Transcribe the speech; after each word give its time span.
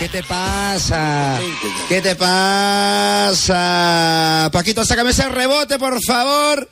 ¿Qué 0.00 0.08
te 0.08 0.22
pasa? 0.22 1.38
¿Qué 1.86 2.00
te 2.00 2.16
pasa? 2.16 3.58
Paquito, 4.50 4.82
sácame 4.82 5.10
ese 5.10 5.28
rebote, 5.28 5.78
por 5.78 6.02
favor. 6.02 6.66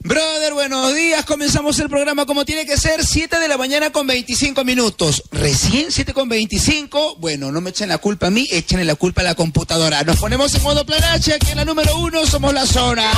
Brother, 0.00 0.54
buenos 0.54 0.94
días. 0.94 1.26
Comenzamos 1.26 1.78
el 1.80 1.90
programa 1.90 2.24
como 2.24 2.46
tiene 2.46 2.64
que 2.64 2.78
ser, 2.78 3.04
7 3.04 3.38
de 3.38 3.48
la 3.48 3.58
mañana 3.58 3.90
con 3.90 4.06
25 4.06 4.64
minutos. 4.64 5.24
Recién 5.30 5.92
7 5.92 6.14
con 6.14 6.30
25. 6.30 7.16
Bueno, 7.16 7.52
no 7.52 7.60
me 7.60 7.68
echen 7.68 7.90
la 7.90 7.98
culpa 7.98 8.28
a 8.28 8.30
mí, 8.30 8.48
échenle 8.50 8.86
la 8.86 8.94
culpa 8.94 9.20
a 9.20 9.24
la 9.24 9.34
computadora. 9.34 10.02
Nos 10.02 10.16
ponemos 10.16 10.54
en 10.54 10.62
modo 10.62 10.86
planache, 10.86 11.34
aquí 11.34 11.50
en 11.50 11.58
la 11.58 11.66
número 11.66 11.98
uno 11.98 12.24
somos 12.24 12.54
la 12.54 12.64
zona. 12.64 13.10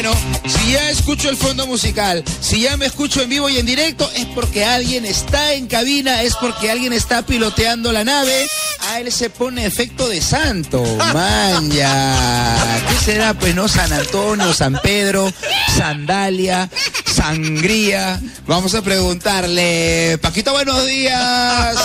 Bueno, 0.00 0.14
si 0.46 0.74
ya 0.74 0.90
escucho 0.90 1.28
el 1.28 1.36
fondo 1.36 1.66
musical, 1.66 2.22
si 2.40 2.60
ya 2.60 2.76
me 2.76 2.86
escucho 2.86 3.20
en 3.20 3.30
vivo 3.30 3.48
y 3.48 3.58
en 3.58 3.66
directo, 3.66 4.08
es 4.14 4.26
porque 4.26 4.64
alguien 4.64 5.04
está 5.04 5.54
en 5.54 5.66
cabina, 5.66 6.22
es 6.22 6.36
porque 6.36 6.70
alguien 6.70 6.92
está 6.92 7.22
piloteando 7.22 7.90
la 7.90 8.04
nave. 8.04 8.46
A 8.90 9.00
él 9.00 9.10
se 9.10 9.28
pone 9.28 9.66
efecto 9.66 10.08
de 10.08 10.22
santo, 10.22 10.84
manja. 11.12 12.54
¿Qué 12.88 13.04
será? 13.04 13.34
Pues 13.34 13.56
no, 13.56 13.66
San 13.66 13.92
Antonio, 13.92 14.54
San 14.54 14.78
Pedro, 14.84 15.32
Sandalia, 15.76 16.70
Sangría. 17.04 18.20
Vamos 18.46 18.76
a 18.76 18.82
preguntarle. 18.82 20.16
Paquito, 20.22 20.52
buenos 20.52 20.86
días. 20.86 21.76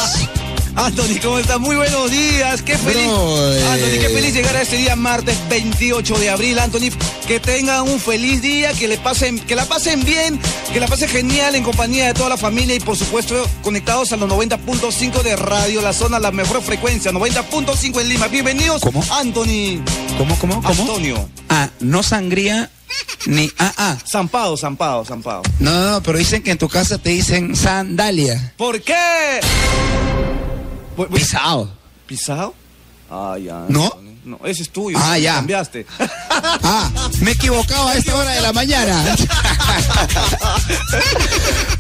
Anthony, 0.75 1.19
¿cómo 1.21 1.37
estás? 1.37 1.59
Muy 1.59 1.75
buenos 1.75 2.09
días. 2.09 2.61
Qué 2.63 2.77
feliz. 2.77 3.05
Brother. 3.05 3.63
Anthony, 3.67 3.99
qué 3.99 4.09
feliz 4.09 4.33
llegar 4.33 4.55
a 4.55 4.61
este 4.63 4.77
día 4.77 4.95
martes 4.95 5.37
28 5.47 6.17
de 6.17 6.29
abril. 6.31 6.57
Anthony, 6.57 6.89
que 7.27 7.39
tengan 7.39 7.83
un 7.83 7.99
feliz 7.99 8.41
día, 8.41 8.73
que 8.73 8.87
le 8.87 8.97
pasen, 8.97 9.39
que 9.39 9.55
la 9.55 9.65
pasen 9.65 10.03
bien, 10.03 10.39
que 10.71 10.79
la 10.79 10.87
pasen 10.87 11.09
genial 11.09 11.53
en 11.55 11.63
compañía 11.63 12.07
de 12.07 12.13
toda 12.15 12.29
la 12.29 12.37
familia 12.37 12.75
y 12.75 12.79
por 12.79 12.97
supuesto 12.97 13.47
conectados 13.61 14.11
a 14.13 14.17
los 14.17 14.29
90.5 14.29 15.21
de 15.21 15.35
Radio 15.35 15.81
La 15.81 15.93
Zona, 15.93 16.19
la 16.19 16.31
mejor 16.31 16.61
frecuencia, 16.63 17.11
90.5 17.11 18.01
en 18.01 18.09
Lima. 18.09 18.27
Bienvenidos, 18.27 18.81
¿Cómo? 18.81 19.03
Anthony. 19.11 19.79
¿Cómo, 20.17 20.37
cómo, 20.39 20.61
cómo? 20.63 20.81
Antonio. 20.81 21.29
Ah, 21.49 21.69
no 21.81 22.01
sangría 22.01 22.71
ni 23.27 23.51
ah, 23.59 23.73
ah. 23.77 23.97
Zampado, 24.09 24.57
zampado, 24.57 25.05
zampado. 25.05 25.43
No, 25.59 25.71
no, 25.71 25.91
no, 25.91 26.03
pero 26.03 26.17
dicen 26.17 26.41
que 26.41 26.51
en 26.51 26.57
tu 26.57 26.67
casa 26.67 26.97
te 26.97 27.11
dicen 27.11 27.55
sandalia. 27.55 28.53
¿Por 28.57 28.81
qué? 28.81 29.39
Voy- 30.95 31.07
voy- 31.07 31.19
Pisado. 31.19 31.71
¿Pisado? 32.07 32.53
Ah, 33.09 33.35
ya. 33.43 33.65
¿No? 33.69 33.91
No, 34.25 34.39
ese 34.45 34.63
es 34.63 34.69
tuyo. 34.69 34.97
Ah, 35.01 35.17
ya. 35.17 35.35
Cambiaste. 35.35 35.85
Ah, 36.65 36.89
me 37.21 37.31
he 37.31 37.33
equivocado 37.33 37.87
a 37.89 37.95
esta 37.95 38.15
hora 38.15 38.31
de 38.31 38.41
la 38.41 38.51
mañana. 38.53 39.03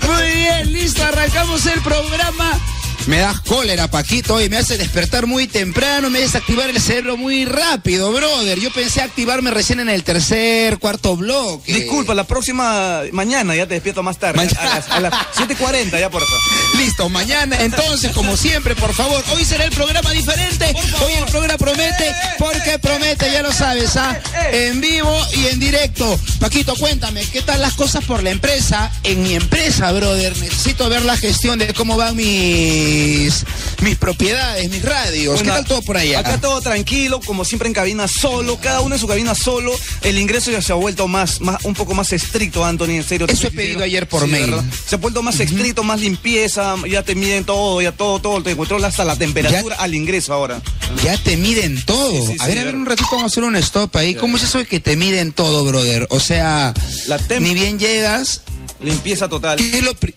Muy 0.07 0.31
bien, 0.31 0.73
listo, 0.73 1.03
arrancamos 1.03 1.65
el 1.65 1.81
programa. 1.81 2.59
Me 3.07 3.17
das 3.19 3.41
cólera, 3.41 3.89
Paquito, 3.89 4.39
y 4.41 4.47
me 4.49 4.57
hace 4.57 4.77
despertar 4.77 5.25
muy 5.27 5.47
temprano, 5.47 6.09
me 6.09 6.23
hace 6.23 6.37
activar 6.37 6.69
el 6.69 6.79
cerebro 6.79 7.17
muy 7.17 7.43
rápido, 7.43 8.13
brother. 8.13 8.57
Yo 8.59 8.71
pensé 8.71 9.01
activarme 9.01 9.51
recién 9.51 9.81
en 9.81 9.89
el 9.89 10.03
tercer, 10.05 10.77
cuarto 10.79 11.17
bloque. 11.17 11.73
Disculpa, 11.73 12.13
la 12.13 12.23
próxima 12.23 13.01
mañana 13.11 13.55
ya 13.55 13.67
te 13.67 13.73
despierto 13.73 14.03
más 14.03 14.17
tarde. 14.17 14.37
Mañana. 14.37 14.61
A 14.71 14.75
las, 14.75 14.89
a 14.89 14.99
las 15.01 15.13
7.40 15.35 15.99
ya, 15.99 16.09
por 16.09 16.21
favor. 16.23 16.39
Listo, 16.77 17.07
mañana 17.09 17.57
entonces, 17.61 18.11
como 18.11 18.35
siempre, 18.35 18.75
por 18.75 18.93
favor, 18.93 19.23
hoy 19.33 19.45
será 19.45 19.63
el 19.63 19.71
programa 19.71 20.11
diferente. 20.11 20.73
Hoy 21.05 21.13
el 21.13 21.25
programa 21.25 21.57
promete, 21.57 22.13
porque 22.39 22.79
promete, 22.79 23.31
ya 23.31 23.41
lo 23.41 23.51
sabes, 23.53 23.95
¿ah? 23.95 24.19
En 24.51 24.81
vivo 24.81 25.15
y 25.35 25.47
en 25.47 25.59
directo. 25.59 26.19
Paquito, 26.39 26.75
cuéntame, 26.75 27.23
¿qué 27.31 27.41
tal 27.41 27.61
las 27.61 27.73
cosas 27.73 28.03
por 28.05 28.23
la 28.23 28.31
empresa? 28.31 28.91
En 29.03 29.21
mi 29.23 29.35
empresa, 29.35 29.91
brother, 29.91 30.35
necesito 30.39 30.89
ver 30.89 31.03
la 31.05 31.15
gestión 31.15 31.59
de 31.59 31.73
cómo 31.73 31.95
van 31.95 32.15
mis, 32.15 33.45
mis 33.81 33.95
propiedades, 33.97 34.69
mis 34.69 34.83
radios. 34.83 35.37
¿Qué 35.37 35.43
Bueno, 35.43 35.53
tal 35.53 35.65
todo 35.65 35.81
por 35.83 35.97
allá? 35.97 36.19
Acá 36.19 36.41
todo 36.41 36.59
tranquilo, 36.61 37.19
como 37.25 37.45
siempre 37.45 37.67
en 37.67 37.73
cabina 37.73 38.07
solo, 38.07 38.59
cada 38.59 38.81
uno 38.81 38.95
en 38.95 39.01
su 39.01 39.07
cabina 39.07 39.35
solo. 39.35 39.73
El 40.01 40.17
ingreso 40.17 40.51
ya 40.51 40.61
se 40.61 40.71
ha 40.71 40.75
vuelto 40.75 41.07
más, 41.07 41.39
más 41.39 41.63
un 41.65 41.75
poco 41.75 41.93
más 41.93 42.11
estricto, 42.13 42.65
Anthony, 42.65 42.91
en 42.95 43.03
serio. 43.03 43.27
Eso 43.29 43.47
he 43.47 43.51
pedido 43.51 43.83
ayer 43.83 44.07
por 44.07 44.27
mail. 44.27 44.55
Se 44.87 44.95
ha 44.95 44.97
vuelto 44.97 45.21
más 45.21 45.39
estricto, 45.39 45.83
más 45.83 45.99
limpieza, 46.01 46.62
ya 46.89 47.03
te 47.03 47.15
miden 47.15 47.43
todo, 47.43 47.81
ya 47.81 47.91
todo, 47.91 48.19
todo, 48.19 48.41
te 48.43 48.55
controla 48.55 48.87
hasta 48.87 49.05
la 49.05 49.15
temperatura 49.15 49.75
al 49.75 49.95
ingreso 49.95 50.33
ahora. 50.33 50.61
Ya 51.03 51.17
te 51.17 51.37
miden 51.37 51.83
todo. 51.85 52.11
Sí, 52.11 52.33
sí, 52.33 52.37
a 52.39 52.47
ver, 52.47 52.59
a 52.59 52.63
ver, 52.65 52.75
un 52.75 52.85
ratito 52.85 53.07
vamos 53.11 53.23
a 53.23 53.27
hacer 53.27 53.43
un 53.43 53.55
stop 53.55 53.95
ahí. 53.95 54.15
¿Cómo 54.15 54.37
es 54.37 54.43
eso 54.43 54.59
de 54.59 54.65
que 54.65 54.79
te 54.79 54.95
miden 54.95 55.31
todo, 55.31 55.65
brother? 55.65 56.07
O 56.09 56.19
sea, 56.19 56.73
La 57.07 57.19
ni 57.39 57.53
bien 57.53 57.79
llegas, 57.79 58.41
Limpieza 58.83 59.27
total. 59.29 59.57
¿qué 59.57 59.77
es 59.77 59.83
lo, 59.83 59.93
¿qué 59.97 60.13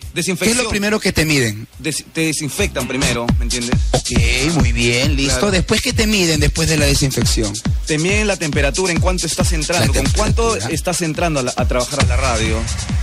es 0.51 0.63
primero 0.69 0.99
que 1.01 1.13
te 1.13 1.25
miden? 1.25 1.67
Des- 1.79 2.05
te 2.13 2.23
desinfectan 2.23 2.89
primero, 2.89 3.27
¿me 3.39 3.45
entiendes? 3.45 3.79
Ok, 3.93 4.11
muy 4.55 4.73
bien, 4.73 5.15
listo. 5.17 5.35
Claro. 5.39 5.51
Después 5.53 5.81
que 5.83 5.93
te 5.93 6.07
miden 6.07 6.41
después 6.41 6.69
de 6.69 6.77
la 6.77 6.87
desinfección. 6.87 7.53
Te 7.87 7.99
miden 7.99 8.27
la 8.27 8.37
temperatura, 8.37 8.93
en 8.93 9.01
cuánto 9.01 9.27
estás 9.27 9.53
entrando, 9.53 9.93
con 9.93 10.07
cuánto 10.17 10.57
estás 10.57 11.03
entrando 11.03 11.41
a, 11.41 11.43
la- 11.45 11.55
a 11.57 11.69
trabajar 11.69 12.01
a 12.01 12.07
la 12.07 12.17
radio. 12.17 12.59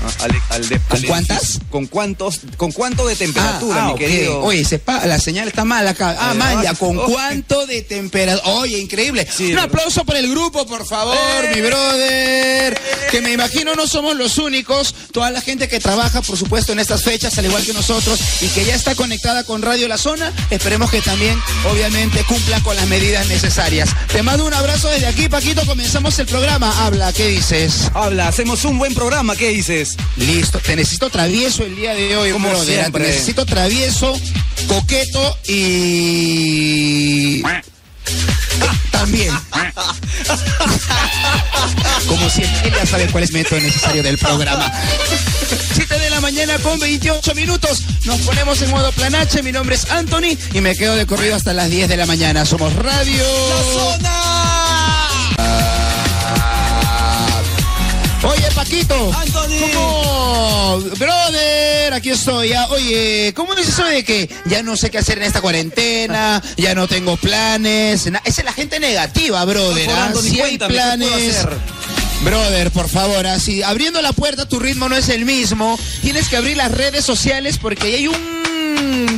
ah, 0.05 0.23
al- 0.25 0.41
al 0.49 0.69
de- 0.69 0.79
¿Con 0.79 0.97
al 0.99 1.05
cuántas? 1.05 1.59
Con 1.69 1.85
cuántos, 1.87 2.41
con 2.57 2.71
cuánto 2.71 3.07
de 3.07 3.15
temperatura, 3.15 3.83
ah, 3.83 3.87
mi 3.87 3.91
ok. 3.93 3.97
querido. 3.99 4.41
Oye, 4.41 4.65
la 5.05 5.19
señal 5.19 5.47
está 5.47 5.63
mal 5.63 5.87
acá. 5.87 6.15
Ah, 6.19 6.31
Eh, 6.33 6.37
man, 6.37 6.61
ya, 6.63 6.71
ah, 6.71 6.75
¿con 6.75 6.97
oh. 6.97 7.05
cuánto 7.05 7.65
de 7.67 7.81
temperatura? 7.83 8.53
Oye, 8.55 8.79
increíble. 8.79 9.25
Sí, 9.33 9.53
Un 9.53 9.59
aplauso 9.59 10.03
para 10.03 10.19
el 10.19 10.29
grupo, 10.29 10.65
por 10.65 10.85
favor, 10.85 11.15
Eh. 11.45 11.51
mi 11.55 11.61
brother. 11.61 12.79
Que 13.11 13.21
me 13.21 13.31
imagino 13.31 13.75
no 13.75 13.87
somos 13.87 14.15
los 14.15 14.37
únicos. 14.37 14.93
Toda 15.11 15.29
la 15.31 15.39
gente 15.41 15.52
que 15.57 15.79
trabaja, 15.79 16.21
por 16.21 16.37
supuesto, 16.37 16.71
en 16.73 16.79
estas 16.79 17.03
fechas, 17.03 17.37
al 17.37 17.45
igual 17.45 17.63
que 17.65 17.73
nosotros, 17.73 18.19
y 18.41 18.47
que 18.47 18.65
ya 18.65 18.75
está 18.75 18.95
conectada 18.95 19.43
con 19.43 19.61
Radio 19.61 19.87
La 19.87 19.97
Zona, 19.97 20.31
esperemos 20.49 20.89
que 20.91 21.01
también, 21.01 21.39
obviamente, 21.71 22.23
cumpla 22.27 22.59
con 22.61 22.75
las 22.75 22.87
medidas 22.87 23.27
necesarias. 23.27 23.89
Te 24.11 24.23
mando 24.23 24.45
un 24.45 24.53
abrazo 24.53 24.89
desde 24.89 25.07
aquí, 25.07 25.29
Paquito. 25.29 25.65
Comenzamos 25.65 26.17
el 26.19 26.25
programa. 26.25 26.85
Habla, 26.85 27.13
¿qué 27.13 27.27
dices? 27.27 27.89
Habla, 27.93 28.27
hacemos 28.27 28.65
un 28.65 28.77
buen 28.77 28.93
programa, 28.93 29.35
¿qué 29.35 29.49
dices? 29.49 29.95
Listo, 30.17 30.59
te 30.59 30.75
necesito 30.75 31.09
travieso 31.09 31.63
el 31.63 31.75
día 31.75 31.93
de 31.93 32.17
hoy, 32.17 32.31
Como 32.31 32.49
brother. 32.49 32.79
siempre. 32.81 33.05
Te 33.05 33.11
necesito 33.11 33.45
travieso, 33.45 34.13
coqueto 34.67 35.37
y. 35.47 37.41
También. 38.91 39.33
Como 42.07 42.29
siempre, 42.29 42.67
él 42.67 42.73
ya 42.75 42.85
sabe 42.85 43.07
cuál 43.07 43.23
es 43.23 43.29
el 43.29 43.35
método 43.35 43.59
necesario 43.59 44.03
del 44.03 44.17
programa. 44.17 44.71
7 45.73 45.99
de 45.99 46.09
la 46.09 46.21
mañana 46.21 46.57
con 46.59 46.79
28 46.79 47.35
minutos. 47.35 47.83
Nos 48.05 48.19
ponemos 48.21 48.61
en 48.61 48.69
modo 48.71 48.91
planache. 48.91 49.43
Mi 49.43 49.51
nombre 49.51 49.75
es 49.75 49.89
Anthony 49.89 50.37
y 50.53 50.61
me 50.61 50.75
quedo 50.75 50.95
de 50.95 51.05
corrido 51.05 51.35
hasta 51.35 51.53
las 51.53 51.69
10 51.69 51.89
de 51.89 51.97
la 51.97 52.05
mañana. 52.05 52.45
Somos 52.45 52.73
Radio. 52.73 53.23
Oye, 53.23 54.42
Paquito. 58.63 59.13
Anthony. 59.13 59.59
¿Cómo? 59.73 60.79
Brother, 60.97 61.93
aquí 61.93 62.11
estoy. 62.11 62.49
ya. 62.49 62.67
Oye, 62.69 63.33
¿cómo 63.35 63.53
es 63.55 63.67
eso 63.67 63.83
de 63.83 64.05
que 64.05 64.29
ya 64.45 64.63
no 64.63 64.77
sé 64.77 64.89
qué 64.89 64.99
hacer 64.99 65.17
en 65.17 65.25
esta 65.25 65.41
cuarentena? 65.41 66.41
Ya 66.55 66.73
no 66.73 66.87
tengo 66.87 67.17
planes. 67.17 68.05
Esa 68.07 68.21
es 68.23 68.43
la 68.45 68.53
gente 68.53 68.79
negativa, 68.79 69.43
brother. 69.43 69.89
¿ah? 69.89 70.13
Si 70.21 70.39
hay 70.39 70.57
cuéntame, 70.57 70.75
¿qué 70.75 70.79
puedo 70.79 70.97
planes. 71.07 71.47
Brother, 72.23 72.71
por 72.71 72.87
favor, 72.87 73.27
así, 73.27 73.63
abriendo 73.63 74.01
la 74.01 74.13
puerta 74.13 74.47
tu 74.47 74.57
ritmo 74.57 74.87
no 74.87 74.95
es 74.95 75.09
el 75.09 75.25
mismo. 75.25 75.77
Tienes 76.01 76.29
que 76.29 76.37
abrir 76.37 76.55
las 76.55 76.71
redes 76.71 77.03
sociales 77.03 77.57
porque 77.57 77.95
hay 77.95 78.07
un 78.07 78.42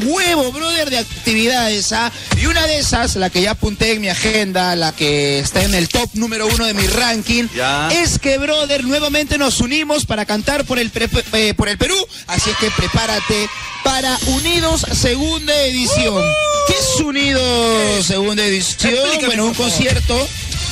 huevo, 0.05 0.51
brother, 0.51 0.89
de 0.89 0.97
actividades, 0.99 1.91
¿ah? 1.93 2.11
Y 2.41 2.45
una 2.45 2.65
de 2.67 2.77
esas, 2.79 3.15
la 3.15 3.29
que 3.29 3.41
ya 3.41 3.51
apunté 3.51 3.93
en 3.93 4.01
mi 4.01 4.09
agenda, 4.09 4.75
la 4.75 4.91
que 4.93 5.39
está 5.39 5.63
en 5.63 5.73
el 5.73 5.87
top 5.89 6.09
número 6.13 6.47
uno 6.47 6.65
de 6.65 6.73
mi 6.73 6.85
ranking, 6.87 7.47
Ya. 7.55 7.89
es 7.91 8.19
que, 8.19 8.37
brother, 8.37 8.83
nuevamente 8.83 9.37
nos 9.37 9.59
unimos 9.61 10.05
para 10.05 10.25
cantar 10.25 10.65
por 10.65 10.79
el, 10.79 10.89
pre- 10.89 11.09
eh, 11.33 11.53
por 11.55 11.69
el 11.69 11.77
Perú. 11.77 11.95
Así 12.27 12.49
es 12.49 12.57
que 12.57 12.71
prepárate 12.71 13.49
para 13.83 14.17
Unidos 14.27 14.85
Segunda 14.93 15.53
Edición. 15.61 16.23
¿Qué 16.67 16.73
es 16.73 16.99
Unidos 17.01 18.05
Segunda 18.05 18.43
Edición? 18.43 18.93
Explícame, 18.93 19.27
Bueno, 19.27 19.45
un 19.45 19.53
concierto. 19.53 20.27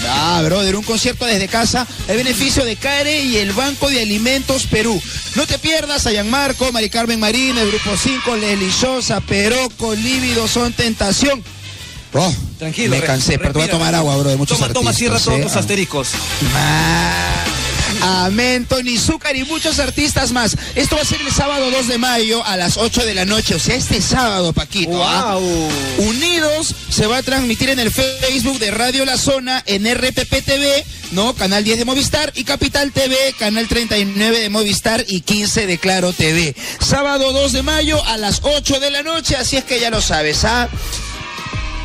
Ah, 0.09 0.41
brother, 0.43 0.75
un 0.75 0.83
concierto 0.83 1.25
desde 1.25 1.47
casa 1.47 1.87
el 2.07 2.17
beneficio 2.17 2.65
de 2.65 2.75
CARE 2.75 3.23
y 3.23 3.37
el 3.37 3.53
Banco 3.53 3.89
de 3.89 4.01
Alimentos 4.01 4.65
Perú. 4.67 5.01
No 5.35 5.45
te 5.47 5.57
pierdas 5.59 6.05
a 6.05 6.11
Gianmarco, 6.11 6.71
Mari 6.71 6.89
Carmen 6.89 7.19
Marín, 7.19 7.57
el 7.57 7.69
Grupo 7.69 7.91
5, 7.95 8.35
Leslie 8.37 8.71
Sosa, 8.71 9.21
Peroco, 9.21 9.95
Lívido, 9.95 10.47
Son 10.47 10.73
Tentación. 10.73 11.43
Oh, 12.13 12.33
Tranquilo. 12.59 12.95
Me 12.95 13.01
cansé, 13.01 13.39
pero 13.39 13.53
te 13.53 13.59
voy 13.59 13.67
a 13.67 13.71
tomar 13.71 13.95
agua, 13.95 14.15
bro, 14.17 14.29
de 14.29 14.37
muchos 14.37 14.59
Toma, 14.59 14.73
toma, 14.73 14.93
cierra 14.93 15.19
todos 15.19 15.39
eh. 15.39 15.43
tus 15.43 15.55
asteriscos. 15.55 16.09
Ah. 16.55 17.22
Amén, 18.05 18.65
Tony 18.65 18.97
Zúcar 18.97 19.33
y 19.37 19.45
muchos 19.45 19.79
artistas 19.79 20.33
más. 20.33 20.57
Esto 20.75 20.97
va 20.97 21.03
a 21.03 21.05
ser 21.05 21.21
el 21.21 21.31
sábado 21.31 21.71
2 21.71 21.87
de 21.87 21.97
mayo 21.97 22.43
a 22.45 22.57
las 22.57 22.75
8 22.75 23.05
de 23.05 23.15
la 23.15 23.23
noche, 23.23 23.55
o 23.55 23.59
sea, 23.59 23.75
este 23.75 24.01
sábado, 24.01 24.51
Paquito. 24.51 25.01
¿ah? 25.01 25.37
Unidos 25.97 26.75
se 26.89 27.07
va 27.07 27.19
a 27.19 27.23
transmitir 27.23 27.69
en 27.69 27.79
el 27.79 27.91
Facebook 27.91 28.59
de 28.59 28.71
Radio 28.71 29.05
La 29.05 29.17
Zona, 29.17 29.63
en 29.65 29.85
RPP 29.85 30.43
TV, 30.43 30.83
¿no? 31.11 31.33
Canal 31.33 31.63
10 31.63 31.77
de 31.77 31.85
Movistar 31.85 32.33
y 32.35 32.43
Capital 32.43 32.91
TV, 32.91 33.15
Canal 33.39 33.69
39 33.69 34.37
de 34.37 34.49
Movistar 34.49 35.05
y 35.07 35.21
15 35.21 35.65
de 35.65 35.77
Claro 35.77 36.11
TV. 36.11 36.57
Sábado 36.81 37.31
2 37.31 37.53
de 37.53 37.63
mayo 37.63 38.03
a 38.05 38.17
las 38.17 38.41
8 38.43 38.81
de 38.81 38.91
la 38.91 39.03
noche, 39.03 39.37
así 39.37 39.55
es 39.55 39.63
que 39.63 39.79
ya 39.79 39.89
lo 39.89 40.01
sabes, 40.01 40.43
¿ah? 40.43 40.67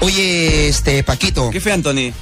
Oye, 0.00 0.66
este, 0.66 1.04
Paquito. 1.04 1.50
¿Qué 1.50 1.60
fe, 1.60 1.70
Anthony? 1.70 2.12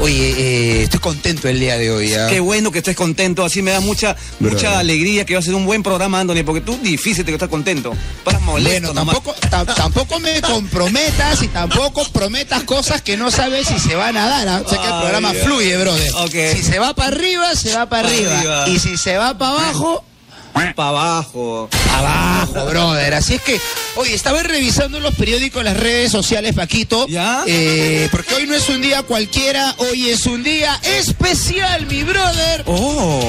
Oye, 0.00 0.34
eh, 0.36 0.82
estoy 0.82 1.00
contento 1.00 1.48
el 1.48 1.60
día 1.60 1.76
de 1.78 1.90
hoy. 1.90 2.12
¿ah? 2.14 2.26
Qué 2.28 2.40
bueno 2.40 2.70
que 2.72 2.78
estés 2.78 2.96
contento, 2.96 3.44
así 3.44 3.62
me 3.62 3.70
da 3.70 3.80
mucha 3.80 4.16
mucha 4.40 4.78
alegría 4.78 5.24
que 5.24 5.34
va 5.34 5.40
a 5.40 5.42
ser 5.42 5.54
un 5.54 5.64
buen 5.64 5.82
programa, 5.82 6.20
Anthony, 6.20 6.44
porque 6.44 6.60
tú 6.60 6.78
difícil 6.82 7.24
que 7.24 7.32
estás 7.32 7.48
contento. 7.48 7.92
Para 8.24 8.38
molesto. 8.40 8.92
Bueno, 8.92 9.12
tampoco, 9.12 9.34
tampoco 9.74 10.20
me 10.20 10.40
comprometas 10.40 11.42
y 11.42 11.48
tampoco 11.48 12.04
prometas 12.12 12.64
cosas 12.64 13.02
que 13.02 13.16
no 13.16 13.30
sabes 13.30 13.68
si 13.68 13.78
se 13.78 13.94
van 13.94 14.16
a 14.16 14.26
dar. 14.26 14.48
¿ah? 14.48 14.62
O 14.64 14.68
sea 14.68 14.80
que 14.80 14.86
el 14.88 15.00
programa 15.00 15.32
fluye, 15.34 15.76
brother. 15.76 16.12
Si 16.54 16.62
se 16.62 16.78
va 16.78 16.94
para 16.94 17.08
arriba, 17.08 17.54
se 17.54 17.74
va 17.74 17.88
para 17.88 18.08
arriba. 18.08 18.68
Y 18.68 18.78
si 18.78 18.96
se 18.96 19.16
va 19.16 19.36
para 19.38 19.52
abajo, 19.52 20.04
para 20.52 20.88
abajo. 20.88 21.68
Abajo, 21.92 22.66
brother. 22.66 23.14
Así 23.14 23.34
es 23.34 23.42
que, 23.42 23.60
oye, 23.96 24.14
estaba 24.14 24.42
revisando 24.42 25.00
los 25.00 25.14
periódicos, 25.14 25.64
las 25.64 25.76
redes 25.76 26.12
sociales, 26.12 26.54
Paquito. 26.54 27.06
¿Ya? 27.08 27.44
Eh, 27.46 28.08
porque 28.10 28.34
hoy 28.34 28.46
no 28.46 28.54
es 28.54 28.68
un 28.68 28.80
día 28.80 29.02
cualquiera, 29.02 29.74
hoy 29.78 30.10
es 30.10 30.26
un 30.26 30.42
día 30.42 30.78
especial, 30.82 31.86
mi 31.86 32.02
brother. 32.02 32.64
Oh. 32.66 33.20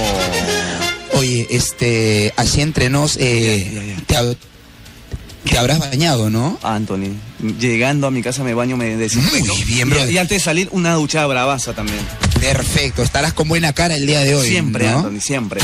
Oye, 1.13 1.47
este, 1.49 2.33
así 2.37 2.61
entre 2.61 2.89
nos, 2.89 3.17
eh, 3.17 3.95
te, 4.07 5.57
habrás 5.57 5.79
bañado, 5.79 6.29
¿no? 6.29 6.57
Anthony, 6.63 7.15
llegando 7.59 8.07
a 8.07 8.11
mi 8.11 8.21
casa 8.21 8.43
me 8.43 8.53
baño, 8.53 8.77
me 8.77 8.95
desinfecto. 8.97 9.53
Muy 9.53 9.63
bien, 9.63 9.89
brother. 9.89 10.11
Y, 10.11 10.17
antes 10.17 10.39
de 10.39 10.43
salir, 10.43 10.69
una 10.71 10.93
duchada 10.93 11.27
bravaza 11.27 11.73
también. 11.73 11.99
Perfecto, 12.39 13.03
estarás 13.03 13.33
con 13.33 13.47
buena 13.47 13.73
cara 13.73 13.95
el 13.95 14.05
día 14.05 14.21
de 14.21 14.35
hoy. 14.35 14.47
Siempre, 14.47 14.89
Anthony, 14.89 15.21
siempre. 15.21 15.61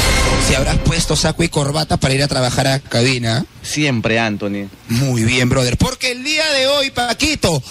Si 0.48 0.56
habrás 0.56 0.78
puesto 0.78 1.16
saco 1.16 1.44
y 1.44 1.50
corbata 1.50 1.98
para 1.98 2.14
ir 2.14 2.24
a 2.24 2.28
trabajar 2.28 2.68
a 2.68 2.80
cabina. 2.80 3.46
Siempre, 3.62 4.20
Anthony. 4.20 4.70
Muy 4.88 5.24
bien, 5.24 5.50
brother. 5.50 5.78
Porque 5.78 6.12
el 6.12 6.24
día 6.24 6.50
de 6.54 6.68
hoy, 6.68 6.92
Paquito, 6.92 7.62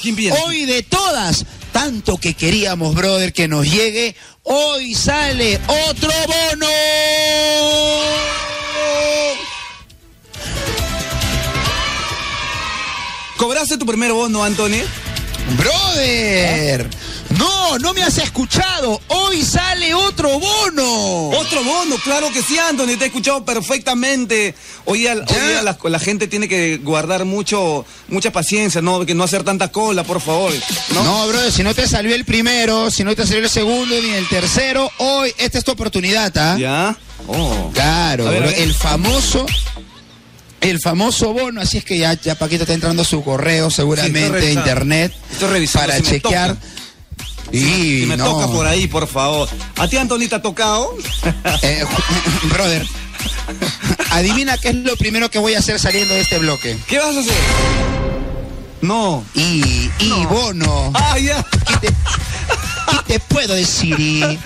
hoy 0.44 0.66
de 0.66 0.82
todas, 0.82 1.46
tanto 1.72 2.18
que 2.18 2.34
queríamos, 2.34 2.94
brother, 2.94 3.32
que 3.32 3.48
nos 3.48 3.66
llegue, 3.70 4.14
hoy 4.42 4.94
sale 4.94 5.58
otro 5.88 6.12
bono. 6.26 6.66
¿Cobraste 13.38 13.78
tu 13.78 13.86
primer 13.86 14.12
bono, 14.12 14.42
Anthony? 14.42 14.82
Brother. 15.56 16.90
No, 17.38 17.78
no 17.78 17.94
me 17.94 18.02
has 18.02 18.18
escuchado. 18.18 19.00
Hoy 19.06 19.42
sale 19.42 19.94
otro 19.94 20.40
bono. 20.40 21.28
Otro 21.28 21.62
bono, 21.62 21.94
claro 22.02 22.32
que 22.32 22.42
sí, 22.42 22.58
Anthony, 22.58 22.96
te 22.98 23.04
he 23.04 23.06
escuchado 23.06 23.44
perfectamente. 23.44 24.56
Hoy 24.86 24.98
día, 24.98 25.14
la, 25.14 25.98
gente 26.00 26.26
tiene 26.26 26.48
que 26.48 26.78
guardar 26.78 27.26
mucho, 27.26 27.86
mucha 28.08 28.32
paciencia, 28.32 28.82
¿no? 28.82 29.06
Que 29.06 29.14
no 29.14 29.22
hacer 29.22 29.44
tanta 29.44 29.68
cola, 29.68 30.02
por 30.02 30.20
favor. 30.20 30.52
No, 30.92 31.04
no 31.04 31.28
brother, 31.28 31.52
si 31.52 31.62
no 31.62 31.72
te 31.76 31.86
salió 31.86 32.16
el 32.16 32.24
primero, 32.24 32.90
si 32.90 33.04
no 33.04 33.14
te 33.14 33.24
salió 33.24 33.44
el 33.44 33.50
segundo 33.50 33.94
ni 34.02 34.10
el 34.10 34.28
tercero, 34.28 34.90
hoy 34.98 35.32
esta 35.38 35.58
es 35.58 35.64
tu 35.64 35.70
oportunidad, 35.70 36.36
¿ah? 36.36 36.56
Ya. 36.58 36.96
Oh. 37.28 37.70
Claro, 37.72 38.32
el 38.32 38.74
famoso 38.74 39.46
el 40.60 40.80
famoso 40.80 41.32
bono, 41.32 41.60
así 41.60 41.78
es 41.78 41.84
que 41.84 41.98
ya, 41.98 42.14
ya 42.14 42.34
Paquito 42.34 42.64
está 42.64 42.74
entrando 42.74 43.02
a 43.02 43.04
su 43.04 43.22
correo, 43.22 43.70
seguramente, 43.70 44.52
internet, 44.52 45.12
para 45.72 46.00
chequear. 46.00 46.56
Y 47.52 48.04
me 48.06 48.16
toca 48.16 48.46
por 48.48 48.66
ahí, 48.66 48.86
por 48.88 49.06
favor. 49.06 49.48
¿A 49.76 49.88
ti, 49.88 49.96
Antoni, 49.96 50.28
te 50.28 50.34
ha 50.34 50.42
tocado? 50.42 50.94
Eh, 51.62 51.84
brother, 52.50 52.86
adivina 54.10 54.58
qué 54.58 54.68
es 54.68 54.74
lo 54.74 54.96
primero 54.96 55.30
que 55.30 55.38
voy 55.38 55.54
a 55.54 55.60
hacer 55.60 55.78
saliendo 55.78 56.14
de 56.14 56.20
este 56.20 56.38
bloque. 56.38 56.76
¿Qué 56.86 56.98
vas 56.98 57.16
a 57.16 57.20
hacer? 57.20 57.34
No. 58.80 59.24
Y, 59.34 59.90
y 59.98 60.26
bono. 60.28 60.92
Ah, 60.94 61.18
ya. 61.18 61.44
¿Qué 61.80 61.90
te, 63.06 63.20
puedo 63.20 63.54
decir? 63.54 63.96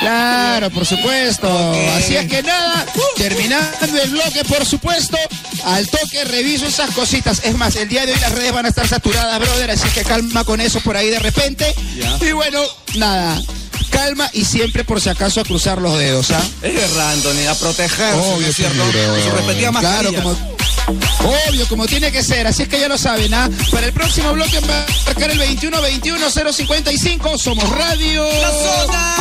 Claro, 0.00 0.70
por 0.70 0.86
supuesto. 0.86 1.72
Así 1.96 2.16
es 2.16 2.26
que 2.26 2.42
nada, 2.42 2.86
terminando 3.16 4.02
el 4.02 4.10
bloque, 4.10 4.44
por 4.44 4.64
supuesto, 4.66 5.16
al 5.64 5.88
toque 5.88 6.24
reviso 6.24 6.66
esas 6.66 6.90
cositas. 6.90 7.42
Es 7.44 7.56
más, 7.56 7.76
el 7.76 7.88
día 7.88 8.04
de 8.06 8.12
hoy 8.12 8.20
las 8.20 8.32
redes 8.32 8.52
van 8.52 8.66
a 8.66 8.68
estar 8.68 8.86
saturadas, 8.86 9.38
brother, 9.38 9.70
así 9.70 9.88
que 9.90 10.02
calma 10.02 10.44
con 10.44 10.60
eso 10.60 10.80
por 10.80 10.96
ahí 10.96 11.10
de 11.10 11.18
repente. 11.18 11.74
Y 12.20 12.32
bueno, 12.32 12.60
nada. 12.96 13.40
Calma 13.90 14.28
y 14.32 14.44
siempre 14.44 14.82
por 14.82 15.00
si 15.00 15.08
acaso 15.08 15.40
a 15.40 15.44
cruzar 15.44 15.80
los 15.80 15.96
dedos, 15.96 16.32
¿ah? 16.32 16.42
Es 16.62 16.74
verdad, 16.74 17.12
Anthony, 17.12 17.46
a 17.48 17.54
proteger, 17.54 18.14
Obvio, 18.14 18.52
¿cierto? 18.52 18.82
Claro, 19.80 20.12
como 20.14 20.36
Obvio, 21.48 21.66
como 21.68 21.86
tiene 21.86 22.10
que 22.10 22.22
ser. 22.22 22.46
Así 22.46 22.64
es 22.64 22.68
que 22.68 22.80
ya 22.80 22.88
lo 22.88 22.98
saben, 22.98 23.32
¿ah? 23.32 23.48
Para 23.70 23.86
el 23.86 23.92
próximo 23.92 24.32
bloque 24.32 24.60
marcar 24.60 25.30
el 25.30 25.38
21 25.38 25.80
21 25.80 26.30
055. 26.52 27.38
Somos 27.38 27.68
Radio. 27.70 28.24
La 28.24 28.50
zona. 28.50 29.16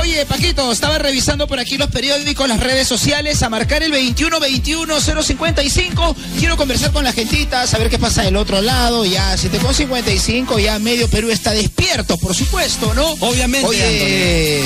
Oye, 0.00 0.24
Paquito, 0.26 0.72
estaba 0.72 0.98
revisando 0.98 1.46
por 1.46 1.60
aquí 1.60 1.78
los 1.78 1.90
periódicos, 1.90 2.48
las 2.48 2.60
redes 2.60 2.88
sociales, 2.88 3.42
a 3.42 3.48
marcar 3.48 3.82
el 3.82 3.92
21-21-055. 3.92 6.14
Quiero 6.38 6.56
conversar 6.56 6.92
con 6.92 7.02
la 7.04 7.12
gentita, 7.12 7.66
saber 7.66 7.90
qué 7.90 7.98
pasa 7.98 8.22
del 8.22 8.36
otro 8.36 8.62
lado. 8.62 9.04
Ya, 9.04 9.34
7.55, 9.34 10.60
ya 10.60 10.78
medio 10.78 11.08
Perú 11.08 11.30
está 11.30 11.50
despierto, 11.52 12.16
por 12.16 12.34
supuesto, 12.34 12.94
¿no? 12.94 13.06
Obviamente. 13.20 13.66
Oye, 13.66 14.62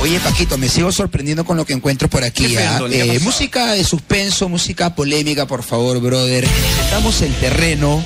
oye 0.00 0.20
Paquito, 0.20 0.58
me 0.58 0.68
sigo 0.68 0.92
sorprendiendo 0.92 1.44
con 1.44 1.56
lo 1.56 1.64
que 1.64 1.72
encuentro 1.72 2.08
por 2.08 2.24
aquí. 2.24 2.56
¿ah? 2.56 2.80
Eh, 2.90 3.20
música 3.22 3.72
de 3.72 3.84
suspenso, 3.84 4.48
música 4.48 4.94
polémica, 4.94 5.46
por 5.46 5.62
favor, 5.62 6.00
brother. 6.00 6.46
Necesitamos 6.46 7.22
el 7.22 7.34
terreno, 7.36 8.04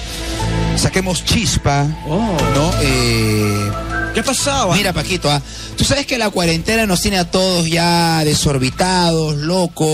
saquemos 0.76 1.24
chispa, 1.24 1.88
oh. 2.06 2.36
¿no? 2.54 2.70
Eh, 2.80 3.70
¿Qué 4.14 4.22
pasaba? 4.22 4.76
Mira, 4.76 4.93
Paquito, 4.93 5.28
¿ah? 5.28 5.43
tú 5.76 5.84
sabes 5.84 6.06
que 6.06 6.19
la 6.19 6.31
cuarentena 6.31 6.87
nos 6.87 7.02
tiene 7.02 7.19
a 7.19 7.28
todos 7.28 7.66
ya 7.66 8.22
desorbitados, 8.25 9.37
locos, 9.37 9.88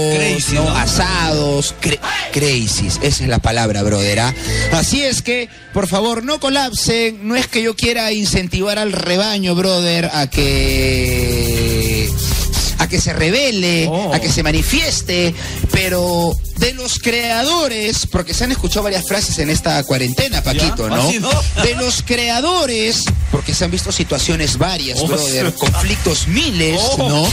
asados, 0.77 1.75
crisis. 2.31 3.01
Esa 3.03 3.25
es 3.25 3.29
la 3.31 3.39
palabra, 3.39 3.83
brother. 3.83 4.21
¿ah? 4.21 4.35
Así 4.73 5.03
es 5.03 5.23
que, 5.23 5.49
por 5.73 5.89
favor, 5.89 6.23
no 6.23 6.39
colapsen. 6.39 7.27
No 7.27 7.35
es 7.35 7.47
que 7.47 7.63
yo 7.63 7.75
quiera 7.75 8.13
incentivar 8.13 8.79
al 8.79 8.93
rebaño, 8.93 9.55
brother, 9.55 10.11
a 10.13 10.29
que 10.29 11.60
que 12.91 13.01
se 13.01 13.13
revele, 13.13 13.91
a 14.13 14.21
que 14.21 14.29
se 14.29 14.43
manifieste, 14.43 15.35
pero 15.71 16.37
de 16.57 16.75
los 16.75 16.99
creadores, 16.99 18.07
porque 18.07 18.35
se 18.35 18.45
han 18.45 18.53
escuchado 18.53 18.83
varias 18.83 19.07
frases 19.07 19.39
en 19.39 19.49
esta 19.49 19.83
cuarentena, 19.85 20.43
Paquito, 20.43 20.91
¿no? 20.91 21.11
De 21.63 21.75
los 21.77 22.03
creadores, 22.03 23.05
porque 23.31 23.55
se 23.55 23.65
han 23.65 23.71
visto 23.71 23.93
situaciones 23.93 24.59
varias, 24.59 24.99
oh, 25.01 25.07
brother, 25.07 25.55
conflictos 25.55 26.29
miles, 26.29 26.81
oh. 26.99 27.09
¿no? 27.09 27.29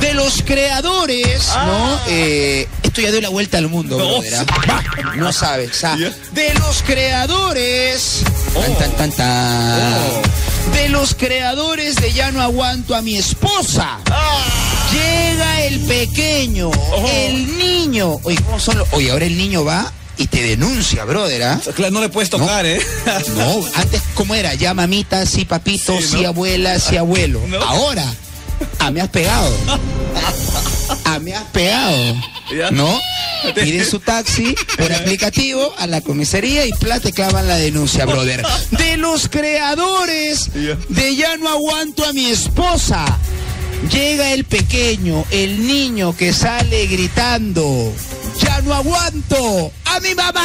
De 0.00 0.12
los 0.12 0.42
creadores, 0.42 1.46
¿no? 1.48 1.54
Ah. 1.54 2.04
Eh, 2.08 2.68
esto 2.82 3.00
ya 3.00 3.10
dio 3.10 3.20
la 3.20 3.30
vuelta 3.30 3.58
al 3.58 3.68
mundo, 3.68 3.96
brother. 3.96 4.34
¿ah? 4.68 4.82
No 5.16 5.32
sabes, 5.32 5.82
¿ah? 5.84 5.96
De 6.32 6.54
los 6.54 6.82
creadores, 6.82 8.22
tan, 8.52 8.74
tan, 8.76 8.96
tan, 8.96 9.12
tan. 9.12 10.55
De 10.72 10.88
los 10.88 11.14
creadores 11.14 11.96
de 11.96 12.12
Ya 12.12 12.30
no 12.32 12.40
aguanto 12.40 12.94
a 12.94 13.02
mi 13.02 13.16
esposa. 13.16 13.98
Ah. 14.10 14.44
Llega 14.92 15.64
el 15.64 15.80
pequeño, 15.80 16.70
el 17.08 17.58
niño. 17.58 18.18
Oye, 18.22 18.38
¿cómo 18.44 18.60
son 18.60 18.82
Oye, 18.92 19.10
ahora 19.10 19.26
el 19.26 19.36
niño 19.36 19.64
va 19.64 19.92
y 20.16 20.26
te 20.28 20.42
denuncia, 20.42 21.04
brother, 21.04 21.42
¿ah? 21.42 21.60
Claro, 21.74 21.92
no 21.92 22.00
le 22.00 22.08
puedes 22.08 22.30
tocar, 22.30 22.64
¿eh? 22.64 22.80
no, 23.36 23.64
antes, 23.74 24.02
¿cómo 24.14 24.34
era? 24.34 24.54
Ya 24.54 24.72
mamita, 24.74 25.26
sí 25.26 25.44
papito, 25.44 26.00
sí, 26.00 26.24
abuela, 26.24 26.78
sí 26.78 26.96
abuelo. 26.96 27.40
Ahora, 27.66 28.04
a 28.78 28.90
me 28.90 29.00
has 29.00 29.08
pegado. 29.08 29.50
Me 31.20 31.34
has 31.34 31.44
pegado. 31.44 32.14
¿No? 32.72 33.00
Piden 33.54 33.84
su 33.84 34.00
taxi 34.00 34.54
por 34.76 34.92
aplicativo 34.92 35.74
a 35.78 35.86
la 35.86 36.00
comisaría 36.00 36.66
y 36.66 36.72
plata 36.72 37.10
clavan 37.10 37.46
la 37.48 37.56
denuncia, 37.56 38.04
brother. 38.06 38.44
De 38.70 38.96
los 38.96 39.28
creadores 39.28 40.50
de 40.52 41.16
Ya 41.16 41.36
no 41.36 41.48
aguanto 41.48 42.04
a 42.04 42.12
mi 42.12 42.26
esposa. 42.26 43.04
Llega 43.92 44.32
el 44.32 44.44
pequeño, 44.44 45.24
el 45.30 45.66
niño 45.66 46.16
que 46.16 46.32
sale 46.32 46.86
gritando, 46.86 47.92
ya 48.40 48.60
no 48.62 48.74
aguanto 48.74 49.70
a 49.84 50.00
mi 50.00 50.14
mamá. 50.14 50.42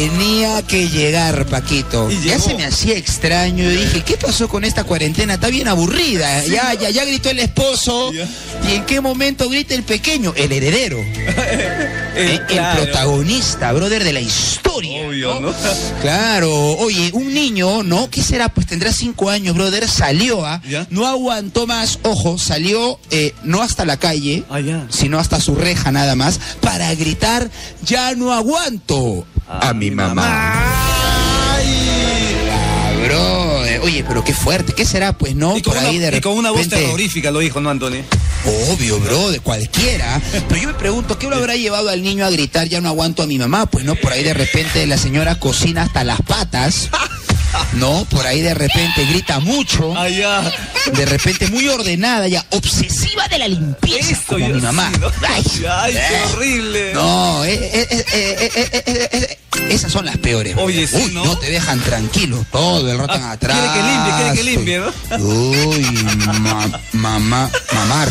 Tenía 0.00 0.62
que 0.62 0.88
llegar, 0.88 1.44
Paquito. 1.44 2.08
Ya 2.10 2.38
se 2.38 2.54
me 2.54 2.64
hacía 2.64 2.96
extraño. 2.96 3.64
Yo 3.64 3.70
dije, 3.70 4.02
¿qué 4.02 4.16
pasó 4.16 4.48
con 4.48 4.64
esta 4.64 4.82
cuarentena? 4.82 5.34
Está 5.34 5.48
bien 5.48 5.68
aburrida. 5.68 6.42
Ya, 6.46 6.72
ya, 6.72 6.88
ya 6.88 7.04
gritó 7.04 7.28
el 7.28 7.38
esposo. 7.38 8.10
Ya. 8.10 8.26
¿Y 8.66 8.76
en 8.76 8.86
qué 8.86 9.02
momento 9.02 9.50
grita 9.50 9.74
el 9.74 9.82
pequeño? 9.82 10.32
El 10.36 10.52
heredero. 10.52 10.96
Eh, 12.12 12.32
el 12.32 12.46
claro. 12.46 12.82
protagonista, 12.82 13.72
brother, 13.72 14.02
de 14.02 14.12
la 14.12 14.20
historia. 14.20 15.06
Obvio, 15.06 15.38
¿no? 15.40 15.54
Claro, 16.02 16.50
oye, 16.78 17.10
un 17.14 17.32
niño, 17.32 17.84
¿no? 17.84 18.10
¿Qué 18.10 18.20
será? 18.20 18.48
Pues 18.48 18.66
tendrá 18.66 18.92
cinco 18.92 19.30
años, 19.30 19.54
brother, 19.54 19.88
salió, 19.88 20.44
¿ah? 20.44 20.60
No 20.90 21.06
aguantó 21.06 21.68
más, 21.68 22.00
ojo, 22.02 22.36
salió 22.36 22.98
eh, 23.12 23.32
no 23.44 23.62
hasta 23.62 23.84
la 23.84 23.96
calle, 23.96 24.42
Ah, 24.50 24.58
sino 24.88 25.20
hasta 25.20 25.40
su 25.40 25.54
reja 25.54 25.92
nada 25.92 26.16
más, 26.16 26.40
para 26.60 26.92
gritar, 26.96 27.48
ya 27.84 28.12
no 28.16 28.32
aguanto 28.32 29.24
a, 29.50 29.74
mi 29.74 29.90
mamá. 29.90 30.52
Ay. 31.56 32.48
Ah, 32.50 32.92
brother. 33.06 33.80
Oye, 33.82 34.04
pero 34.06 34.22
qué 34.24 34.32
fuerte, 34.34 34.72
¿qué 34.72 34.84
será? 34.84 35.12
Pues 35.16 35.34
no, 35.34 35.56
Y 35.56 35.62
con, 35.62 35.72
por 35.72 35.80
una, 35.80 35.88
ahí 35.88 35.98
de 35.98 36.16
y 36.16 36.20
con 36.20 36.34
una 36.38 36.50
voz 36.50 36.60
repente- 36.62 36.84
terrorífica 36.84 37.30
lo 37.30 37.40
dijo, 37.40 37.60
¿no, 37.60 37.70
Antonio? 37.70 38.02
Obvio, 38.70 38.98
bro, 39.00 39.30
de 39.30 39.40
cualquiera. 39.40 40.20
Pero 40.48 40.60
yo 40.60 40.68
me 40.68 40.74
pregunto, 40.74 41.18
¿qué 41.18 41.28
lo 41.28 41.36
habrá 41.36 41.56
llevado 41.56 41.88
al 41.90 42.02
niño 42.02 42.24
a 42.24 42.30
gritar, 42.30 42.68
ya 42.68 42.80
no 42.80 42.88
aguanto 42.88 43.22
a 43.22 43.26
mi 43.26 43.38
mamá? 43.38 43.66
Pues 43.66 43.84
no, 43.84 43.94
por 43.96 44.12
ahí 44.12 44.22
de 44.22 44.32
repente 44.34 44.86
la 44.86 44.96
señora 44.96 45.34
cocina 45.38 45.82
hasta 45.82 46.04
las 46.04 46.22
patas. 46.22 46.88
¿no? 47.74 48.04
Por 48.06 48.26
ahí 48.26 48.40
de 48.40 48.54
repente 48.54 49.04
grita 49.04 49.40
mucho. 49.40 49.94
De 50.92 51.06
repente 51.06 51.48
muy 51.48 51.68
ordenada, 51.68 52.28
ya 52.28 52.44
obsesiva 52.50 53.28
de 53.28 53.38
la 53.38 53.48
limpieza. 53.48 54.22
Como 54.26 54.48
mi 54.48 54.60
mamá. 54.60 54.90
Ay, 55.28 55.44
qué 55.92 55.98
eh. 55.98 56.22
horrible. 56.32 56.94
No, 56.94 57.44
esas 59.68 59.92
son 59.92 60.04
las 60.04 60.16
peores. 60.18 60.56
Oye, 60.58 60.86
sí, 60.86 60.96
Uy, 60.96 61.12
¿no? 61.12 61.38
te 61.38 61.50
dejan 61.50 61.80
tranquilo. 61.80 62.44
Todo 62.50 62.90
el 62.90 62.98
rato 62.98 63.14
ah, 63.14 63.32
atrás. 63.32 63.58
Quiere 63.58 63.74
que 63.74 63.82
limpie, 63.82 64.12
quiere 64.16 64.36
que 64.36 64.44
limpie, 64.44 64.78
¿no? 64.78 65.24
Uy, 65.24 65.82
ma, 66.40 66.80
mamá, 66.92 67.50
mamar. 67.72 68.08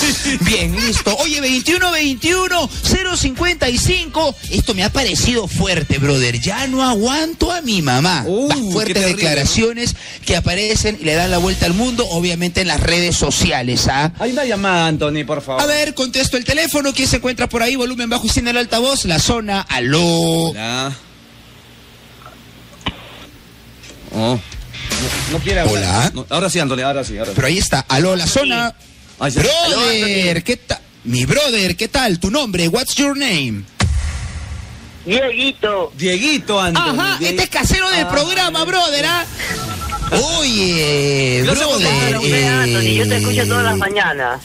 Bien, 0.40 0.74
listo. 0.74 1.16
Oye, 1.18 1.40
21, 1.40 1.90
21, 1.90 2.70
055. 3.16 4.34
Esto 4.50 4.74
me 4.74 4.84
ha 4.84 4.90
parecido 4.90 5.48
fuerte, 5.48 5.98
brother. 5.98 6.40
Ya 6.40 6.66
no 6.66 6.82
aguanto 6.82 7.52
a 7.52 7.60
mi 7.62 7.82
mamá. 7.82 8.24
Uh 8.26 8.75
fuertes 8.76 8.94
terrible, 8.94 9.22
declaraciones 9.22 9.96
que 10.24 10.36
aparecen 10.36 10.98
y 11.00 11.04
le 11.04 11.14
dan 11.14 11.30
la 11.30 11.38
vuelta 11.38 11.66
al 11.66 11.74
mundo, 11.74 12.06
obviamente 12.10 12.60
en 12.60 12.68
las 12.68 12.80
redes 12.80 13.16
sociales, 13.16 13.88
¿ah? 13.88 14.12
Hay 14.18 14.32
una 14.32 14.44
llamada, 14.44 14.86
Antonio, 14.86 15.26
por 15.26 15.42
favor. 15.42 15.62
A 15.62 15.66
ver, 15.66 15.94
contesto 15.94 16.36
el 16.36 16.44
teléfono. 16.44 16.92
¿Quién 16.92 17.08
se 17.08 17.16
encuentra 17.16 17.48
por 17.48 17.62
ahí? 17.62 17.76
Volumen 17.76 18.08
bajo 18.08 18.26
y 18.26 18.30
sin 18.30 18.48
el 18.48 18.56
altavoz. 18.56 19.04
La 19.04 19.18
zona. 19.18 19.60
Aló. 19.62 20.50
Hola. 20.50 20.92
Oh. 24.12 24.38
No, 24.38 25.32
no 25.32 25.38
quiere 25.40 25.60
hablar. 25.60 25.76
Hola. 25.76 26.12
No, 26.14 26.26
ahora 26.30 26.48
sí, 26.48 26.58
Antonio, 26.58 26.86
ahora 26.86 27.04
sí, 27.04 27.18
ahora 27.18 27.30
sí. 27.30 27.34
Pero 27.36 27.48
ahí 27.48 27.58
está. 27.58 27.80
Aló, 27.88 28.16
la 28.16 28.26
zona. 28.26 28.74
Ay, 29.18 29.30
ya. 29.32 29.42
Brother, 29.42 30.42
¿qué 30.42 30.56
tal? 30.56 30.78
Mi 31.04 31.24
brother, 31.24 31.76
¿qué 31.76 31.88
tal? 31.88 32.18
Tu 32.18 32.30
nombre, 32.30 32.66
what's 32.68 32.94
your 32.96 33.16
name? 33.16 33.62
Dieguito, 35.06 35.92
Dieguito, 35.96 36.60
Antonio. 36.60 37.00
Ajá, 37.00 37.16
Die- 37.18 37.28
este 37.28 37.44
es 37.44 37.48
casero 37.50 37.88
del 37.90 38.04
Ah, 38.04 38.10
programa, 38.10 38.64
brother, 38.64 39.06
¿ah? 39.06 39.24
Oye, 40.38 41.42
brother. 41.44 42.16
hombre, 42.16 42.48
Anthony, 42.48 42.94
yo 42.96 43.08
te 43.08 43.16
escucho 43.18 43.46
todas 43.46 43.64
las 43.64 43.74
eh, 43.74 43.78
mañanas. 43.78 44.40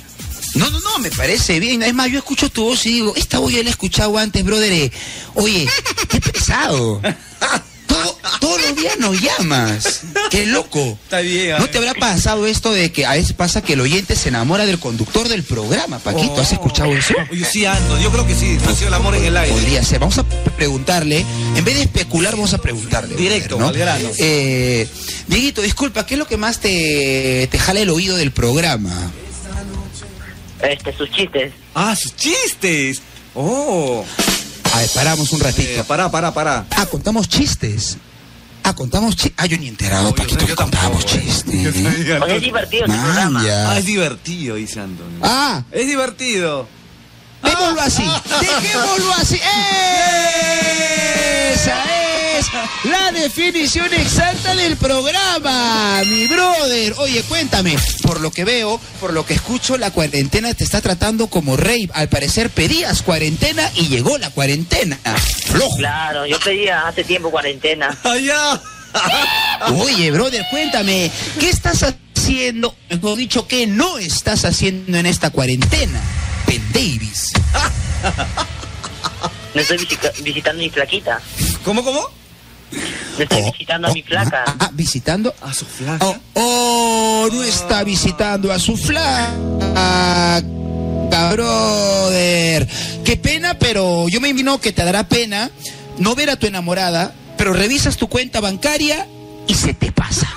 No, 0.55 0.69
no, 0.69 0.79
no, 0.81 0.99
me 0.99 1.09
parece 1.11 1.59
bien. 1.59 1.81
Es 1.83 1.93
más, 1.93 2.09
yo 2.11 2.17
escucho 2.19 2.49
tu 2.49 2.63
voz 2.65 2.85
y 2.85 2.91
digo, 2.93 3.13
esta 3.15 3.39
voz 3.39 3.53
ya 3.53 3.63
la 3.63 3.69
he 3.69 3.71
escuchado 3.71 4.17
antes, 4.17 4.43
brother. 4.43 4.71
eh, 4.71 4.91
Oye, 5.35 5.67
qué 6.09 6.19
pesado. 6.21 7.01
Todo- 8.03 8.17
todos 8.39 8.61
los 8.61 8.75
días 8.75 8.97
nos 8.99 9.19
llamas. 9.21 10.01
Qué 10.29 10.45
loco. 10.45 10.97
Está 11.03 11.19
bien. 11.19 11.57
¿No 11.57 11.67
te 11.69 11.77
habrá 11.77 11.93
pasado 11.93 12.45
esto 12.47 12.71
de 12.71 12.91
que 12.91 13.05
a 13.05 13.11
veces 13.13 13.33
pasa 13.33 13.61
que 13.61 13.73
el 13.73 13.81
oyente 13.81 14.15
se 14.15 14.29
enamora 14.29 14.65
del 14.65 14.79
conductor 14.79 15.27
del 15.29 15.43
programa, 15.43 15.99
Paquito? 15.99 16.41
¿Has 16.41 16.51
escuchado 16.51 16.91
eso? 16.93 17.13
Oye, 17.31 17.45
sí, 17.45 17.65
Antonio, 17.65 18.03
yo 18.03 18.11
creo 18.11 18.27
que 18.27 18.35
sí. 18.35 18.57
Nació 18.65 18.87
el 18.87 18.93
amor 18.93 19.15
en 19.15 19.25
el 19.25 19.37
aire. 19.37 19.53
Podría 19.53 19.83
ser. 19.83 19.99
Vamos 19.99 20.17
a 20.17 20.23
preguntarle, 20.23 21.25
en 21.55 21.63
vez 21.65 21.75
de 21.75 21.81
especular, 21.83 22.33
vamos 22.35 22.53
a 22.53 22.57
preguntarle. 22.59 23.15
Directo, 23.15 23.57
¿no? 23.59 23.67
al 23.69 23.77
grano. 23.77 24.09
Eh, 24.17 24.87
Dieguito, 25.27 25.61
disculpa, 25.61 26.05
¿qué 26.05 26.15
es 26.15 26.19
lo 26.19 26.27
que 26.27 26.37
más 26.37 26.59
te, 26.59 27.47
te 27.51 27.59
jala 27.59 27.79
el 27.81 27.89
oído 27.89 28.15
del 28.17 28.31
programa? 28.31 29.11
Este, 30.61 30.93
sus 30.95 31.09
chistes. 31.11 31.51
Ah, 31.73 31.95
sus 31.95 32.15
chistes. 32.15 33.01
Oh. 33.33 34.05
A 34.73 34.79
ver, 34.79 34.89
paramos 34.93 35.31
un 35.33 35.39
ratito. 35.39 35.81
Eh, 35.81 35.83
pará, 35.87 36.09
pará, 36.09 36.31
pará. 36.33 36.65
Ah, 36.71 36.85
contamos 36.85 37.27
chistes. 37.27 37.97
Ah, 38.63 38.73
contamos 38.73 39.15
chistes. 39.15 39.33
Ah, 39.37 39.45
yo 39.45 39.57
ni 39.57 39.67
enterado, 39.67 40.03
No, 40.03 40.15
Paquito, 40.15 40.45
que 40.45 40.55
contamos 40.55 41.03
eh. 41.03 41.07
chistes. 41.07 41.75
Es 41.75 42.41
divertido 42.41 42.85
tu 42.85 42.91
Man, 42.91 43.03
programa. 43.03 43.43
Ah, 43.67 43.77
es 43.77 43.85
divertido, 43.85 44.55
dice 44.55 44.79
Antonio. 44.79 45.19
Ah, 45.21 45.63
Es 45.71 45.87
divertido. 45.87 46.67
Démoslo 47.43 47.81
así. 47.81 48.03
Dejémoslo 48.39 49.13
así. 49.13 49.39
Esa 51.53 51.83
es 52.37 52.45
la 52.85 53.11
definición 53.11 53.93
exacta 53.93 54.55
del 54.55 54.75
programa, 54.77 56.01
mi 56.05 56.27
brother. 56.27 56.93
Oye, 56.97 57.23
cuéntame, 57.23 57.75
por 58.03 58.21
lo 58.21 58.31
que 58.31 58.45
veo, 58.45 58.79
por 58.99 59.13
lo 59.13 59.25
que 59.25 59.33
escucho, 59.33 59.77
la 59.77 59.91
cuarentena 59.91 60.53
te 60.53 60.63
está 60.63 60.81
tratando 60.81 61.27
como 61.27 61.57
rey. 61.57 61.89
Al 61.93 62.09
parecer 62.09 62.49
pedías 62.49 63.01
cuarentena 63.01 63.69
y 63.75 63.87
llegó 63.87 64.17
la 64.17 64.29
cuarentena. 64.29 64.97
Flojo. 65.45 65.77
Claro, 65.77 66.25
yo 66.25 66.39
pedía 66.39 66.87
hace 66.87 67.03
tiempo 67.03 67.29
cuarentena. 67.31 67.97
Allá. 68.03 68.61
Oye, 69.77 70.11
brother, 70.11 70.45
cuéntame, 70.49 71.11
¿qué 71.39 71.49
estás 71.49 71.83
haciendo? 71.83 72.75
Mejor 72.89 73.17
dicho, 73.17 73.47
¿qué 73.47 73.67
no 73.67 73.97
estás 73.97 74.43
haciendo 74.45 74.97
en 74.97 75.05
esta 75.05 75.29
cuarentena? 75.29 76.01
Davis. 76.73 77.31
No 79.53 79.61
estoy 79.61 79.77
visita- 79.77 80.11
visitando 80.23 80.61
mi 80.61 80.69
flaquita. 80.69 81.19
¿Cómo, 81.63 81.83
cómo? 81.83 81.99
No 82.71 83.23
estoy 83.23 83.41
Oh, 83.41 83.51
visitando 83.51 83.87
a 83.87 83.91
oh, 83.91 83.93
mi 83.93 84.01
flaca. 84.01 84.43
Ah, 84.47 84.55
ah, 84.59 84.69
visitando. 84.73 85.33
A 85.41 85.53
su 85.53 85.65
flaca. 85.65 86.05
Oh, 86.05 86.15
oh, 86.35 87.29
no 87.31 87.43
está 87.43 87.83
visitando 87.83 88.51
a 88.51 88.59
su 88.59 88.77
flaca, 88.77 90.41
brother. 91.33 92.67
Qué 93.03 93.17
pena, 93.17 93.55
pero 93.59 94.07
yo 94.07 94.21
me 94.21 94.29
imagino 94.29 94.59
que 94.61 94.71
te 94.71 94.83
dará 94.85 95.03
pena 95.07 95.51
no 95.97 96.15
ver 96.15 96.29
a 96.29 96.37
tu 96.37 96.47
enamorada, 96.47 97.13
pero 97.37 97.51
revisas 97.53 97.97
tu 97.97 98.07
cuenta 98.07 98.39
bancaria 98.39 99.07
y 99.47 99.53
se 99.55 99.73
te 99.73 99.91
pasa. 99.91 100.29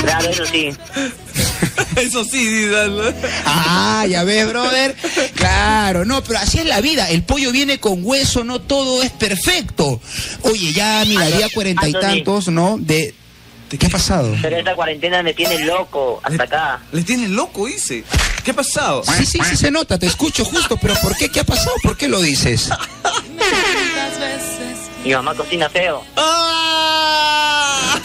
Claro, 0.00 0.30
eso 0.30 0.46
sí. 0.46 0.70
Eso 1.96 2.24
sí. 2.24 2.66
¿no? 2.70 3.02
Ah, 3.44 4.06
ya 4.08 4.22
ves, 4.22 4.48
brother. 4.48 4.94
Claro, 5.34 6.04
no, 6.04 6.22
pero 6.22 6.38
así 6.38 6.58
es 6.58 6.66
la 6.66 6.80
vida. 6.80 7.08
El 7.10 7.24
pollo 7.24 7.50
viene 7.50 7.80
con 7.80 8.00
hueso, 8.04 8.44
no 8.44 8.60
todo 8.60 9.02
es 9.02 9.10
perfecto. 9.10 10.00
Oye, 10.42 10.72
ya 10.72 11.04
mira, 11.06 11.26
día 11.26 11.48
cuarenta 11.52 11.88
y 11.88 11.92
tantos, 11.92 12.48
¿no? 12.48 12.76
De, 12.78 13.14
¿de 13.70 13.78
qué 13.78 13.86
ha 13.86 13.90
pasado? 13.90 14.34
Pero 14.40 14.56
esta 14.58 14.74
cuarentena 14.76 15.22
me 15.22 15.34
tiene 15.34 15.64
loco 15.64 16.20
hasta 16.22 16.44
acá. 16.44 16.80
Le 16.92 17.02
tiene 17.02 17.28
loco, 17.28 17.66
dice. 17.66 18.04
¿Qué 18.44 18.52
ha 18.52 18.54
pasado? 18.54 19.02
Sí, 19.04 19.26
sí, 19.26 19.38
sí 19.48 19.56
se 19.56 19.70
nota, 19.70 19.98
te 19.98 20.06
escucho 20.06 20.44
justo, 20.44 20.76
pero 20.76 20.94
¿por 21.02 21.16
qué? 21.16 21.28
¿Qué 21.28 21.40
ha 21.40 21.44
pasado? 21.44 21.74
¿Por 21.82 21.96
qué 21.96 22.06
lo 22.08 22.20
dices? 22.20 22.70
Mi 25.04 25.12
mamá 25.12 25.34
cocina 25.34 25.68
feo. 25.68 26.02
¡Ah! 26.16 27.98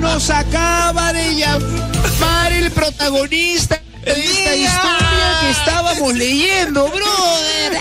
Nos 0.00 0.30
acaba 0.30 1.12
de 1.12 1.34
llamar 1.34 2.52
el 2.52 2.70
protagonista 2.70 3.80
de 4.04 4.12
esta 4.12 4.56
historia 4.56 5.38
que 5.42 5.50
estábamos 5.50 6.14
leyendo, 6.14 6.88
brother. 6.88 7.78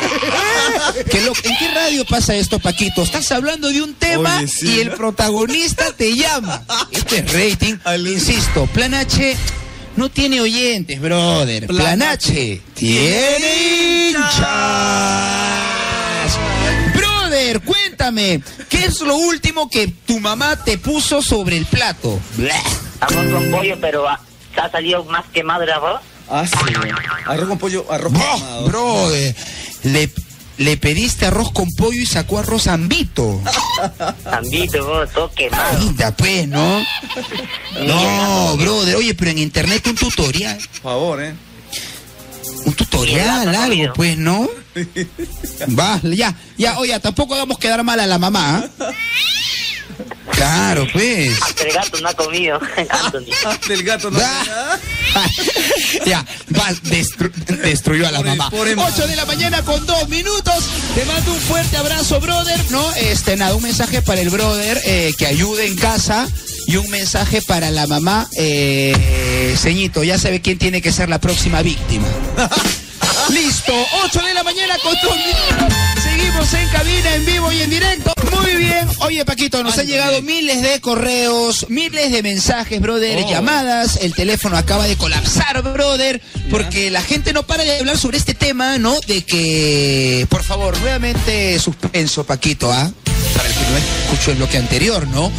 ¿Qué 1.12 1.22
lo- 1.22 1.34
¿En 1.44 1.58
qué 1.58 1.68
radio 1.74 2.06
pasa 2.06 2.36
esto, 2.36 2.60
Paquito? 2.60 3.04
Estás 3.04 3.32
hablando 3.32 3.70
de 3.70 3.82
un 3.82 3.94
tema 3.94 4.38
Oye, 4.40 4.48
sí, 4.48 4.76
y 4.78 4.80
el 4.82 4.92
protagonista 4.92 5.92
te 5.96 6.16
llama. 6.16 6.64
Este 6.92 7.20
es 7.20 7.34
rating. 7.34 7.76
Insisto, 8.08 8.66
Plan 8.68 8.94
H 8.94 9.36
no 9.96 10.10
tiene 10.10 10.42
oyentes, 10.42 11.00
brother. 11.00 11.68
Plan 11.68 12.02
H 12.02 12.62
tiene 12.74 14.10
hinchas. 14.10 15.47
Brother, 17.48 17.62
cuéntame, 17.62 18.42
¿qué 18.70 18.86
es 18.86 19.00
lo 19.02 19.16
último 19.16 19.70
que 19.70 19.88
tu 19.88 20.20
mamá 20.20 20.62
te 20.64 20.78
puso 20.78 21.22
sobre 21.22 21.58
el 21.58 21.66
plato? 21.66 22.20
Arroz 23.00 23.32
con 23.34 23.52
pollo, 23.52 23.78
pero 23.80 24.08
ah, 24.08 24.20
se 24.54 24.60
ha 24.60 24.70
salido 24.70 25.04
más 25.06 25.26
quemado 25.34 25.64
el 25.64 25.70
arroz. 25.72 26.02
Ah, 26.30 26.46
sí. 26.46 26.54
Arroz 27.26 27.48
con 27.48 27.58
pollo, 27.58 27.86
arroz 27.90 28.12
Bro, 28.12 28.22
quemado. 28.22 28.66
brother, 28.68 29.36
le, 29.84 30.10
le 30.58 30.78
pediste 30.78 31.26
arroz 31.26 31.52
con 31.54 31.70
pollo 31.72 32.02
y 32.02 32.06
sacó 32.06 32.40
arroz 32.40 32.68
ambito. 32.68 33.42
Tambito, 34.24 34.86
vos, 34.86 35.10
todo 35.12 35.32
quemado. 35.32 35.80
Linda, 35.80 36.12
pues, 36.16 36.48
¿no? 36.48 36.84
No, 37.86 38.58
brother, 38.58 38.96
oye, 38.98 39.14
pero 39.14 39.32
en 39.32 39.38
internet 39.38 39.86
un 39.88 39.96
tutorial. 39.96 40.58
Por 40.58 40.82
favor, 40.82 41.24
¿eh? 41.24 41.34
Un 42.66 42.74
tutorial, 42.74 43.56
algo, 43.56 43.94
pues, 43.94 44.18
¿no? 44.18 44.50
Va, 45.78 46.00
ya, 46.04 46.36
ya, 46.58 46.78
oye, 46.80 47.00
tampoco 47.00 47.34
hagamos 47.36 47.58
quedar 47.60 47.84
mal 47.84 48.00
a 48.00 48.08
la 48.08 48.18
mamá. 48.18 48.70
¿ah? 48.80 48.92
Claro, 50.32 50.86
pues. 50.94 51.32
Hasta 51.42 51.64
el 51.64 51.74
gato 51.74 52.00
no 52.00 52.10
ha 52.10 52.14
comido, 52.14 52.60
Anthony. 52.90 53.26
Del 53.68 53.84
gato 53.84 54.12
no. 54.12 54.20
Ah. 54.22 54.78
ya, 56.06 56.24
va, 56.56 56.70
destru- 56.84 57.32
destruyó 57.64 58.08
a 58.08 58.12
la 58.12 58.20
Pobre- 58.20 58.30
mamá. 58.36 58.50
pobre 58.52 58.76
mamá. 58.76 58.90
8 58.94 59.08
de 59.08 59.16
la 59.16 59.26
mañana 59.26 59.64
con 59.64 59.84
dos 59.88 60.08
minutos. 60.10 60.64
Te 60.94 61.06
mando 61.06 61.34
un 61.34 61.40
fuerte 61.40 61.78
abrazo, 61.78 62.20
brother. 62.20 62.60
No, 62.70 62.94
este, 62.96 63.36
nada, 63.36 63.56
un 63.56 63.64
mensaje 63.64 64.02
para 64.04 64.22
el 64.22 64.30
brother 64.30 64.80
eh, 64.86 65.12
que 65.18 65.26
ayude 65.26 65.66
en 65.66 65.76
casa. 65.76 66.28
Y 66.68 66.76
un 66.76 66.90
mensaje 66.90 67.42
para 67.42 67.72
la 67.72 67.88
mamá, 67.88 68.28
eh, 68.38 69.56
ceñito, 69.58 70.04
ya 70.04 70.20
sabe 70.20 70.42
quién 70.42 70.58
tiene 70.58 70.82
que 70.82 70.92
ser 70.92 71.08
la 71.08 71.20
próxima 71.22 71.62
víctima. 71.62 72.06
Listo, 73.30 73.74
8 74.06 74.22
de 74.22 74.34
la 74.34 74.44
mañana 74.44 74.76
con 74.82 74.94
minutos. 74.94 75.78
Seguimos 76.04 76.54
en 76.54 76.70
cabina, 76.70 77.16
en 77.16 77.26
vivo 77.26 77.52
y 77.52 77.62
en 77.62 77.70
directo. 77.70 78.14
Muy 78.42 78.56
bien. 78.56 78.88
Oye, 79.00 79.26
Paquito, 79.26 79.64
nos 79.64 79.78
han 79.78 79.88
llegado 79.88 80.22
miles 80.22 80.62
de 80.62 80.80
correos, 80.80 81.66
miles 81.70 82.12
de 82.12 82.24
mensajes, 82.24 82.80
brother, 82.80 83.24
Oh. 83.26 83.30
llamadas. 83.30 83.98
El 84.02 84.14
teléfono 84.14 84.58
acaba 84.58 84.88
de 84.88 84.96
colapsar, 84.96 85.62
brother, 85.62 86.22
porque 86.50 86.90
la 86.92 87.02
gente 87.02 87.34
no 87.34 87.44
para 87.44 87.64
de 87.64 87.80
hablar 87.80 87.98
sobre 87.98 88.18
este 88.18 88.34
tema, 88.34 88.78
¿no? 88.78 88.98
De 89.08 89.24
que, 89.24 90.26
por 90.30 90.44
favor, 90.44 90.78
nuevamente 90.80 91.60
suspenso, 91.60 92.26
Paquito, 92.26 92.72
¿ah? 92.72 92.92
Para 93.36 93.50
el 93.50 93.54
que 93.56 93.62
no 93.62 93.78
escuchó 93.78 94.32
el 94.32 94.38
bloque 94.38 94.58
anterior, 94.58 95.06
¿no? 95.08 95.32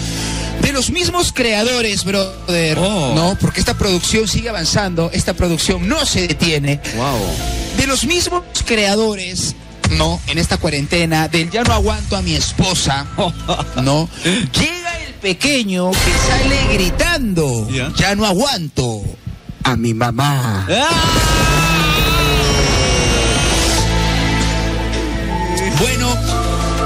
De 0.62 0.72
los 0.72 0.90
mismos 0.90 1.32
creadores, 1.32 2.04
brother, 2.04 2.78
Oh. 2.78 3.12
¿no? 3.14 3.36
Porque 3.40 3.60
esta 3.60 3.74
producción 3.74 4.28
sigue 4.28 4.48
avanzando, 4.48 5.10
esta 5.12 5.34
producción 5.34 5.88
no 5.88 6.04
se 6.04 6.26
detiene 6.28 6.80
Wow. 6.96 7.18
de 7.76 7.86
los 7.86 8.04
mismos 8.04 8.42
creadores, 8.66 9.54
¿no? 9.96 10.20
En 10.26 10.38
esta 10.38 10.56
cuarentena, 10.58 11.28
del 11.28 11.50
ya 11.50 11.62
no 11.62 11.72
aguanto 11.72 12.16
a 12.16 12.22
mi 12.22 12.34
esposa, 12.34 13.06
¿no? 13.82 14.08
Llega 14.24 14.98
el 15.06 15.14
pequeño 15.14 15.90
que 15.90 15.98
sale 16.28 16.74
gritando, 16.74 17.68
Ya. 17.70 17.90
ya 17.96 18.14
no 18.14 18.26
aguanto 18.26 19.02
a 19.64 19.76
mi 19.76 19.94
mamá. 19.94 20.66
Bueno, 25.80 26.08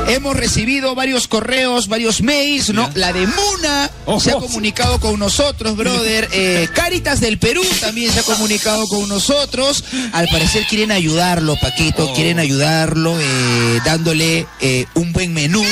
hemos 0.09 0.37
recibido 0.37 0.94
varios 0.94 1.28
correos, 1.28 1.88
varios 1.88 2.23
mails, 2.23 2.71
¿no? 2.73 2.90
La 2.94 3.12
de 3.12 3.26
Muna 3.26 3.90
Oh, 4.04 4.18
se 4.18 4.32
ha 4.32 4.35
comunicado 4.35 4.99
con 4.99 5.18
nosotros, 5.18 5.76
brother. 5.76 6.28
Eh, 6.35 6.68
Caritas 6.75 7.21
del 7.21 7.38
Perú 7.38 7.62
también 7.80 8.11
se 8.12 8.21
ha 8.21 8.23
comunicado 8.23 8.87
con 8.88 9.09
nosotros. 9.09 9.85
Al 10.12 10.26
parecer 10.28 10.64
quieren 10.68 10.90
ayudarlo, 10.90 11.56
Paquito, 11.61 12.09
Oh. 12.11 12.14
quieren 12.14 12.38
ayudarlo 12.38 13.18
eh, 13.21 13.80
dándole 13.85 14.47
eh, 14.61 14.87
un 14.94 15.12
buen 15.12 15.32
menú, 15.32 15.62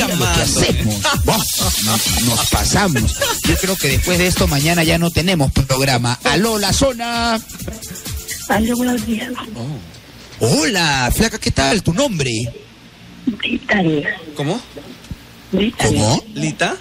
Pues 1.24 1.38
nos, 1.84 2.22
nos 2.22 2.46
pasamos. 2.50 3.16
Yo 3.44 3.56
creo 3.56 3.76
que 3.76 3.88
después 3.88 4.18
de 4.18 4.26
esto 4.26 4.46
mañana 4.46 4.84
ya 4.84 4.98
no 4.98 5.10
tenemos 5.18 5.50
programa. 5.50 6.16
Aló, 6.22 6.60
la 6.60 6.72
zona. 6.72 7.40
Aló, 8.50 8.76
buenos 8.76 9.04
días. 9.04 9.32
Hola, 10.38 11.12
flaca, 11.12 11.40
¿qué 11.40 11.50
tal? 11.50 11.82
¿Tu 11.82 11.92
nombre? 11.92 12.30
Brittany. 13.26 14.04
¿Cómo? 14.36 14.60
¿Cómo? 15.76 16.24
¿Lita? 16.34 16.76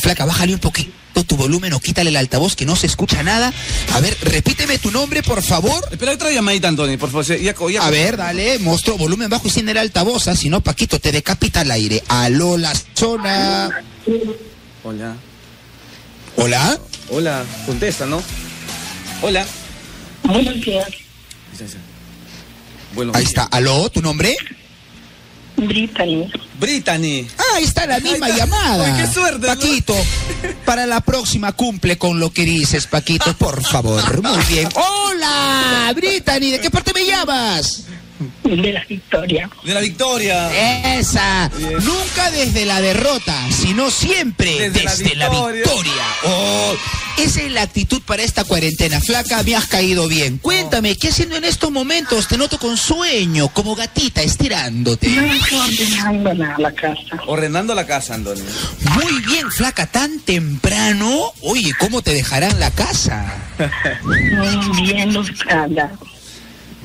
Flaca, 0.00 0.24
bájale 0.24 0.54
un 0.54 0.60
poquito 0.60 1.24
tu 1.24 1.36
volumen 1.36 1.74
o 1.74 1.80
quítale 1.80 2.08
el 2.08 2.16
altavoz 2.16 2.56
que 2.56 2.64
no 2.64 2.74
se 2.74 2.86
escucha 2.86 3.22
nada. 3.22 3.52
A 3.92 4.00
ver, 4.00 4.16
repíteme 4.22 4.78
tu 4.78 4.90
nombre, 4.90 5.22
por 5.22 5.42
favor. 5.42 5.88
Espera 5.90 6.12
otra 6.12 6.30
llamadita, 6.30 6.68
Anthony, 6.68 6.96
por 6.98 7.10
favor. 7.10 7.26
Ya, 7.26 7.54
ya, 7.54 7.82
A 7.82 7.90
ver, 7.90 8.16
dale, 8.16 8.58
monstruo, 8.60 8.96
volumen 8.96 9.28
bajo 9.28 9.46
y 9.46 9.50
sin 9.50 9.68
el 9.68 9.76
altavoz, 9.76 10.26
¿ah? 10.28 10.34
si 10.34 10.48
no, 10.48 10.62
Paquito, 10.62 10.98
te 10.98 11.12
decapita 11.12 11.60
al 11.60 11.70
aire. 11.70 12.02
Aló, 12.08 12.56
la 12.56 12.72
zona. 12.94 13.68
Hola. 14.82 15.16
Hola. 16.40 16.78
Hola. 17.10 17.44
Contesta, 17.66 18.06
¿no? 18.06 18.22
Hola. 19.20 19.44
Buenos 20.24 20.54
días. 20.62 20.88
Bueno, 22.94 23.12
Ahí 23.14 23.24
está. 23.24 23.44
Aló, 23.44 23.90
¿tu 23.90 24.00
nombre? 24.00 24.34
Brittany. 25.56 26.30
Brittany. 26.58 27.28
Ah, 27.36 27.42
ahí 27.56 27.64
está 27.64 27.86
la 27.86 28.00
misma 28.00 28.28
está. 28.28 28.38
llamada. 28.38 28.86
Ay, 28.96 29.02
qué 29.02 29.12
suerte, 29.12 29.46
¿no? 29.46 29.54
Paquito, 29.54 29.94
para 30.64 30.86
la 30.86 31.02
próxima 31.02 31.52
cumple 31.52 31.98
con 31.98 32.18
lo 32.18 32.32
que 32.32 32.46
dices, 32.46 32.86
Paquito, 32.86 33.34
por 33.36 33.62
favor. 33.62 34.22
Muy 34.22 34.44
bien. 34.46 34.68
Hola, 34.74 35.92
Brittany, 35.94 36.52
¿de 36.52 36.60
qué 36.60 36.70
parte 36.70 36.92
me 36.94 37.04
llamas? 37.04 37.84
De 38.44 38.72
la 38.72 38.84
Victoria. 38.84 39.50
De 39.64 39.74
la 39.74 39.80
Victoria. 39.80 40.98
Esa. 40.98 41.50
Bien. 41.56 41.72
Nunca 41.84 42.30
desde 42.30 42.66
la 42.66 42.80
derrota, 42.80 43.34
sino 43.50 43.90
siempre 43.90 44.70
Desde 44.70 44.82
desde, 44.82 45.14
la 45.14 45.28
la, 45.28 45.50
victoria. 45.50 45.92
Oh, 46.24 46.74
esa 47.18 47.42
es 47.42 47.52
la 47.52 47.62
actitud 47.62 48.02
para 48.02 48.22
esta 48.22 48.44
cuarentena. 48.44 49.00
Flaca, 49.00 49.42
me 49.42 49.54
has 49.54 49.66
caído 49.66 50.08
bien. 50.08 50.38
Cuéntame, 50.38 50.96
¿qué 50.96 51.08
haciendo 51.08 51.36
en 51.36 51.44
estos 51.44 51.70
momentos? 51.70 52.28
Te 52.28 52.36
noto 52.36 52.58
con 52.58 52.76
sueño, 52.76 53.48
como 53.48 53.74
gatita, 53.74 54.22
estirándote. 54.22 55.08
No 55.08 55.22
ordenando 55.22 56.34
la 56.58 56.72
casa. 56.72 57.22
Ordenando 57.26 57.74
la 57.74 57.86
casa, 57.86 58.14
Anthony. 58.14 58.42
Muy 58.94 59.20
bien, 59.22 59.50
flaca, 59.50 59.86
tan 59.86 60.20
temprano. 60.20 61.32
Oye, 61.42 61.72
¿cómo 61.78 62.02
te 62.02 62.14
dejarán 62.14 62.58
la 62.58 62.70
casa? 62.70 63.34
Muy 64.02 64.82
bien 64.82 65.12
lustrada. 65.12 65.92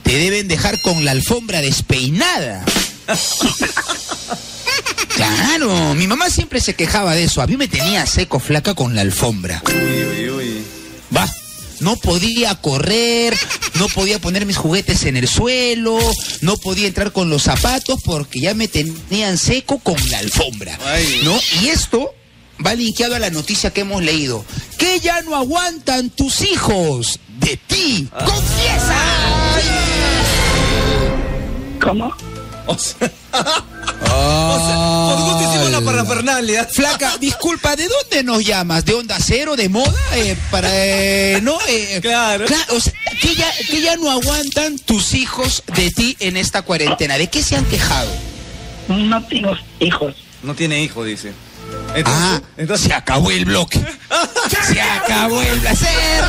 Te 0.05 0.17
deben 0.17 0.47
dejar 0.47 0.79
con 0.81 1.03
la 1.03 1.11
alfombra 1.11 1.61
despeinada. 1.61 2.63
Claro, 5.15 5.95
mi 5.95 6.07
mamá 6.07 6.29
siempre 6.29 6.61
se 6.61 6.75
quejaba 6.75 7.15
de 7.15 7.23
eso. 7.23 7.41
A 7.41 7.47
mí 7.47 7.57
me 7.57 7.67
tenía 7.67 8.05
seco 8.05 8.39
flaca 8.39 8.73
con 8.75 8.95
la 8.95 9.01
alfombra. 9.01 9.63
Uy, 9.67 10.05
uy, 10.05 10.29
uy. 10.29 10.65
Va. 11.15 11.29
No 11.79 11.97
podía 11.97 12.55
correr, 12.55 13.37
no 13.73 13.87
podía 13.89 14.19
poner 14.19 14.45
mis 14.45 14.55
juguetes 14.55 15.03
en 15.03 15.17
el 15.17 15.27
suelo, 15.27 15.99
no 16.41 16.55
podía 16.55 16.87
entrar 16.87 17.11
con 17.11 17.29
los 17.29 17.43
zapatos 17.43 18.01
porque 18.03 18.39
ya 18.39 18.53
me 18.53 18.69
tenían 18.69 19.37
seco 19.37 19.79
con 19.79 19.97
la 20.09 20.19
alfombra. 20.19 20.79
Ay. 20.85 21.21
¿No? 21.23 21.37
Y 21.61 21.67
esto 21.69 22.13
va 22.63 22.73
linkeado 22.75 23.15
a 23.15 23.19
la 23.19 23.29
noticia 23.29 23.71
que 23.71 23.81
hemos 23.81 24.03
leído. 24.03 24.45
Que 24.77 24.99
ya 24.99 25.21
no 25.21 25.35
aguantan 25.35 26.09
tus 26.09 26.41
hijos 26.41 27.19
de 27.39 27.57
ti. 27.57 28.07
¡Confiesa! 28.11 29.01
¿Cómo? 31.81 32.15
O 32.67 32.77
sea, 32.79 33.11
o 33.31 34.57
sea, 34.65 35.15
por 35.15 35.23
gusto 35.23 35.49
hicimos 35.51 35.71
la 35.71 35.81
parafernalia. 35.81 36.65
Flaca, 36.65 37.15
disculpa, 37.19 37.75
¿de 37.75 37.87
dónde 37.87 38.23
nos 38.23 38.43
llamas? 38.43 38.83
¿De 38.85 38.95
Onda 38.95 39.17
Cero? 39.23 39.55
¿De 39.55 39.69
moda? 39.69 39.93
Eh, 40.15 40.35
para, 40.49 40.67
eh, 40.73 41.39
¿no? 41.43 41.55
Eh, 41.67 41.99
Claro. 42.01 42.45
o 42.69 42.79
sea, 42.79 42.93
que 43.21 43.35
ya, 43.35 43.51
que 43.69 43.81
ya 43.81 43.97
no 43.97 44.09
aguantan 44.09 44.79
tus 44.79 45.13
hijos 45.13 45.61
de 45.75 45.91
ti 45.91 46.17
en 46.19 46.37
esta 46.37 46.63
cuarentena. 46.63 47.19
¿De 47.19 47.27
qué 47.27 47.43
se 47.43 47.55
han 47.55 47.65
quejado? 47.65 48.09
No 48.87 49.23
tengo 49.27 49.55
hijos. 49.79 50.15
No 50.41 50.55
tiene 50.55 50.81
hijo, 50.83 51.03
dice. 51.03 51.33
Entonces, 51.95 52.23
Ah, 52.23 52.41
entonces 52.57 52.87
se 52.87 52.93
acabó 52.93 53.31
el 53.31 53.45
bloque. 53.45 53.79
Se 54.67 54.81
acabó 54.81 55.41
el 55.41 55.59
placer. 55.59 56.23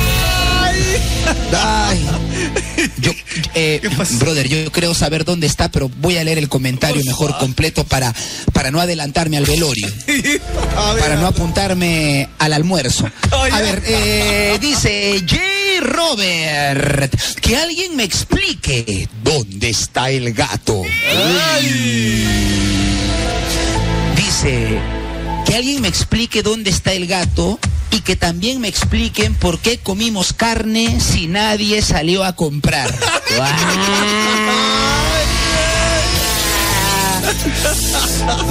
Yo, 2.98 3.12
eh, 3.54 3.80
brother, 4.18 4.48
yo 4.48 4.70
creo 4.72 4.94
saber 4.94 5.24
dónde 5.24 5.46
está, 5.46 5.70
pero 5.70 5.88
voy 5.88 6.16
a 6.16 6.24
leer 6.24 6.38
el 6.38 6.48
comentario 6.48 7.02
mejor 7.04 7.36
completo 7.38 7.84
para, 7.84 8.14
para 8.52 8.70
no 8.70 8.80
adelantarme 8.80 9.36
al 9.36 9.44
velorio 9.44 9.88
para 10.98 11.16
no 11.16 11.26
apuntarme 11.26 12.28
al 12.38 12.52
almuerzo. 12.52 13.10
A 13.30 13.60
ver, 13.60 13.82
eh, 13.86 14.58
dice 14.60 15.22
J. 15.28 15.40
Robert, 15.80 17.14
que 17.40 17.56
alguien 17.56 17.96
me 17.96 18.04
explique 18.04 19.08
dónde 19.22 19.70
está 19.70 20.10
el 20.10 20.32
gato. 20.32 20.82
Dice, 24.16 24.78
que 25.46 25.54
alguien 25.54 25.82
me 25.82 25.88
explique 25.88 26.42
dónde 26.42 26.70
está 26.70 26.92
el 26.92 27.06
gato 27.06 27.58
y 27.94 28.00
que 28.00 28.16
también 28.16 28.60
me 28.60 28.68
expliquen 28.68 29.34
por 29.34 29.58
qué 29.60 29.78
comimos 29.78 30.32
carne 30.32 30.98
si 31.00 31.26
nadie 31.28 31.80
salió 31.82 32.24
a 32.24 32.34
comprar. 32.34 32.92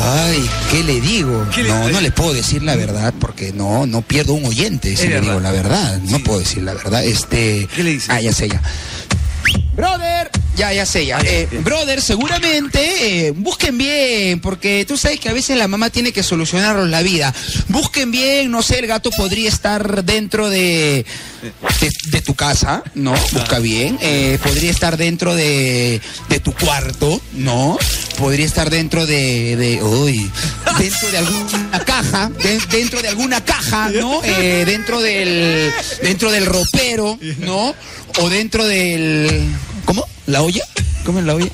Ay, 0.01 0.49
¿qué 0.71 0.83
le 0.83 1.01
digo? 1.01 1.45
¿Qué 1.53 1.63
le- 1.63 1.69
no, 1.69 1.89
no 1.89 2.01
le 2.01 2.11
puedo 2.11 2.33
decir 2.33 2.63
la 2.63 2.75
verdad 2.75 3.13
porque 3.19 3.51
no, 3.53 3.85
no 3.85 4.01
pierdo 4.01 4.33
un 4.33 4.45
oyente 4.45 4.89
si 4.89 5.03
Es 5.03 5.09
le 5.09 5.15
verdad. 5.15 5.27
digo 5.29 5.39
la 5.39 5.51
verdad. 5.51 5.99
No 6.03 6.19
puedo 6.19 6.39
decir 6.39 6.63
la 6.63 6.73
verdad. 6.73 7.03
Este. 7.03 7.67
¿Qué 7.75 7.83
le 7.83 7.91
dice? 7.91 8.11
Ah, 8.11 8.21
ya 8.21 8.33
sé 8.33 8.49
ya. 8.49 8.61
Brother, 9.75 10.29
ya, 10.55 10.71
ya 10.73 10.85
sé, 10.85 11.05
ya. 11.05 11.19
Eh, 11.23 11.47
brother, 11.63 12.01
seguramente 12.01 13.27
eh, 13.27 13.31
busquen 13.31 13.77
bien, 13.77 14.39
porque 14.39 14.85
tú 14.87 14.97
sabes 14.97 15.19
que 15.19 15.29
a 15.29 15.33
veces 15.33 15.57
la 15.57 15.67
mamá 15.67 15.89
tiene 15.89 16.11
que 16.11 16.23
solucionarnos 16.23 16.89
la 16.89 17.01
vida. 17.01 17.33
Busquen 17.69 18.11
bien, 18.11 18.51
no 18.51 18.61
sé, 18.61 18.79
el 18.79 18.87
gato 18.87 19.09
podría 19.11 19.49
estar 19.49 20.03
dentro 20.03 20.49
de, 20.49 21.05
de, 21.81 21.91
de 22.09 22.21
tu 22.21 22.35
casa, 22.35 22.83
¿no? 22.95 23.13
Busca 23.31 23.59
bien. 23.59 23.97
Eh, 24.01 24.37
podría 24.43 24.71
estar 24.71 24.97
dentro 24.97 25.35
de, 25.35 26.01
de 26.29 26.39
tu 26.39 26.53
cuarto, 26.53 27.19
¿no? 27.33 27.77
Podría 28.17 28.45
estar 28.45 28.69
dentro 28.69 29.05
de, 29.05 29.55
de 29.55 29.83
uy, 29.83 30.29
dentro 30.77 31.11
de 31.11 31.17
alguna 31.17 31.79
caja, 31.85 32.29
de- 32.41 32.59
dentro 32.71 33.01
de 33.01 33.07
alguna 33.07 33.43
caja, 33.43 33.89
¿no? 33.89 34.21
Eh, 34.23 34.63
dentro 34.65 35.01
del, 35.01 35.71
dentro 36.01 36.31
del 36.31 36.45
ropero, 36.45 37.17
¿no? 37.39 37.73
O 38.19 38.29
dentro 38.29 38.65
del, 38.65 39.41
¿cómo? 39.85 40.07
¿La 40.25 40.41
olla? 40.41 40.65
¿Cómo 41.05 41.19
es 41.19 41.25
la 41.25 41.35
olla? 41.35 41.51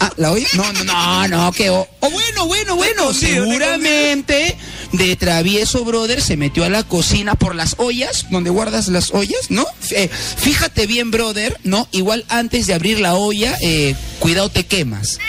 Ah, 0.00 0.12
¿la 0.16 0.32
olla? 0.32 0.46
No, 0.54 0.70
no, 0.72 0.84
no, 0.84 1.28
no, 1.28 1.52
que 1.52 1.70
o, 1.70 1.88
o 2.00 2.10
bueno, 2.10 2.46
bueno, 2.46 2.76
bueno, 2.76 3.14
seguramente 3.14 4.56
de 4.92 5.16
travieso 5.16 5.84
brother 5.84 6.20
se 6.20 6.36
metió 6.36 6.64
a 6.64 6.68
la 6.68 6.82
cocina 6.82 7.36
por 7.36 7.54
las 7.54 7.76
ollas, 7.78 8.26
donde 8.30 8.50
guardas 8.50 8.88
las 8.88 9.12
ollas, 9.12 9.50
¿no? 9.50 9.64
Eh, 9.90 10.08
fíjate 10.08 10.86
bien, 10.86 11.10
brother, 11.10 11.58
¿no? 11.64 11.88
Igual 11.92 12.24
antes 12.28 12.66
de 12.66 12.74
abrir 12.74 13.00
la 13.00 13.14
olla, 13.14 13.56
eh, 13.62 13.94
cuidado 14.18 14.48
te 14.50 14.66
quemas. 14.66 15.18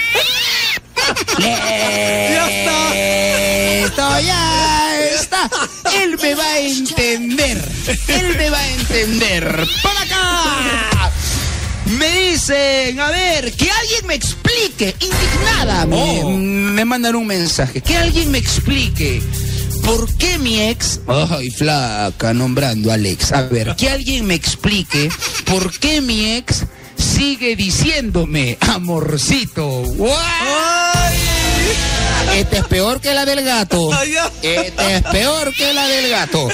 Ya 1.40 2.48
está. 2.48 2.96
Esto 2.96 4.20
ya 4.22 5.00
está. 5.20 5.50
Él 6.02 6.18
me 6.22 6.34
va 6.34 6.46
a 6.46 6.60
entender. 6.60 7.72
Él 8.08 8.38
me 8.38 8.50
va 8.50 8.60
a 8.60 8.70
entender. 8.70 9.68
¡Para 9.84 10.02
acá! 10.02 10.93
Me 11.86 12.30
dicen, 12.32 13.00
a 13.00 13.10
ver, 13.12 13.52
que 13.54 13.70
alguien 13.70 14.08
me 14.08 14.16
explique, 14.16 14.96
indignada, 15.00 15.86
me, 15.86 16.22
Oh. 16.24 16.30
me 16.32 16.86
mandan 16.86 17.16
un 17.16 17.28
mensaje, 17.28 17.82
que 17.82 17.98
alguien 17.98 18.32
me 18.32 18.38
explique 18.38 19.22
por 19.84 20.12
qué 20.16 20.38
mi 20.40 20.62
ex, 20.62 21.02
ay 21.08 21.50
flaca, 21.52 22.34
nombrando 22.34 22.90
a 22.90 22.94
Alex, 22.96 23.34
a 23.34 23.42
ver, 23.44 23.76
que 23.76 23.90
alguien 23.90 24.26
me 24.26 24.34
explique 24.34 25.10
por 25.46 25.78
qué 25.78 26.02
mi 26.02 26.32
ex 26.36 26.64
sigue 26.98 27.56
diciéndome, 27.58 28.58
amorcito. 28.62 29.84
Ay. 32.30 32.40
Este 32.40 32.58
es 32.58 32.66
peor 32.66 33.02
que 33.02 33.14
la 33.14 33.26
del 33.26 33.44
gato. 33.44 33.90
Este 34.42 34.96
es 34.96 35.04
peor 35.04 35.54
que 35.56 35.74
la 35.74 35.88
del 35.88 36.10
gato. 36.10 36.48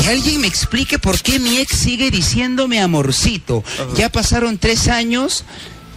Que 0.00 0.08
alguien 0.08 0.40
me 0.40 0.46
explique 0.46 0.98
por 0.98 1.20
qué 1.20 1.38
mi 1.38 1.58
ex 1.58 1.76
sigue 1.76 2.10
diciéndome 2.10 2.80
amorcito. 2.80 3.64
Ya 3.96 4.08
pasaron 4.10 4.58
tres 4.58 4.88
años. 4.88 5.44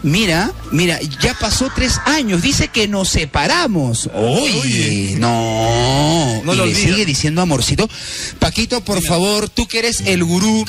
Mira, 0.02 0.54
mira, 0.72 0.98
ya 1.22 1.34
pasó 1.34 1.70
tres 1.76 2.00
años. 2.06 2.42
Dice 2.42 2.70
que 2.70 2.88
nos 2.88 3.10
separamos. 3.10 4.10
Oye, 4.14 5.16
no. 5.18 6.42
No 6.44 6.54
y 6.54 6.58
lo 6.58 6.66
le 6.66 6.76
sigue 6.76 7.06
diciendo 7.06 7.42
amorcito. 7.42 7.90
Paquito, 8.40 8.82
por 8.82 9.02
favor, 9.04 9.50
tú 9.50 9.68
que 9.68 9.80
eres 9.80 10.02
el 10.06 10.24
gurú 10.24 10.66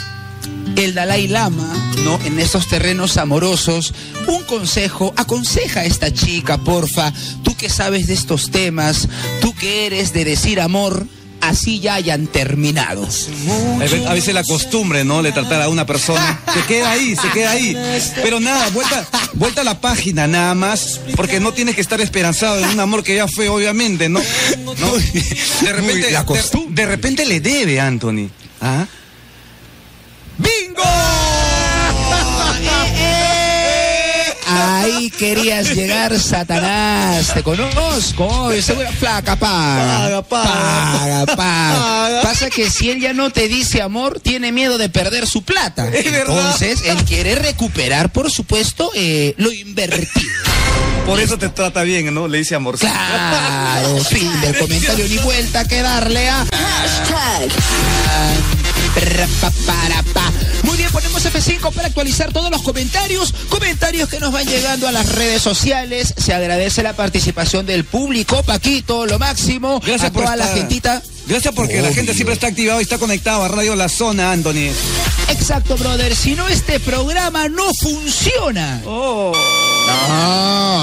el 0.77 0.95
Dalai 0.95 1.29
Lama, 1.29 1.73
¿no? 2.05 2.19
En 2.25 2.39
estos 2.39 2.69
terrenos 2.69 3.17
amorosos, 3.17 3.93
un 4.27 4.43
consejo, 4.45 5.13
aconseja 5.17 5.81
a 5.81 5.85
esta 5.85 6.13
chica, 6.13 6.59
porfa, 6.59 7.13
tú 7.43 7.57
que 7.57 7.69
sabes 7.69 8.07
de 8.07 8.15
estos 8.15 8.51
temas, 8.51 9.09
tú 9.41 9.55
que 9.55 9.87
eres 9.87 10.13
de 10.13 10.25
decir 10.25 10.61
amor, 10.61 11.07
así 11.43 11.81
ya 11.81 11.95
hayan 11.95 12.27
terminado. 12.27 13.03
A 13.05 13.79
ve- 13.85 14.07
a 14.07 14.13
veces 14.15 14.33
la 14.35 14.45
costumbre, 14.45 15.05
¿no? 15.05 15.23
De 15.23 15.33
tratar 15.33 15.61
a 15.63 15.69
una 15.69 15.85
persona. 15.87 16.41
Se 16.53 16.63
queda 16.67 16.91
ahí, 16.93 17.17
se 17.17 17.29
queda 17.31 17.51
ahí. 17.53 17.77
Pero 18.23 18.41
nada, 18.41 18.69
vuelta, 18.71 19.07
vuelta 19.35 19.61
a 19.63 19.65
la 19.65 19.81
página 19.81 20.27
nada 20.27 20.55
más, 20.55 21.01
porque 21.17 21.41
no 21.41 21.53
tienes 21.53 21.75
que 21.75 21.81
estar 21.81 22.01
esperanzado 22.01 22.59
en 22.61 22.69
un 22.71 22.81
amor 22.81 23.03
que 23.03 23.17
ya 23.17 23.27
fue, 23.29 23.49
obviamente, 23.49 24.09
¿no? 24.09 24.21
¿No? 24.79 24.93
De 24.97 25.73
repente, 25.73 26.07
Uy, 26.07 26.13
la 26.13 26.21
de, 26.21 26.27
costumbre. 26.27 26.83
de 26.83 26.87
repente 26.89 27.25
le 27.27 27.41
debe, 27.41 27.81
Anthony. 27.81 28.29
¿Ah? 28.61 28.87
¡Bingo! 30.41 30.83
Eh, 32.61 32.95
eh. 32.97 34.35
Ahí 34.47 35.11
querías 35.11 35.75
llegar, 35.75 36.19
Satanás. 36.19 37.33
Te 37.35 37.43
conozco. 37.43 38.51
Ese 38.51 38.75
güey, 38.75 38.89
flaca, 38.99 39.37
paga. 39.37 39.99
Paga, 39.99 40.23
paga. 40.23 40.99
Paga, 40.99 41.37
paga. 41.37 42.23
Pasa 42.23 42.51
que 42.51 42.71
si 42.71 42.91
él 42.91 43.01
ya 43.01 43.13
no 43.13 43.31
te 43.31 43.49
dice 43.49 43.83
amor, 43.83 44.21
tiene 44.21 44.53
miedo 44.53 44.79
de 44.79 44.89
perder 44.89 45.27
su 45.27 45.43
plata. 45.43 45.89
Entonces, 45.93 46.83
él 46.85 47.05
quiere 47.05 47.35
recuperar, 47.35 48.11
por 48.13 48.31
supuesto, 48.31 48.91
eh, 48.95 49.35
lo 49.37 49.53
invertido. 49.53 50.31
Por 51.07 51.21
eso 51.21 51.39
te 51.39 51.49
trata 51.49 51.83
bien, 51.83 52.13
¿no? 52.15 52.29
Le 52.29 52.39
dice 52.39 52.55
amor. 52.55 52.79
Claro, 52.79 53.99
fin 54.11 54.41
del 54.41 54.57
comentario 54.59 55.07
ni 55.09 55.19
vuelta 55.19 55.67
que 55.67 55.83
darle 55.83 56.29
a. 56.29 56.47
Hashtag. 56.47 57.51
7.5 61.41 61.73
para 61.73 61.89
actualizar 61.89 62.33
todos 62.33 62.51
los 62.51 62.63
comentarios, 62.63 63.35
comentarios 63.49 64.09
que 64.09 64.21
nos 64.21 64.31
van 64.33 64.47
llegando 64.47 64.87
a 64.87 64.93
las 64.93 65.11
redes 65.13 65.41
sociales. 65.41 66.13
Se 66.17 66.35
agradece 66.35 66.83
la 66.83 66.93
participación 66.95 67.65
del 67.65 67.85
público, 67.85 68.43
Paquito, 68.43 69.07
lo 69.07 69.19
máximo. 69.19 69.81
Gracias 69.81 70.11
a 70.11 70.13
por 70.13 70.25
toda 70.25 70.37
la 70.37 70.47
gentita. 70.49 71.03
Gracias 71.27 71.55
porque 71.55 71.81
la 71.81 71.93
gente 71.93 72.13
siempre 72.13 72.35
está 72.35 72.49
activada 72.49 72.81
y 72.81 72.83
está 72.83 72.99
conectada 72.99 73.45
a 73.45 73.49
Radio 73.49 73.75
La 73.75 73.89
Zona, 73.89 74.33
Anthony. 74.33 74.71
Exacto, 75.29 75.77
brother. 75.77 76.15
Si 76.15 76.35
no, 76.35 76.49
este 76.49 76.81
programa 76.81 77.49
no 77.49 77.73
funciona. 77.81 78.83
Oh. 78.85 79.33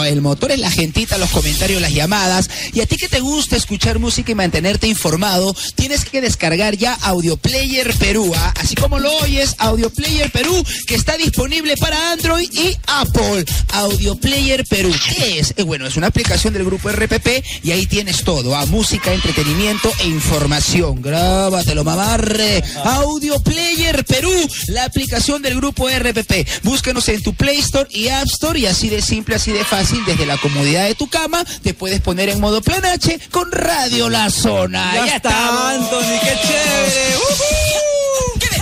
El 0.07 0.21
motor 0.21 0.51
es 0.51 0.59
la 0.59 0.71
gentita, 0.71 1.17
los 1.17 1.29
comentarios, 1.31 1.81
las 1.81 1.91
llamadas. 1.91 2.49
Y 2.73 2.79
a 2.79 2.85
ti 2.85 2.95
que 2.95 3.09
te 3.09 3.19
gusta 3.19 3.57
escuchar 3.57 3.99
música 3.99 4.31
y 4.31 4.35
mantenerte 4.35 4.87
informado, 4.87 5.53
tienes 5.75 6.05
que 6.05 6.21
descargar 6.21 6.77
ya 6.77 6.93
Audio 7.01 7.35
Player 7.35 7.93
Perú. 7.97 8.31
¿ah? 8.35 8.53
Así 8.59 8.73
como 8.75 8.99
lo 8.99 9.11
oyes, 9.17 9.55
Audio 9.57 9.89
Player 9.89 10.31
Perú, 10.31 10.63
que 10.87 10.95
está 10.95 11.17
disponible 11.17 11.75
para 11.77 12.13
Android 12.13 12.49
y 12.51 12.77
Apple. 12.87 13.45
Audio 13.73 14.15
Player 14.15 14.63
Perú. 14.65 14.93
¿Qué 15.09 15.39
es? 15.39 15.53
Eh, 15.57 15.63
bueno, 15.63 15.85
es 15.85 15.97
una 15.97 16.07
aplicación 16.07 16.53
del 16.53 16.63
grupo 16.63 16.89
RPP 16.89 17.43
y 17.63 17.71
ahí 17.71 17.85
tienes 17.85 18.23
todo. 18.23 18.55
¿ah? 18.55 18.65
Música, 18.65 19.13
entretenimiento 19.13 19.91
e 19.99 20.07
información. 20.07 21.01
Grábatelo, 21.01 21.83
mamarre. 21.83 22.63
Audio 22.85 23.41
Player 23.41 24.05
Perú, 24.05 24.33
la 24.67 24.85
aplicación 24.85 25.41
del 25.41 25.55
grupo 25.57 25.89
RPP. 25.89 26.63
Búscanos 26.63 27.09
en 27.09 27.21
tu 27.21 27.33
Play 27.33 27.59
Store 27.59 27.89
y 27.91 28.07
App 28.07 28.27
Store 28.27 28.59
y 28.59 28.67
así 28.67 28.89
de 28.89 28.96
simple, 29.01 29.35
así 29.35 29.51
de 29.51 29.63
fácil, 29.63 30.03
desde 30.05 30.25
la 30.25 30.37
comodidad 30.37 30.85
de 30.85 30.95
tu 30.95 31.07
cama, 31.07 31.43
te 31.63 31.73
puedes 31.73 32.01
poner 32.01 32.29
en 32.29 32.39
modo 32.39 32.61
plan 32.61 32.85
H 32.85 33.19
con 33.31 33.51
Radio 33.51 34.09
La 34.09 34.29
Zona. 34.29 34.93
Ya, 34.93 35.15
está, 35.15 35.29
estamos. 35.29 35.61
Anthony, 35.61 36.19
qué 36.21 36.37
chévere. 36.47 37.17
Ujú. 37.17 37.77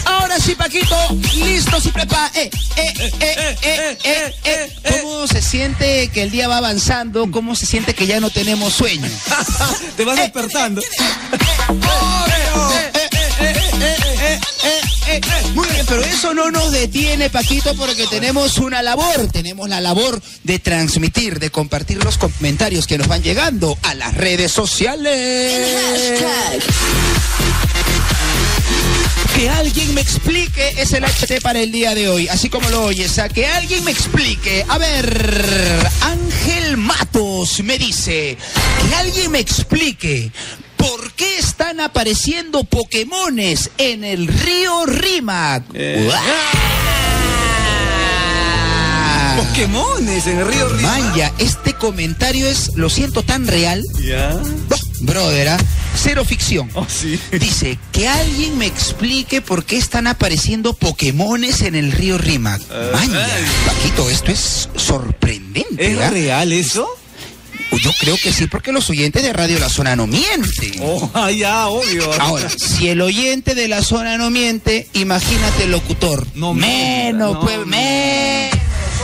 Ahora 0.05 0.39
sí, 0.39 0.55
Paquito, 0.55 0.95
listos 1.35 1.85
y. 1.85 1.89
Eh, 1.89 2.49
eh, 2.75 2.93
eh, 2.97 3.15
eh, 3.19 3.57
eh, 3.61 3.97
eh, 4.43 4.73
eh. 4.83 4.99
¿Cómo 5.01 5.27
se 5.27 5.41
siente 5.41 6.09
que 6.09 6.23
el 6.23 6.31
día 6.31 6.47
va 6.47 6.57
avanzando? 6.57 7.29
¿Cómo 7.31 7.55
se 7.55 7.65
siente 7.65 7.93
que 7.95 8.05
ya 8.05 8.19
no 8.19 8.29
tenemos 8.29 8.73
sueño? 8.73 9.09
Te 9.97 10.05
vas 10.05 10.17
despertando. 10.17 10.81
Muy 15.53 15.67
bien, 15.69 15.85
pero 15.87 16.01
eso 16.01 16.33
no 16.33 16.51
nos 16.51 16.71
detiene, 16.71 17.29
Paquito, 17.29 17.75
porque 17.75 18.07
tenemos 18.07 18.57
una 18.57 18.81
labor. 18.81 19.27
Tenemos 19.31 19.69
la 19.69 19.79
labor 19.79 20.21
de 20.43 20.59
transmitir, 20.59 21.39
de 21.39 21.49
compartir 21.49 22.03
los 22.03 22.17
comentarios 22.17 22.87
que 22.87 22.97
nos 22.97 23.07
van 23.07 23.21
llegando 23.21 23.77
a 23.83 23.93
las 23.93 24.13
redes 24.15 24.51
sociales. 24.51 26.23
Que 29.35 29.49
alguien 29.49 29.93
me 29.93 30.01
explique 30.01 30.75
es 30.77 30.93
el 30.93 31.03
HT 31.03 31.41
para 31.41 31.59
el 31.59 31.71
día 31.71 31.93
de 31.93 32.09
hoy, 32.09 32.27
así 32.27 32.49
como 32.49 32.69
lo 32.69 32.83
oyes. 32.85 33.19
A 33.19 33.29
que 33.29 33.45
alguien 33.45 33.83
me 33.83 33.91
explique. 33.91 34.65
A 34.67 34.77
ver, 34.77 35.89
Ángel 36.01 36.77
Matos 36.77 37.61
me 37.63 37.77
dice 37.77 38.37
que 38.89 38.95
alguien 38.95 39.31
me 39.31 39.39
explique 39.39 40.31
por 40.87 41.11
qué 41.13 41.37
están 41.37 41.79
apareciendo 41.79 42.63
Pokémones 42.63 43.71
en 43.77 44.03
el 44.03 44.27
río 44.27 44.85
Rímac. 44.85 45.63
Eh. 45.73 46.09
Pokémones 49.37 50.27
en 50.27 50.39
el 50.39 50.47
río 50.47 50.69
Río. 50.69 50.87
Manja, 50.87 51.33
este 51.39 51.73
comentario 51.73 52.47
es, 52.47 52.75
lo 52.75 52.89
siento, 52.89 53.23
tan 53.23 53.47
real. 53.47 53.83
Ya. 54.03 54.39
Brother, 55.01 55.49
¿ah? 55.49 55.57
cero 55.95 56.23
ficción. 56.25 56.69
Oh, 56.73 56.85
sí. 56.87 57.19
Dice, 57.31 57.77
que 57.91 58.07
alguien 58.07 58.57
me 58.57 58.65
explique 58.65 59.41
por 59.41 59.65
qué 59.65 59.77
están 59.77 60.07
apareciendo 60.07 60.73
Pokémones 60.73 61.61
en 61.61 61.75
el 61.75 61.91
río 61.91 62.17
Rímac. 62.17 62.61
Manja, 62.93 63.25
ay. 63.25 63.43
Paquito, 63.65 64.09
esto 64.09 64.31
es 64.31 64.69
sorprendente. 64.75 65.93
¿Es 65.93 65.99
¿ah? 65.99 66.09
real 66.09 66.53
eso? 66.53 66.87
Yo 67.83 67.91
creo 67.99 68.15
que 68.21 68.31
sí, 68.33 68.47
porque 68.47 68.71
los 68.71 68.89
oyentes 68.89 69.23
de 69.23 69.33
Radio 69.33 69.59
La 69.59 69.69
Zona 69.69 69.95
no 69.95 70.07
mienten. 70.07 70.73
Oh, 70.81 71.09
ah, 71.13 71.31
ya, 71.31 71.67
obvio. 71.67 72.11
Ahora, 72.21 72.49
si 72.49 72.89
el 72.89 73.01
oyente 73.01 73.55
de 73.55 73.67
la 73.67 73.81
zona 73.81 74.17
no 74.17 74.29
miente, 74.29 74.87
imagínate 74.93 75.63
el 75.63 75.71
locutor. 75.71 76.25
No 76.35 76.53
menos, 76.53 77.31
mienta, 77.31 77.39
pues, 77.41 77.57
no, 77.59 77.65
menos. 77.65 78.55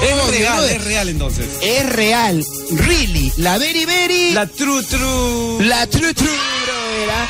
Es 0.01 0.27
real, 0.39 0.69
es 0.69 0.83
real 0.83 1.09
entonces. 1.09 1.45
Es 1.61 1.87
real, 1.89 2.43
really. 2.71 3.31
La 3.37 3.57
very 3.57 3.85
very, 3.85 4.31
La 4.33 4.47
true 4.47 4.83
true. 4.83 5.63
la 5.65 5.85
true 5.87 6.13
true, 6.13 6.27
brother. 6.27 7.09
¿ah? 7.11 7.27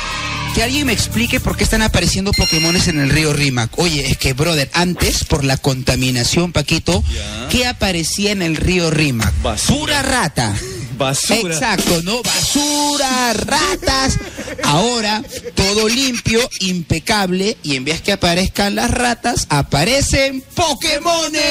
Que 0.54 0.62
alguien 0.62 0.86
me 0.86 0.92
explique 0.92 1.40
por 1.40 1.56
qué 1.56 1.64
están 1.64 1.82
apareciendo 1.82 2.30
Pokémones 2.32 2.88
en 2.88 2.98
el 3.00 3.08
río 3.10 3.32
Rímac. 3.32 3.78
Oye, 3.78 4.10
es 4.10 4.18
que, 4.18 4.32
brother, 4.34 4.70
antes, 4.74 5.24
por 5.24 5.44
la 5.44 5.56
contaminación, 5.56 6.52
Paquito. 6.52 7.02
¿qué 7.50 7.66
aparecía 7.66 8.32
en 8.32 8.42
el 8.42 8.56
río 8.56 8.90
Rímac? 8.90 9.32
Basura. 9.42 9.78
Pura 9.78 10.02
rata. 10.02 10.54
Basura. 11.02 11.54
Exacto, 11.54 12.02
¿no? 12.02 12.22
Basura, 12.22 13.32
ratas. 13.34 14.18
Ahora, 14.64 15.22
todo 15.54 15.88
limpio, 15.88 16.40
impecable, 16.60 17.56
y 17.62 17.76
en 17.76 17.84
vez 17.84 18.00
que 18.02 18.12
aparezcan 18.12 18.74
las 18.74 18.90
ratas, 18.90 19.46
aparecen 19.50 20.42
Pokémones. 20.54 21.42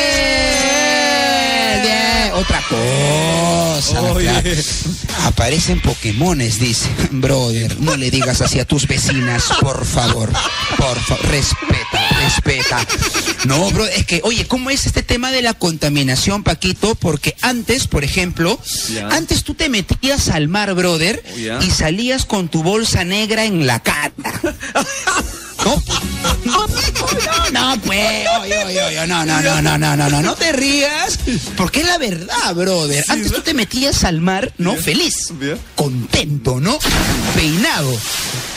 Otra 2.34 2.62
cosa. 2.70 4.00
Claro. 4.20 4.50
Aparecen 5.26 5.82
Pokémones, 5.82 6.60
dice. 6.60 6.90
Brother, 7.12 7.80
no 7.80 7.98
le 7.98 8.10
digas 8.12 8.42
así 8.42 8.60
a 8.60 8.66
tus 8.66 8.88
vecinas, 8.88 9.46
por 9.60 9.86
favor. 9.86 10.30
Por 10.78 11.00
favor, 11.00 11.26
respeta, 11.28 12.10
respeta. 12.24 12.88
No, 13.46 13.70
bro, 13.72 13.86
es 13.86 14.06
que, 14.06 14.22
oye, 14.24 14.48
¿cómo 14.48 14.70
es 14.70 14.86
este 14.86 15.04
tema 15.04 15.32
de 15.32 15.42
la 15.42 15.54
contaminación, 15.54 16.44
Paquito? 16.44 16.96
Porque 16.96 17.36
antes, 17.42 17.88
por 17.88 18.04
ejemplo, 18.04 18.60
antes 19.10 19.44
tú 19.44 19.54
te 19.56 19.70
metías 19.70 20.30
al 20.30 20.48
mar, 20.48 20.74
brother, 20.74 21.24
Oh, 21.32 21.64
y 21.64 21.72
salías 21.72 22.26
con 22.26 22.50
tu 22.50 22.64
bolsa 22.64 23.04
negra 23.04 23.46
en 23.46 23.66
la 23.68 23.80
cara. 23.82 24.12
¿No? 25.66 25.84
No, 26.44 26.68
no, 27.52 27.82
pues, 27.82 28.28
oye, 28.42 28.58
oye, 28.66 28.82
oye, 28.84 29.08
no, 29.08 29.26
no, 29.26 29.42
no, 29.42 29.62
no, 29.62 29.78
no, 29.78 29.96
no, 29.96 30.10
no, 30.10 30.22
no 30.22 30.36
te 30.36 30.52
rías, 30.52 31.20
porque 31.56 31.82
es 31.82 31.88
la 31.88 31.98
verdad, 31.98 32.56
brother. 32.56 33.04
Antes 33.10 33.32
tú 33.32 33.42
te 33.42 33.54
metías 33.54 34.04
al 34.04 34.22
mar, 34.22 34.52
¿no? 34.58 34.76
Feliz, 34.76 35.32
contento, 35.76 36.60
¿no? 36.60 36.80
Peinado. 37.36 37.96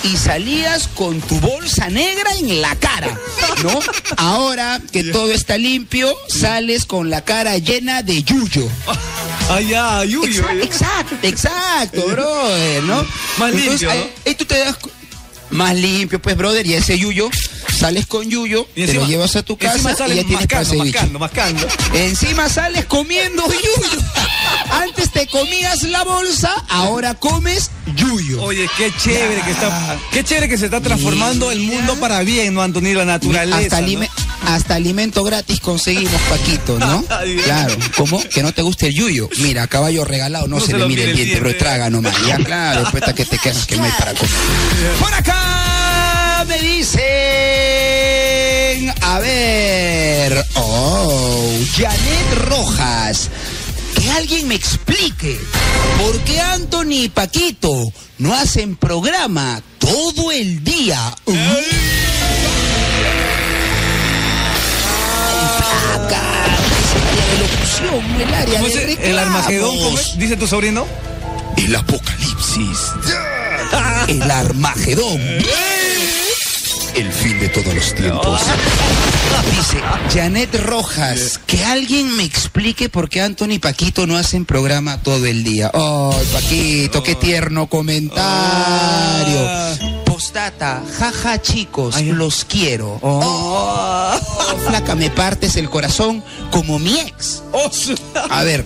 Y 0.03 0.17
salías 0.17 0.89
con 0.89 1.21
tu 1.21 1.39
bolsa 1.41 1.89
negra 1.89 2.31
en 2.39 2.61
la 2.61 2.75
cara, 2.77 3.19
¿no? 3.63 3.79
Ahora 4.17 4.81
que 4.93 5.05
todo 5.05 5.33
está 5.33 5.59
limpio, 5.59 6.15
sales 6.29 6.85
con 6.85 7.11
la 7.11 7.23
cara 7.23 7.59
llena 7.59 8.03
de 8.03 8.23
yuyo. 8.23 8.69
Ya, 9.69 10.05
Yuyo. 10.05 10.49
Exacto, 10.63 11.17
exacto, 11.23 12.07
brother, 12.07 12.83
¿no? 12.85 13.07
Más 13.39 13.55
limpio, 13.55 13.91
¿no? 13.95 14.35
tú 14.35 14.45
te 14.45 14.59
das 14.59 14.77
más 15.55 15.75
limpio, 15.77 16.19
pues, 16.19 16.37
brother, 16.37 16.67
y 16.67 16.75
ese 16.75 16.99
yuyo, 16.99 17.31
sales 17.75 18.07
con 18.07 18.29
yuyo, 18.31 18.67
Y 18.75 18.87
te 18.87 18.95
lo 18.95 19.07
llevas 19.07 19.37
a 19.37 19.43
tu 19.43 19.57
casa 19.57 19.79
y 20.09 20.15
ya 20.17 20.25
tienes 20.25 20.47
para 20.47 20.61
mascando, 20.63 21.19
mascando, 21.19 21.19
mascando. 21.19 21.69
Encima 21.95 22.49
sales 22.49 22.85
comiendo 22.87 23.45
yuyo. 23.47 24.03
Antes 24.71 25.11
te 25.13 25.27
comías 25.27 25.83
la 25.85 26.03
bolsa, 26.05 26.53
ahora 26.69 27.15
comes 27.15 27.71
yuyo. 27.97 28.43
Oye, 28.43 28.69
qué 28.77 28.93
chévere 29.03 29.43
que 29.43 29.51
está, 29.51 29.97
qué 30.13 30.25
chévere 30.25 30.49
que 30.49 30.59
se 30.59 30.67
está 30.67 30.81
transformando 30.81 31.51
el 31.51 31.61
mundo 31.61 31.97
para 31.97 32.23
bien, 32.23 32.55
¿no, 32.55 32.63
Antonio? 32.63 32.95
La 32.95 33.05
naturaleza. 33.05 33.59
hasta, 33.59 33.81
¿no? 33.81 33.87
alime- 33.87 34.11
hasta 34.47 34.75
alimento 34.75 35.23
gratis 35.25 35.61
conseguimos, 35.61 36.21
Paquito, 36.29 36.79
¿no? 36.79 37.05
Claro. 37.45 37.77
¿Cómo? 37.97 38.23
Que 38.29 38.43
no 38.43 38.53
te 38.53 38.63
guste 38.63 38.89
el 38.89 38.95
yuyo. 38.95 39.29
Mira, 39.39 39.67
caballo 39.67 40.05
regalado, 40.05 40.47
no, 40.49 40.57
No 40.57 40.61
se, 40.65 40.73
se 40.73 40.79
le 40.79 40.87
mire 40.87 41.05
el 41.05 41.17
diente, 41.17 41.37
pero 41.39 41.57
traga 41.57 41.91
nomás. 41.91 42.15
Ya, 42.27 42.37
claro, 42.39 42.81
después 42.81 43.03
hasta 43.03 43.15
que 43.15 43.25
te 43.25 43.39
quedas 43.39 43.67
que 43.67 43.77
no 43.77 43.85
hay 43.85 43.93
para 43.99 44.13
comer. 44.15 44.31
Por 45.01 45.15
acá 45.15 45.37
me 46.47 46.59
dicen. 46.59 47.03
A 49.03 49.19
ver. 49.21 50.45
Oh, 50.55 51.59
Janet 51.77 52.35
Rojas. 52.49 53.31
Que 54.01 54.11
alguien 54.11 54.49
me 54.49 54.55
explique 54.55 55.39
por 55.99 56.19
qué 56.21 56.41
Anthony 56.41 57.05
y 57.05 57.09
Paquito 57.09 57.93
no 58.19 58.35
hacen 58.35 58.77
programa 58.77 59.63
todo 59.79 60.31
el 60.33 60.63
día. 60.65 61.15
Ay, 61.27 61.35
de 67.31 67.39
locución, 67.39 68.21
el 68.21 68.35
área 68.35 68.55
¿Cómo 68.59 68.65
de 68.67 68.71
es 68.71 68.77
el 68.77 68.87
reclamos. 68.87 69.21
Armagedón? 69.21 69.77
¿cómo 69.79 69.99
es? 69.99 70.19
Dice 70.19 70.37
tu 70.37 70.47
sobrino. 70.47 70.87
El 71.57 71.75
apocalipsis. 71.77 72.79
El 74.09 74.31
Armagedón. 74.31 75.21
El 76.95 77.13
fin 77.13 77.41
de 77.41 77.49
todos 77.49 77.75
los 77.75 77.95
tiempos. 77.95 78.41
Dice 79.51 79.81
Janet 80.13 80.55
Rojas, 80.65 81.41
que 81.47 81.65
alguien 81.65 82.17
me 82.17 82.25
explique 82.25 82.89
por 82.89 83.09
qué 83.09 83.21
Anthony 83.21 83.53
y 83.53 83.59
Paquito 83.59 84.07
no 84.07 84.17
hacen 84.17 84.45
programa 84.45 85.03
todo 85.03 85.27
el 85.27 85.43
día. 85.45 85.71
Ay, 85.75 86.27
Paquito, 86.33 87.03
qué 87.03 87.15
tierno 87.15 87.67
comentario. 87.67 88.21
Postdata, 90.05 90.83
jaja 90.99 91.43
chicos, 91.43 92.01
los 92.01 92.45
quiero. 92.45 92.99
Oh, 93.03 94.13
flaca, 94.67 94.95
me 94.95 95.11
partes 95.11 95.57
el 95.57 95.69
corazón 95.69 96.23
como 96.51 96.79
mi 96.79 97.01
ex. 97.01 97.43
Oh, 97.53 97.71
A 98.31 98.45
ver, 98.45 98.65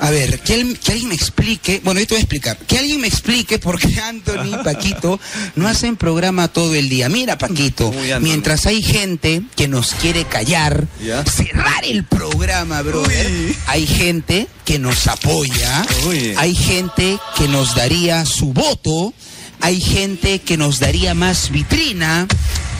a 0.00 0.10
ver, 0.10 0.40
que, 0.40 0.74
que 0.82 0.92
alguien 0.92 1.08
me 1.08 1.14
explique, 1.14 1.80
bueno, 1.84 2.00
yo 2.00 2.06
te 2.06 2.14
voy 2.14 2.18
a 2.20 2.22
explicar, 2.22 2.56
que 2.58 2.78
alguien 2.78 3.00
me 3.00 3.08
explique 3.08 3.58
por 3.58 3.78
qué 3.78 4.00
Anthony 4.00 4.46
y 4.60 4.64
Paquito 4.64 5.20
no 5.56 5.68
hacen 5.68 5.96
programa 5.96 6.48
todo 6.48 6.74
el 6.74 6.88
día. 6.88 7.08
Mira, 7.08 7.38
Paquito, 7.38 7.88
Uy, 7.88 8.08
mientras 8.20 8.66
hay 8.66 8.82
gente 8.82 9.42
que 9.56 9.68
nos 9.68 9.92
quiere 9.94 10.24
callar, 10.24 10.86
Ya. 11.04 11.24
cerrar 11.24 11.84
el 11.84 12.04
programa, 12.04 12.82
Uy. 12.82 13.56
hay 13.66 13.86
gente 13.86 14.46
que 14.64 14.78
nos 14.78 15.06
apoya, 15.06 15.84
Uy. 16.06 16.34
hay 16.36 16.54
gente 16.54 17.18
que 17.36 17.48
nos 17.48 17.74
daría 17.74 18.24
su 18.26 18.52
voto, 18.52 19.12
hay 19.60 19.80
gente 19.80 20.40
que 20.40 20.56
nos 20.56 20.78
daría 20.78 21.14
más 21.14 21.50
vitrina, 21.50 22.26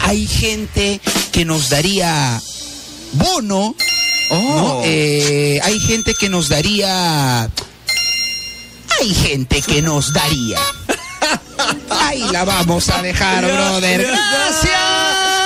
hay 0.03 0.27
gente 0.27 1.01
que 1.33 1.45
nos 1.45 1.71
daría 1.71 2.41
bono, 3.15 3.75
¿no? 4.31 4.37
Oh. 4.79 4.83
Eh, 4.85 5.61
hay 5.63 5.79
gente 5.81 6.15
que 6.15 6.29
nos 6.29 6.49
daría... 6.49 7.49
Hay 9.01 9.15
gente 9.15 9.63
que 9.63 9.81
nos 9.83 10.13
daría. 10.13 10.59
Ahí 11.91 12.25
la 12.33 12.45
vamos 12.45 12.89
a 12.89 13.03
dejar, 13.03 13.45
brother. 13.45 14.01
Gracias. 14.01 14.73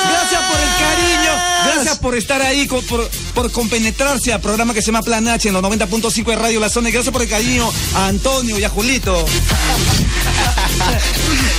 Gracias 0.09 0.43
por 0.51 0.61
el 0.61 0.69
cariño. 0.79 1.52
Gracias 1.65 1.99
por 1.99 2.17
estar 2.17 2.43
ahí, 2.43 2.67
por, 2.67 3.11
por 3.35 3.51
compenetrarse 3.51 4.33
al 4.33 4.41
programa 4.41 4.75
que 4.75 4.83
se 4.83 4.87
llama 4.87 5.03
Plan 5.03 5.27
H 5.29 5.49
en 5.49 5.55
los 5.55 5.63
90.5 5.63 6.25
de 6.25 6.37
Radio 6.37 6.61
La 6.61 6.69
Zona. 6.69 6.89
Y 6.89 6.93
gracias 6.93 7.13
por 7.13 7.23
el 7.23 7.29
cariño 7.29 7.71
a 7.95 8.07
Antonio 8.09 8.59
y 8.59 8.65
a 8.65 8.69
Julito. 8.69 9.25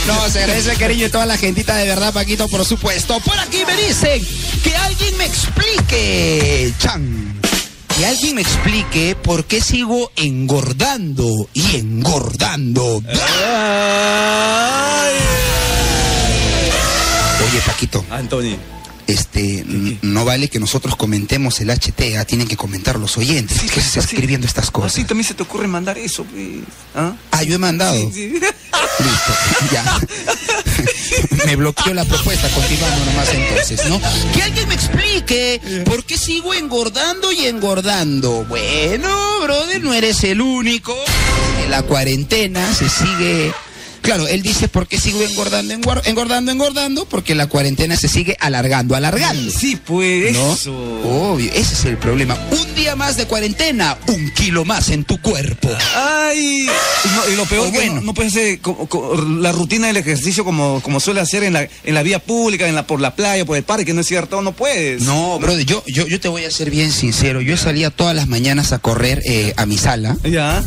No, 0.07 0.29
se 0.29 0.39
agradece 0.39 0.71
el 0.71 0.77
cariño 0.77 1.03
de 1.03 1.09
toda 1.09 1.25
la 1.25 1.37
gentita 1.37 1.75
de 1.75 1.87
verdad, 1.87 2.13
Paquito, 2.13 2.49
por 2.49 2.65
supuesto. 2.65 3.21
Por 3.21 3.39
aquí 3.39 3.63
me 3.65 3.73
dicen 3.87 4.21
que 4.61 4.75
alguien 4.75 5.15
me 5.17 5.25
explique, 5.25 6.73
Chan. 6.77 7.39
Que 7.97 8.05
alguien 8.05 8.35
me 8.35 8.41
explique 8.41 9.15
por 9.15 9.45
qué 9.45 9.61
sigo 9.61 10.11
engordando 10.17 11.47
y 11.53 11.77
engordando. 11.77 13.01
Oye, 17.47 17.61
Paquito, 17.65 18.03
Antonio. 18.09 18.57
Este, 19.07 19.65
no 20.01 20.25
vale 20.25 20.47
que 20.47 20.59
nosotros 20.59 20.95
comentemos 20.95 21.59
el 21.61 21.69
HT, 21.69 22.17
ah, 22.17 22.25
tienen 22.25 22.47
que 22.47 22.55
comentar 22.55 22.99
los 22.99 23.17
oyentes. 23.17 23.61
¿Qué 23.61 23.81
se 23.81 23.87
está 23.87 23.99
escribiendo 23.99 24.47
estas 24.47 24.71
cosas? 24.71 24.93
Así 24.93 25.03
también 25.03 25.27
se 25.27 25.33
te 25.33 25.43
ocurre 25.43 25.67
mandar 25.67 25.97
eso, 25.97 26.23
pues. 26.25 26.47
¿Ah? 26.95 27.15
Ah, 27.31 27.43
yo 27.43 27.55
he 27.55 27.57
mandado. 27.57 27.95
Sí, 27.95 28.11
sí. 28.13 28.33
Listo, 28.99 29.33
ya. 29.71 29.99
me 31.45 31.55
bloqueó 31.55 31.93
la 31.93 32.05
propuesta, 32.05 32.47
continuando 32.49 33.05
nomás 33.05 33.33
entonces, 33.33 33.85
¿no? 33.89 33.99
Que 34.33 34.43
alguien 34.43 34.67
me 34.67 34.75
explique 34.75 35.83
por 35.85 36.03
qué 36.05 36.17
sigo 36.17 36.53
engordando 36.53 37.31
y 37.31 37.45
engordando. 37.45 38.45
Bueno, 38.45 39.41
brother, 39.41 39.81
no 39.83 39.93
eres 39.93 40.23
el 40.23 40.41
único. 40.41 40.95
En 41.63 41.71
la 41.71 41.83
cuarentena 41.83 42.73
se 42.73 42.89
sigue. 42.89 43.53
Claro, 44.03 44.27
él 44.27 44.41
dice 44.43 44.67
por 44.67 44.87
qué 44.87 44.99
sigo 44.99 45.21
engordando, 45.23 45.73
engordando, 46.05 46.51
engordando, 46.51 47.05
porque 47.05 47.33
la 47.35 47.47
cuarentena 47.47 47.95
se 47.95 48.07
sigue 48.07 48.35
alargando, 48.39 48.95
alargando. 48.95 49.51
Sí, 49.51 49.75
pues. 49.77 50.33
¿No? 50.33 50.53
Eso. 50.53 50.73
Obvio, 51.31 51.51
ese 51.53 51.73
es 51.73 51.85
el 51.85 51.97
problema. 51.97 52.37
Un 52.51 52.75
día 52.75 52.95
más 52.95 53.17
de 53.17 53.25
cuarentena, 53.25 53.97
un 54.07 54.29
kilo 54.31 54.65
más 54.65 54.89
en 54.89 55.03
tu 55.05 55.19
cuerpo. 55.21 55.69
Ay, 55.95 56.67
y, 56.67 57.07
no- 57.07 57.33
y 57.33 57.35
lo 57.37 57.45
peor 57.45 57.63
O 57.63 57.65
es 57.67 57.71
que 57.71 57.77
bueno. 57.77 57.95
no, 57.95 58.01
no 58.01 58.13
puedes 58.13 58.33
hacer 58.33 58.59
co- 58.59 58.87
co- 58.87 59.15
la 59.39 59.51
rutina 59.53 59.87
del 59.87 59.97
ejercicio 59.97 60.43
como, 60.43 60.81
como 60.81 60.99
suele 60.99 61.21
hacer 61.21 61.43
en 61.43 61.53
la, 61.53 61.67
en 61.83 61.93
la 61.95 62.03
vía 62.03 62.19
pública, 62.19 62.67
en 62.67 62.75
la, 62.75 62.85
por 62.85 62.99
la 62.99 63.15
playa, 63.15 63.45
por 63.45 63.55
el 63.57 63.63
parque, 63.63 63.93
no 63.93 64.01
es 64.01 64.07
cierto, 64.07 64.41
no 64.41 64.51
puedes. 64.51 65.01
No, 65.03 65.39
brother, 65.39 65.65
yo, 65.65 65.83
yo, 65.87 66.05
yo 66.07 66.19
te 66.19 66.27
voy 66.27 66.43
a 66.45 66.51
ser 66.51 66.69
bien 66.69 66.91
sincero. 66.91 67.41
Yo 67.41 67.55
salía 67.57 67.89
todas 67.89 68.15
las 68.15 68.27
mañanas 68.27 68.73
a 68.73 68.79
correr 68.79 69.21
eh, 69.25 69.53
a 69.55 69.65
mi 69.65 69.77
sala, 69.77 70.17
Ya. 70.23 70.61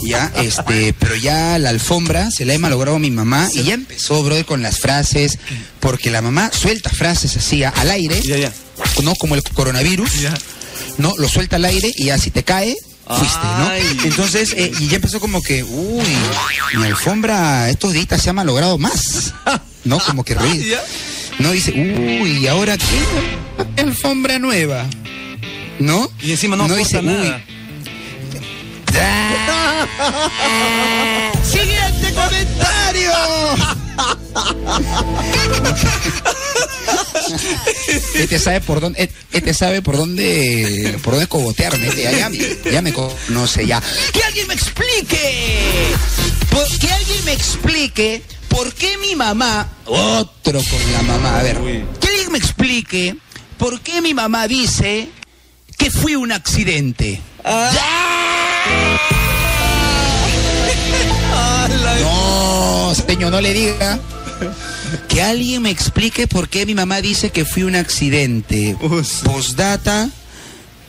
ya, 0.00 0.32
este, 0.36 0.94
pero 0.98 1.14
ya 1.16 1.58
la 1.58 1.68
alfombra 1.70 2.30
se 2.30 2.44
la 2.46 2.54
he 2.54 2.58
malogrado 2.70 2.96
a 2.98 3.00
mi 3.00 3.10
mamá 3.10 3.48
y 3.52 3.64
ya 3.64 3.74
empezó, 3.74 4.22
brother, 4.22 4.44
con 4.44 4.62
las 4.62 4.78
frases, 4.78 5.38
porque 5.80 6.08
la 6.10 6.22
mamá 6.22 6.52
suelta 6.52 6.88
frases 6.88 7.36
así 7.36 7.64
al 7.64 7.90
aire, 7.90 8.20
Ya, 8.22 8.36
ya. 8.36 8.52
¿no? 9.02 9.14
Como 9.16 9.34
el 9.34 9.42
coronavirus, 9.42 10.20
Ya. 10.20 10.32
¿no? 10.98 11.12
Lo 11.18 11.28
suelta 11.28 11.56
al 11.56 11.64
aire 11.64 11.90
y 11.96 12.04
ya 12.06 12.18
si 12.18 12.30
te 12.30 12.44
cae, 12.44 12.76
fuiste, 13.08 13.44
¿no? 13.58 13.68
Ay. 13.68 13.98
Entonces, 14.04 14.52
eh, 14.56 14.70
y 14.78 14.86
ya 14.86 14.96
empezó 14.96 15.18
como 15.18 15.42
que, 15.42 15.64
uy, 15.64 16.04
mi 16.76 16.84
alfombra 16.84 17.68
estos 17.70 17.92
días 17.92 18.06
se 18.22 18.30
ha 18.30 18.32
malogrado 18.32 18.78
más, 18.78 19.34
¿no? 19.84 19.98
Como 19.98 20.22
que 20.22 20.34
ruido. 20.36 20.64
Ya. 20.64 20.80
No 21.40 21.50
dice, 21.50 21.72
uy, 21.72 22.38
¿y 22.42 22.46
ahora 22.46 22.78
qué? 22.78 23.82
Alfombra 23.82 24.38
nueva. 24.38 24.86
¿No? 25.80 26.08
Y 26.22 26.30
encima 26.30 26.54
no, 26.56 26.64
aporta 26.64 26.82
dice, 26.84 27.02
nada. 27.02 27.42
Siguiente 31.44 32.14
comentario. 32.14 33.12
Este 38.14 38.38
sabe 38.38 38.60
por 38.60 38.80
dónde, 38.80 39.10
este 39.32 39.54
sabe 39.54 39.82
por 39.82 39.96
dónde, 39.96 40.98
por 41.02 41.14
dónde 41.14 41.26
cogotearme. 41.28 41.88
Este 41.88 42.02
ya, 42.02 42.12
ya, 42.12 42.30
ya 42.70 42.82
me 42.82 42.92
conoce 42.92 43.66
ya. 43.66 43.82
Que 44.12 44.22
alguien 44.22 44.46
me 44.46 44.54
explique. 44.54 45.94
Que 46.80 46.92
alguien 46.92 47.24
me 47.24 47.32
explique 47.32 48.22
por 48.48 48.74
qué 48.74 48.98
mi 48.98 49.14
mamá, 49.14 49.68
otro 49.86 50.60
con 50.62 50.92
la 50.92 51.02
mamá, 51.02 51.38
a 51.38 51.42
ver, 51.42 51.58
que 52.00 52.08
alguien 52.08 52.32
me 52.32 52.38
explique 52.38 53.16
por 53.56 53.80
qué 53.80 54.02
mi 54.02 54.12
mamá 54.12 54.48
dice 54.48 55.08
que 55.78 55.90
fui 55.90 56.16
un 56.16 56.32
accidente. 56.32 57.20
No, 62.02 62.94
señor, 62.94 63.30
no 63.30 63.40
le 63.40 63.52
diga. 63.52 63.98
Que 65.08 65.22
alguien 65.22 65.62
me 65.62 65.70
explique 65.70 66.26
por 66.26 66.48
qué 66.48 66.66
mi 66.66 66.74
mamá 66.74 67.00
dice 67.00 67.30
que 67.30 67.44
fui 67.44 67.62
un 67.62 67.76
accidente. 67.76 68.76
Postdata. 69.24 70.08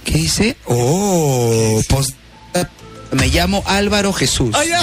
¿Qué 0.03 0.13
dice? 0.13 0.57
Oh, 0.65 1.81
postdata. 1.87 2.21
Me 3.11 3.27
llamo 3.27 3.63
Álvaro 3.67 4.13
Jesús. 4.13 4.55
Ya. 4.67 4.79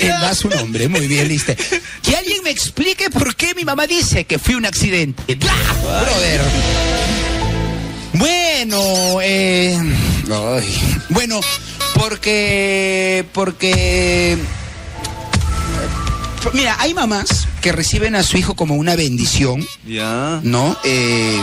Él 0.00 0.08
da 0.20 0.34
su 0.34 0.48
nombre, 0.48 0.88
muy 0.88 1.08
bien, 1.08 1.28
listo. 1.28 1.52
Que 2.02 2.16
alguien 2.16 2.42
me 2.44 2.50
explique 2.50 3.10
por 3.10 3.34
qué 3.34 3.54
mi 3.54 3.64
mamá 3.64 3.86
dice 3.86 4.24
que 4.24 4.38
fui 4.38 4.54
un 4.54 4.66
accidente. 4.66 5.34
¡Bla! 5.34 5.54
Brother. 5.82 6.40
Bueno, 8.12 8.47
eh. 9.22 9.78
ay. 10.30 10.80
Bueno, 11.10 11.40
porque. 11.94 13.24
Porque. 13.32 14.36
Mira, 16.52 16.76
hay 16.80 16.94
mamás 16.94 17.46
que 17.60 17.72
reciben 17.72 18.14
a 18.14 18.22
su 18.22 18.36
hijo 18.38 18.54
como 18.54 18.74
una 18.76 18.96
bendición, 18.96 19.66
Ya. 19.86 20.40
¿no? 20.42 20.76
Eh, 20.84 21.40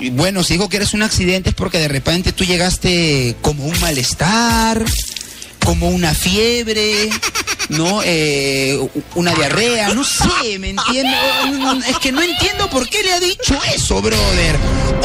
y 0.00 0.10
bueno, 0.10 0.42
si 0.42 0.54
digo 0.54 0.68
que 0.68 0.76
eres 0.78 0.94
un 0.94 1.02
accidente 1.02 1.50
es 1.50 1.54
porque 1.54 1.78
de 1.78 1.88
repente 1.88 2.32
tú 2.32 2.44
llegaste 2.44 3.36
como 3.42 3.64
un 3.66 3.78
malestar, 3.80 4.84
como 5.68 5.90
una 5.90 6.14
fiebre, 6.14 7.10
¿no? 7.68 8.00
Eh, 8.02 8.88
una 9.16 9.34
diarrea, 9.34 9.92
no 9.92 10.02
sé, 10.02 10.58
¿me 10.58 10.70
entiendes? 10.70 11.14
Es 11.86 11.98
que 11.98 12.10
no 12.10 12.22
entiendo 12.22 12.70
por 12.70 12.88
qué 12.88 13.02
le 13.02 13.12
ha 13.12 13.20
dicho 13.20 13.54
eso, 13.74 14.00
brother. 14.00 14.56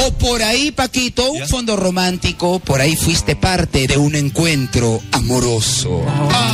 O 0.06 0.14
por 0.14 0.42
ahí, 0.42 0.72
Paquito, 0.72 1.30
un 1.34 1.46
fondo 1.50 1.76
romántico, 1.76 2.60
por 2.60 2.80
ahí 2.80 2.96
fuiste 2.96 3.36
parte 3.36 3.88
de 3.88 3.98
un 3.98 4.16
encuentro 4.16 5.02
amoroso. 5.12 6.02
Ah, 6.32 6.54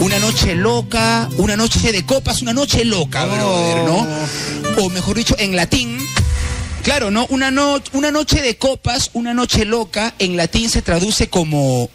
una 0.00 0.18
noche 0.18 0.54
loca, 0.54 1.30
una 1.38 1.56
noche 1.56 1.92
de 1.92 2.04
copas, 2.04 2.42
una 2.42 2.52
noche 2.52 2.84
loca, 2.84 3.24
brother, 3.24 3.84
¿no? 3.84 4.06
O 4.84 4.90
mejor 4.90 5.16
dicho, 5.16 5.34
en 5.38 5.56
latín. 5.56 5.98
Claro, 6.88 7.10
¿no? 7.10 7.26
Una, 7.28 7.50
no- 7.50 7.82
una 7.92 8.10
noche 8.10 8.40
de 8.40 8.56
copas, 8.56 9.10
una 9.12 9.34
noche 9.34 9.66
loca, 9.66 10.14
en 10.18 10.38
latín 10.38 10.70
se 10.70 10.80
traduce 10.80 11.28
como 11.28 11.90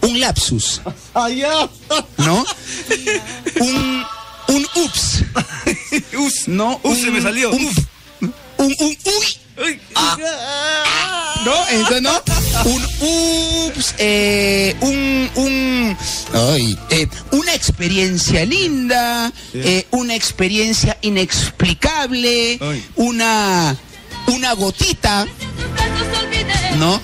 un 0.00 0.18
lapsus, 0.18 0.80
Allá. 1.12 1.68
¿no? 2.16 2.42
un, 3.60 4.04
un 4.48 4.66
ups. 4.76 5.24
¿no? 6.46 6.80
Us, 6.84 6.98
se 7.00 7.08
Un- 7.08 7.12
me 7.12 7.20
salió. 7.20 7.50
un- 7.50 7.66
un, 8.22 8.34
un, 8.78 8.96
uy, 9.58 9.78
Ah. 9.94 11.42
¿no? 11.44 11.68
Entonces, 11.68 12.00
¿no? 12.00 12.22
Un 12.64 12.82
ups, 13.68 13.94
eh, 13.98 14.74
un, 14.80 15.30
un, 15.34 15.98
ay, 16.32 16.78
eh, 16.88 17.08
una 17.32 17.52
experiencia 17.54 18.46
linda, 18.46 19.30
eh, 19.52 19.86
una 19.90 20.14
experiencia 20.14 20.96
inexplicable, 21.02 22.58
una, 22.96 23.76
una 24.26 24.52
gotita, 24.52 25.26
¿no? 26.78 27.00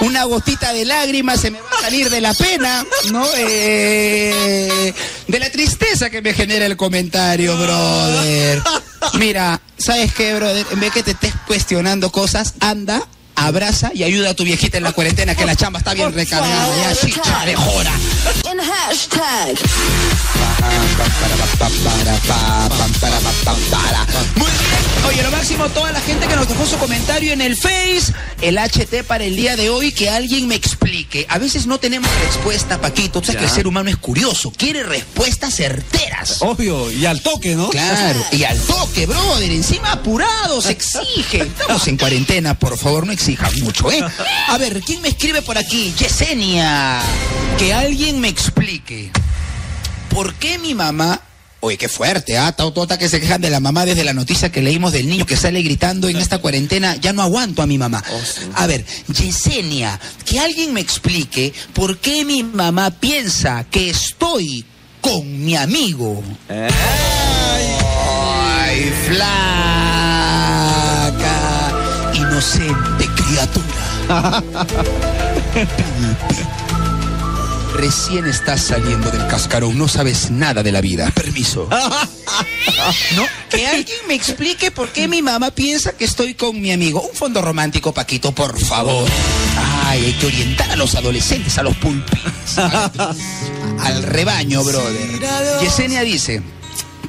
Una 0.00 0.24
gotita 0.24 0.72
de 0.72 0.84
lágrimas 0.84 1.40
se 1.40 1.50
me 1.50 1.60
va 1.60 1.68
a 1.78 1.82
salir 1.82 2.10
de 2.10 2.20
la 2.20 2.34
pena, 2.34 2.84
¿no? 3.10 3.24
Eh, 3.36 4.92
de 5.28 5.38
la 5.38 5.50
tristeza 5.50 6.10
que 6.10 6.22
me 6.22 6.34
genera 6.34 6.66
el 6.66 6.76
comentario, 6.76 7.56
brother. 7.56 8.62
Mira, 9.14 9.60
¿sabes 9.76 10.12
qué, 10.14 10.34
brother? 10.34 10.66
En 10.72 10.80
vez 10.80 10.92
que 10.92 11.02
te 11.02 11.12
estés 11.12 11.32
cuestionando 11.46 12.10
cosas, 12.10 12.54
anda, 12.60 13.06
abraza 13.36 13.90
y 13.94 14.02
ayuda 14.04 14.30
a 14.30 14.34
tu 14.34 14.44
viejita 14.44 14.78
en 14.78 14.84
la 14.84 14.92
cuarentena, 14.92 15.34
que 15.34 15.44
la 15.44 15.56
chamba 15.56 15.78
está 15.78 15.94
bien 15.94 16.12
recargada. 16.12 16.68
Ya, 16.82 16.94
chicha 16.94 17.44
de 17.46 17.54
jora. 17.54 17.92
En 18.50 18.58
hashtag. 18.58 19.58
Muy 24.36 24.50
bien. 24.50 24.82
Oye, 25.08 25.22
lo 25.22 25.30
máximo, 25.30 25.68
toda 25.70 25.90
la 25.92 26.00
gente 26.00 26.26
que 26.28 26.36
nos 26.36 26.48
dejó 26.48 26.64
su 26.66 26.78
comentario 26.78 27.32
en 27.32 27.40
el 27.40 27.56
Face, 27.56 28.12
el 28.40 28.56
HT 28.56 29.04
para 29.06 29.24
el 29.24 29.34
día 29.34 29.56
de 29.56 29.68
hoy, 29.68 29.92
que 29.92 30.08
alguien 30.10 30.46
me 30.46 30.54
explique. 30.54 31.26
A 31.28 31.38
veces 31.38 31.66
no 31.66 31.78
tenemos 31.78 32.08
respuesta, 32.24 32.80
Paquito. 32.80 33.20
Tú 33.20 33.26
sabes 33.26 33.40
que 33.40 33.46
el 33.46 33.50
ser 33.50 33.66
humano 33.66 33.90
es 33.90 33.96
curioso, 33.96 34.52
quiere 34.56 34.84
respuestas 34.84 35.54
certeras. 35.54 36.38
Obvio, 36.40 36.90
y 36.90 37.04
al 37.06 37.20
toque, 37.20 37.56
¿no? 37.56 37.68
Claro, 37.70 38.24
y 38.30 38.44
al 38.44 38.58
toque, 38.60 39.06
brother, 39.06 39.50
encima 39.50 39.92
apurados, 39.92 40.66
exige. 40.70 41.42
Estamos 41.42 41.86
en 41.88 41.96
cuarentena, 41.96 42.58
por 42.58 42.78
favor, 42.78 43.06
no 43.06 43.12
exijan 43.32 43.60
mucho, 43.60 43.90
¿eh? 43.90 44.04
A 44.48 44.58
ver, 44.58 44.80
¿quién 44.80 45.00
me 45.02 45.08
escribe 45.08 45.42
por 45.42 45.58
aquí? 45.58 45.92
Yesenia. 45.98 47.00
Que 47.58 47.74
alguien 47.74 48.20
me 48.20 48.28
explique. 48.28 49.10
¿Por 50.08 50.34
qué 50.34 50.58
mi 50.58 50.74
mamá... 50.74 51.20
Oye, 51.60 51.78
qué 51.78 51.88
fuerte, 51.88 52.36
¿ah? 52.36 52.50
Tautota 52.50 52.98
que 52.98 53.08
se 53.08 53.20
quejan 53.20 53.40
de 53.40 53.48
la 53.48 53.60
mamá 53.60 53.84
desde 53.84 54.02
la 54.02 54.12
noticia 54.12 54.50
que 54.50 54.62
leímos 54.62 54.92
del 54.92 55.08
niño 55.08 55.26
que 55.26 55.36
sale 55.36 55.62
gritando 55.62 56.08
en 56.08 56.16
esta 56.16 56.38
cuarentena. 56.38 56.96
Ya 56.96 57.12
no 57.12 57.22
aguanto 57.22 57.62
a 57.62 57.66
mi 57.66 57.78
mamá. 57.78 58.02
A 58.56 58.66
ver, 58.66 58.84
Yesenia, 59.06 60.00
que 60.24 60.40
alguien 60.40 60.74
me 60.74 60.80
explique 60.80 61.54
por 61.72 61.98
qué 61.98 62.24
mi 62.24 62.42
mamá 62.42 62.90
piensa 62.90 63.64
que 63.70 63.90
estoy 63.90 64.64
con 65.00 65.44
mi 65.44 65.54
amigo. 65.54 66.24
Ay, 66.48 67.70
flaca, 69.06 69.32
inocente 72.14 72.91
criatura. 73.46 74.42
Recién 77.74 78.26
estás 78.26 78.60
saliendo 78.60 79.10
del 79.10 79.26
cascarón, 79.28 79.78
no 79.78 79.88
sabes 79.88 80.30
nada 80.30 80.62
de 80.62 80.72
la 80.72 80.80
vida. 80.80 81.10
Permiso. 81.10 81.68
¿No? 83.16 83.26
Que 83.50 83.66
alguien 83.66 83.96
me 84.06 84.14
explique 84.14 84.70
por 84.70 84.90
qué 84.90 85.08
mi 85.08 85.22
mamá 85.22 85.50
piensa 85.50 85.92
que 85.92 86.04
estoy 86.04 86.34
con 86.34 86.60
mi 86.60 86.70
amigo. 86.70 87.00
Un 87.00 87.16
fondo 87.16 87.40
romántico, 87.40 87.92
Paquito, 87.94 88.32
por 88.32 88.58
favor. 88.58 89.08
Ay, 89.86 90.04
hay 90.04 90.12
que 90.12 90.26
orientar 90.26 90.70
a 90.70 90.76
los 90.76 90.94
adolescentes, 90.94 91.56
a 91.58 91.62
los 91.62 91.74
pulpines. 91.76 92.58
Al, 92.58 92.90
al 93.80 94.02
rebaño, 94.02 94.62
brother. 94.62 95.20
Yesenia 95.62 96.02
dice, 96.02 96.42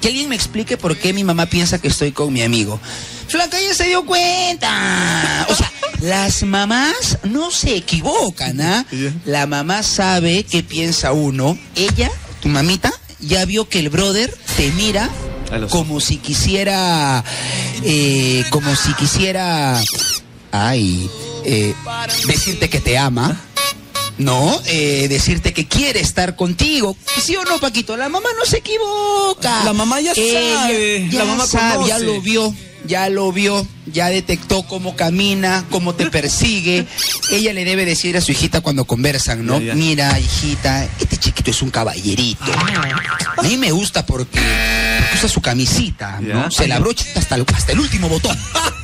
que 0.03 0.09
alguien 0.09 0.29
me 0.29 0.35
explique 0.35 0.77
por 0.77 0.97
qué 0.97 1.13
mi 1.13 1.23
mamá 1.23 1.45
piensa 1.45 1.79
que 1.79 1.87
estoy 1.87 2.11
con 2.11 2.33
mi 2.33 2.41
amigo. 2.41 2.79
Flaca 3.27 3.57
ya 3.59 3.73
se 3.73 3.85
dio 3.85 4.05
cuenta. 4.05 5.45
O 5.49 5.55
sea, 5.55 5.71
las 6.03 6.43
mamás 6.43 7.17
no 7.23 7.49
se 7.49 7.77
equivocan, 7.77 8.59
¿ah? 8.59 8.85
La 9.25 9.47
mamá 9.47 9.83
sabe 9.83 10.43
qué 10.43 10.61
piensa 10.61 11.13
uno. 11.13 11.57
Ella, 11.75 12.11
tu 12.41 12.49
mamita, 12.49 12.91
ya 13.21 13.45
vio 13.45 13.69
que 13.69 13.79
el 13.79 13.89
brother 13.89 14.35
te 14.57 14.69
mira 14.73 15.09
como 15.69 16.01
si 16.01 16.17
quisiera, 16.17 17.23
eh, 17.83 18.43
como 18.49 18.75
si 18.75 18.93
quisiera, 18.95 19.81
ay, 20.51 21.09
eh, 21.45 21.73
decirte 22.27 22.69
que 22.69 22.81
te 22.81 22.97
ama. 22.97 23.39
No, 24.17 24.61
eh, 24.65 25.07
decirte 25.07 25.53
que 25.53 25.67
quiere 25.67 26.01
estar 26.01 26.35
contigo. 26.35 26.97
¿Sí 27.19 27.35
o 27.37 27.45
no, 27.45 27.59
Paquito? 27.59 27.95
La 27.95 28.09
mamá 28.09 28.29
no 28.37 28.45
se 28.45 28.57
equivoca. 28.57 29.63
La 29.63 29.73
mamá 29.73 30.01
ya 30.01 30.13
sabe, 30.13 31.07
ya 31.09 31.19
la 31.19 31.25
mamá 31.25 31.47
sabe, 31.47 31.87
ya 31.87 31.97
lo 31.97 32.21
vio, 32.21 32.53
ya 32.85 33.09
lo 33.09 33.31
vio, 33.31 33.65
ya 33.85 34.09
detectó 34.09 34.63
cómo 34.63 34.95
camina, 34.95 35.65
cómo 35.69 35.93
te 35.95 36.09
persigue. 36.11 36.85
Ella 37.31 37.53
le 37.53 37.65
debe 37.65 37.85
decir 37.85 38.17
a 38.17 38.21
su 38.21 38.31
hijita 38.31 38.61
cuando 38.61 38.85
conversan, 38.85 39.45
¿no? 39.45 39.59
Ya, 39.59 39.67
ya. 39.67 39.75
Mira, 39.75 40.19
hijita, 40.19 40.85
este 40.99 41.17
chiquito 41.17 41.51
es 41.51 41.61
un 41.61 41.69
caballerito. 41.71 42.43
A 43.37 43.41
mí 43.43 43.57
me 43.57 43.71
gusta 43.71 44.05
porque, 44.05 44.39
porque 44.39 45.15
usa 45.17 45.29
su 45.29 45.41
camisita, 45.41 46.19
¿no? 46.21 46.51
Se 46.51 46.67
la 46.67 46.79
brocha 46.79 47.05
hasta 47.15 47.35
el, 47.35 47.45
hasta 47.53 47.71
el 47.71 47.79
último 47.79 48.09
botón, 48.09 48.37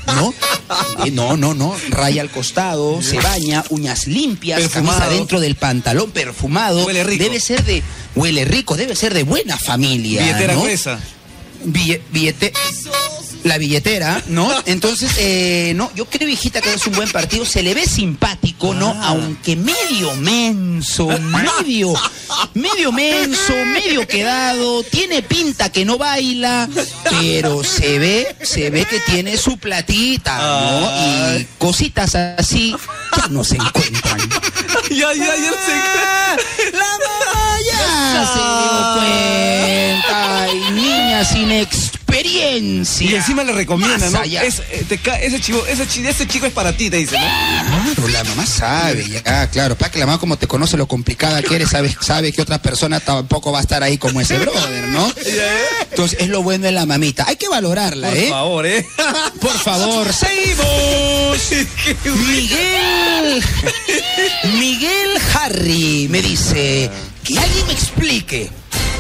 ¿no? 0.07 0.33
Eh, 1.03 1.09
no, 1.11 1.35
no, 1.35 1.55
no. 1.55 1.75
Raya 1.89 2.21
al 2.21 2.29
costado, 2.29 3.01
se 3.01 3.19
baña, 3.19 3.63
uñas 3.69 4.05
limpias, 4.05 4.67
camisa 4.69 5.09
dentro 5.09 5.39
del 5.39 5.55
pantalón, 5.55 6.11
perfumado. 6.11 6.85
Huele 6.85 7.03
rico. 7.03 7.23
Debe 7.23 7.39
ser 7.39 7.63
de, 7.63 7.81
huele 8.15 8.45
rico, 8.45 8.75
debe 8.77 8.95
ser 8.95 9.13
de 9.15 9.23
buena 9.23 9.57
familia. 9.57 10.21
Billetera 10.21 10.53
¿no? 10.53 10.61
gruesa. 10.61 10.99
Bille- 11.65 12.01
billete 12.11 12.53
la 13.43 13.57
billetera, 13.57 14.21
¿no? 14.27 14.51
Entonces, 14.65 15.11
eh, 15.17 15.73
no, 15.75 15.91
yo 15.95 16.05
creo, 16.05 16.27
hijita, 16.27 16.61
que 16.61 16.73
es 16.73 16.85
un 16.87 16.93
buen 16.93 17.09
partido. 17.09 17.45
Se 17.45 17.63
le 17.63 17.73
ve 17.73 17.85
simpático, 17.85 18.73
¿no? 18.73 18.95
Ah. 18.97 19.09
Aunque 19.09 19.55
medio 19.55 20.13
menso, 20.15 21.07
medio, 21.07 21.93
medio 22.53 22.91
menso, 22.91 23.53
medio 23.73 24.07
quedado. 24.07 24.83
Tiene 24.83 25.21
pinta 25.21 25.71
que 25.71 25.85
no 25.85 25.97
baila, 25.97 26.69
pero 27.09 27.63
se 27.63 27.99
ve, 27.99 28.35
se 28.41 28.69
ve 28.69 28.85
que 28.85 28.99
tiene 28.99 29.37
su 29.37 29.57
platita, 29.57 30.37
¿no? 30.37 31.39
Y 31.39 31.47
cositas 31.57 32.15
así 32.15 32.75
ya 33.17 33.27
no 33.29 33.43
se 33.43 33.55
encuentran. 33.55 34.19
ya, 34.89 35.13
ya, 35.13 35.35
ya 35.35 35.51
sé. 35.51 36.71
La 36.73 36.91
mamá 37.05 37.57
ya 37.65 38.25
se 38.33 38.39
dio 38.39 38.79
cuenta. 38.95 40.43
Ay, 40.43 40.71
niña 40.73 41.25
sin 41.25 41.51
experiencia. 42.09 43.09
Y 43.11 43.15
encima 43.15 43.43
le 43.43 43.53
recomienda, 43.53 44.09
¿no? 44.09 44.23
Es- 44.23 44.59
eh, 44.71 44.85
te 44.87 44.99
ese, 45.25 45.39
chico, 45.39 45.65
ese, 45.67 45.83
ese 46.09 46.27
chico 46.27 46.45
es 46.45 46.53
para 46.53 46.73
ti, 46.75 46.89
te 46.89 46.97
dice, 46.97 47.17
¿no? 47.17 47.93
Claro, 47.95 48.07
la 48.09 48.23
mamá 48.23 48.45
sabe, 48.45 49.07
ya, 49.07 49.47
claro. 49.49 49.77
Para 49.77 49.91
que 49.91 49.99
la 49.99 50.05
mamá, 50.05 50.19
como 50.19 50.37
te 50.37 50.47
conoce 50.47 50.77
lo 50.77 50.87
complicada 50.87 51.41
que 51.41 51.55
eres, 51.55 51.69
sabe, 51.69 51.95
sabe 52.01 52.31
que 52.31 52.41
otra 52.41 52.61
persona 52.61 52.99
tampoco 52.99 53.51
va 53.51 53.59
a 53.59 53.61
estar 53.61 53.83
ahí 53.83 53.97
como 53.97 54.21
ese 54.21 54.37
brother, 54.37 54.87
¿no? 54.89 55.11
Entonces, 55.89 56.19
es 56.21 56.29
lo 56.29 56.43
bueno 56.43 56.65
de 56.65 56.71
la 56.71 56.85
mamita. 56.85 57.25
Hay 57.27 57.35
que 57.35 57.47
valorarla, 57.47 58.09
Por 58.09 58.17
¿eh? 58.17 58.29
favor, 58.29 58.65
¿eh? 58.65 58.85
Por 59.41 59.57
favor, 59.57 60.07
seguimos. 60.13 61.39
Miguel. 62.27 63.43
Miguel 64.59 65.09
Harry 65.33 66.07
me 66.09 66.21
dice 66.21 66.89
que 67.23 67.37
alguien 67.39 67.67
me 67.67 67.73
explique. 67.73 68.49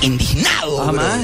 Indignado. 0.01 0.81
Ah. 0.81 1.19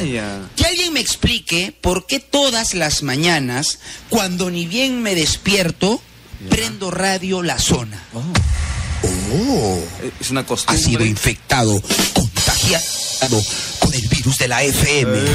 Que 0.56 0.66
alguien 0.66 0.94
me 0.94 1.00
explique 1.00 1.74
por 1.82 2.06
qué 2.08 2.20
todas 2.20 2.74
las 2.74 3.04
mañanas, 3.04 3.80
cuando 4.10 4.50
ni 4.52 4.66
bien 4.68 5.02
me 5.02 5.16
despierto, 5.16 6.02
prendo 6.50 6.92
radio 6.92 7.42
La 7.42 7.58
Zona. 7.60 8.02
Oh. 8.14 9.80
Eh, 10.02 10.12
Es 10.20 10.30
una 10.32 10.42
Ha 10.42 10.46
costumbre. 10.46 10.84
sido 10.84 11.06
infectado, 11.06 11.82
contagiado 12.14 13.42
con 13.80 13.94
el 13.94 14.08
virus 14.10 14.38
de 14.38 14.48
la 14.48 14.64
FM. 14.64 15.18
Esto 15.20 15.32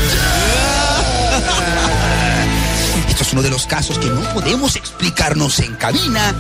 es 3.30 3.34
uno 3.34 3.42
de 3.42 3.50
los 3.50 3.68
casos 3.68 3.96
que 3.96 4.06
no 4.08 4.22
podemos 4.34 4.74
explicarnos 4.74 5.60
en 5.60 5.76
cabina. 5.76 6.34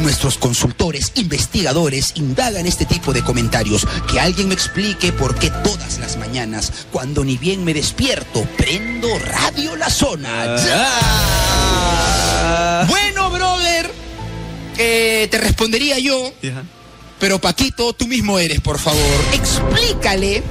Nuestros 0.00 0.38
consultores, 0.38 1.12
investigadores, 1.14 2.14
indagan 2.16 2.66
este 2.66 2.84
tipo 2.84 3.12
de 3.12 3.22
comentarios. 3.22 3.86
Que 4.10 4.18
alguien 4.18 4.48
me 4.48 4.54
explique 4.54 5.12
por 5.12 5.36
qué 5.36 5.50
todas 5.62 6.00
las 6.00 6.16
mañanas, 6.16 6.86
cuando 6.90 7.24
ni 7.24 7.36
bien 7.36 7.64
me 7.64 7.72
despierto, 7.74 8.44
prendo 8.56 9.06
Radio 9.20 9.76
La 9.76 9.88
Zona. 9.88 10.56
Ah. 12.34 12.86
Bueno, 12.88 13.30
brother, 13.30 13.92
eh, 14.78 15.28
te 15.30 15.38
respondería 15.38 16.00
yo. 16.00 16.32
Ya. 16.42 16.64
Pero 17.20 17.38
Paquito, 17.40 17.92
tú 17.92 18.08
mismo 18.08 18.40
eres, 18.40 18.60
por 18.60 18.80
favor. 18.80 19.00
Explícale 19.32 20.42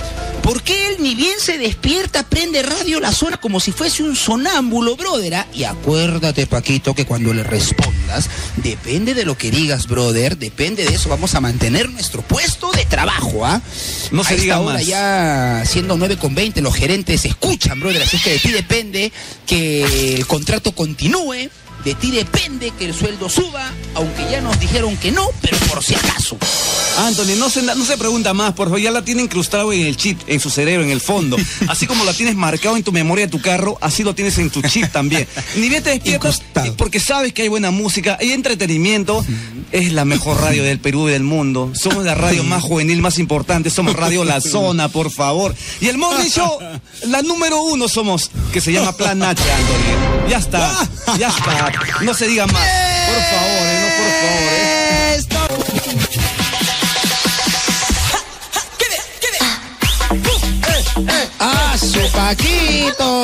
¿Por 0.43 0.63
qué 0.63 0.87
él 0.87 0.95
ni 0.99 1.13
bien 1.15 1.39
se 1.39 1.57
despierta, 1.57 2.23
prende 2.23 2.63
radio 2.63 2.99
la 2.99 3.11
zona 3.11 3.37
como 3.37 3.59
si 3.59 3.71
fuese 3.71 4.03
un 4.03 4.15
sonámbulo, 4.15 4.95
brother? 4.95 5.35
ah? 5.35 5.47
Y 5.53 5.63
acuérdate, 5.65 6.47
Paquito, 6.47 6.93
que 6.95 7.05
cuando 7.05 7.31
le 7.33 7.43
respondas, 7.43 8.27
depende 8.57 9.13
de 9.13 9.23
lo 9.23 9.37
que 9.37 9.51
digas, 9.51 9.87
brother, 9.87 10.37
depende 10.37 10.83
de 10.83 10.95
eso, 10.95 11.09
vamos 11.09 11.35
a 11.35 11.41
mantener 11.41 11.89
nuestro 11.89 12.21
puesto 12.23 12.71
de 12.71 12.85
trabajo, 12.85 13.45
¿ah? 13.45 13.61
No 14.11 14.23
se 14.23 14.29
A 14.33 14.35
esta 14.35 14.41
diga 14.43 14.59
hora 14.59 14.73
más. 14.79 14.85
ya 14.87 15.63
siendo 15.65 15.95
9 15.95 16.17
con 16.17 16.33
20, 16.33 16.61
los 16.61 16.75
gerentes 16.75 17.23
escuchan, 17.25 17.79
brother, 17.79 18.01
así 18.01 18.19
que 18.19 18.31
de 18.31 18.39
ti 18.39 18.49
depende 18.49 19.11
que 19.45 20.15
el 20.15 20.25
contrato 20.27 20.71
continúe, 20.73 21.49
de 21.85 21.93
ti 21.95 22.11
depende 22.11 22.71
que 22.77 22.85
el 22.85 22.93
sueldo 22.95 23.29
suba, 23.29 23.71
aunque 23.95 24.29
ya 24.29 24.41
nos 24.41 24.59
dijeron 24.59 24.97
que 24.97 25.11
no, 25.11 25.27
pero 25.41 25.57
por 25.69 25.83
si 25.83 25.93
acaso. 25.95 26.37
Anthony, 26.99 27.35
no 27.37 27.49
se, 27.49 27.61
no 27.63 27.85
se 27.85 27.97
pregunta 27.97 28.33
más, 28.33 28.53
por 28.53 28.67
favor, 28.67 28.79
ya 28.79 28.91
la 28.91 29.01
tiene 29.03 29.23
incrustado 29.23 29.71
en 29.73 29.81
el 29.87 29.95
chip, 29.97 30.19
en 30.27 30.39
su 30.39 30.49
cerebro, 30.49 30.83
en 30.85 30.91
el 30.91 31.01
fondo. 31.01 31.37
Así 31.67 31.87
como 31.87 32.03
la 32.03 32.13
tienes 32.13 32.35
marcado 32.35 32.77
en 32.77 32.83
tu 32.83 32.91
memoria 32.91 33.25
de 33.25 33.31
tu 33.31 33.41
carro, 33.41 33.77
así 33.81 34.03
lo 34.03 34.13
tienes 34.13 34.37
en 34.37 34.49
tu 34.49 34.61
chip 34.61 34.91
también. 34.91 35.27
Ni 35.55 35.69
bien 35.69 35.81
te 35.83 35.91
despiertas 35.91 36.41
y 36.65 36.71
porque 36.71 36.99
sabes 36.99 37.33
que 37.33 37.43
hay 37.43 37.47
buena 37.47 37.71
música, 37.71 38.17
hay 38.19 38.31
entretenimiento. 38.31 39.25
Es 39.71 39.93
la 39.93 40.03
mejor 40.03 40.41
radio 40.41 40.63
del 40.63 40.79
Perú 40.79 41.07
y 41.07 41.13
del 41.13 41.23
mundo. 41.23 41.71
Somos 41.73 42.03
la 42.03 42.13
radio 42.13 42.43
más 42.43 42.61
juvenil, 42.61 43.01
más 43.01 43.19
importante. 43.19 43.69
Somos 43.69 43.95
Radio 43.95 44.25
La 44.25 44.41
Zona, 44.41 44.89
por 44.89 45.11
favor. 45.11 45.55
Y 45.79 45.87
el 45.87 45.97
Morning 45.97 46.29
Show, 46.29 46.59
la 47.07 47.21
número 47.21 47.61
uno 47.63 47.87
somos, 47.87 48.31
que 48.51 48.59
se 48.59 48.73
llama 48.73 48.91
Plan 48.97 49.23
H, 49.23 49.41
Anthony. 49.41 50.29
Ya 50.29 50.37
está, 50.37 50.89
ya 51.17 51.29
está. 51.29 51.71
No 52.01 52.13
se 52.13 52.27
diga 52.27 52.45
más. 52.47 52.67
Por 53.07 53.23
favor, 53.23 53.65
eh, 53.65 53.79
no, 53.81 53.87
por 53.87 54.11
favor. 54.11 54.53
eh. 54.53 54.60
Su 61.91 61.99
Paquito! 62.11 63.23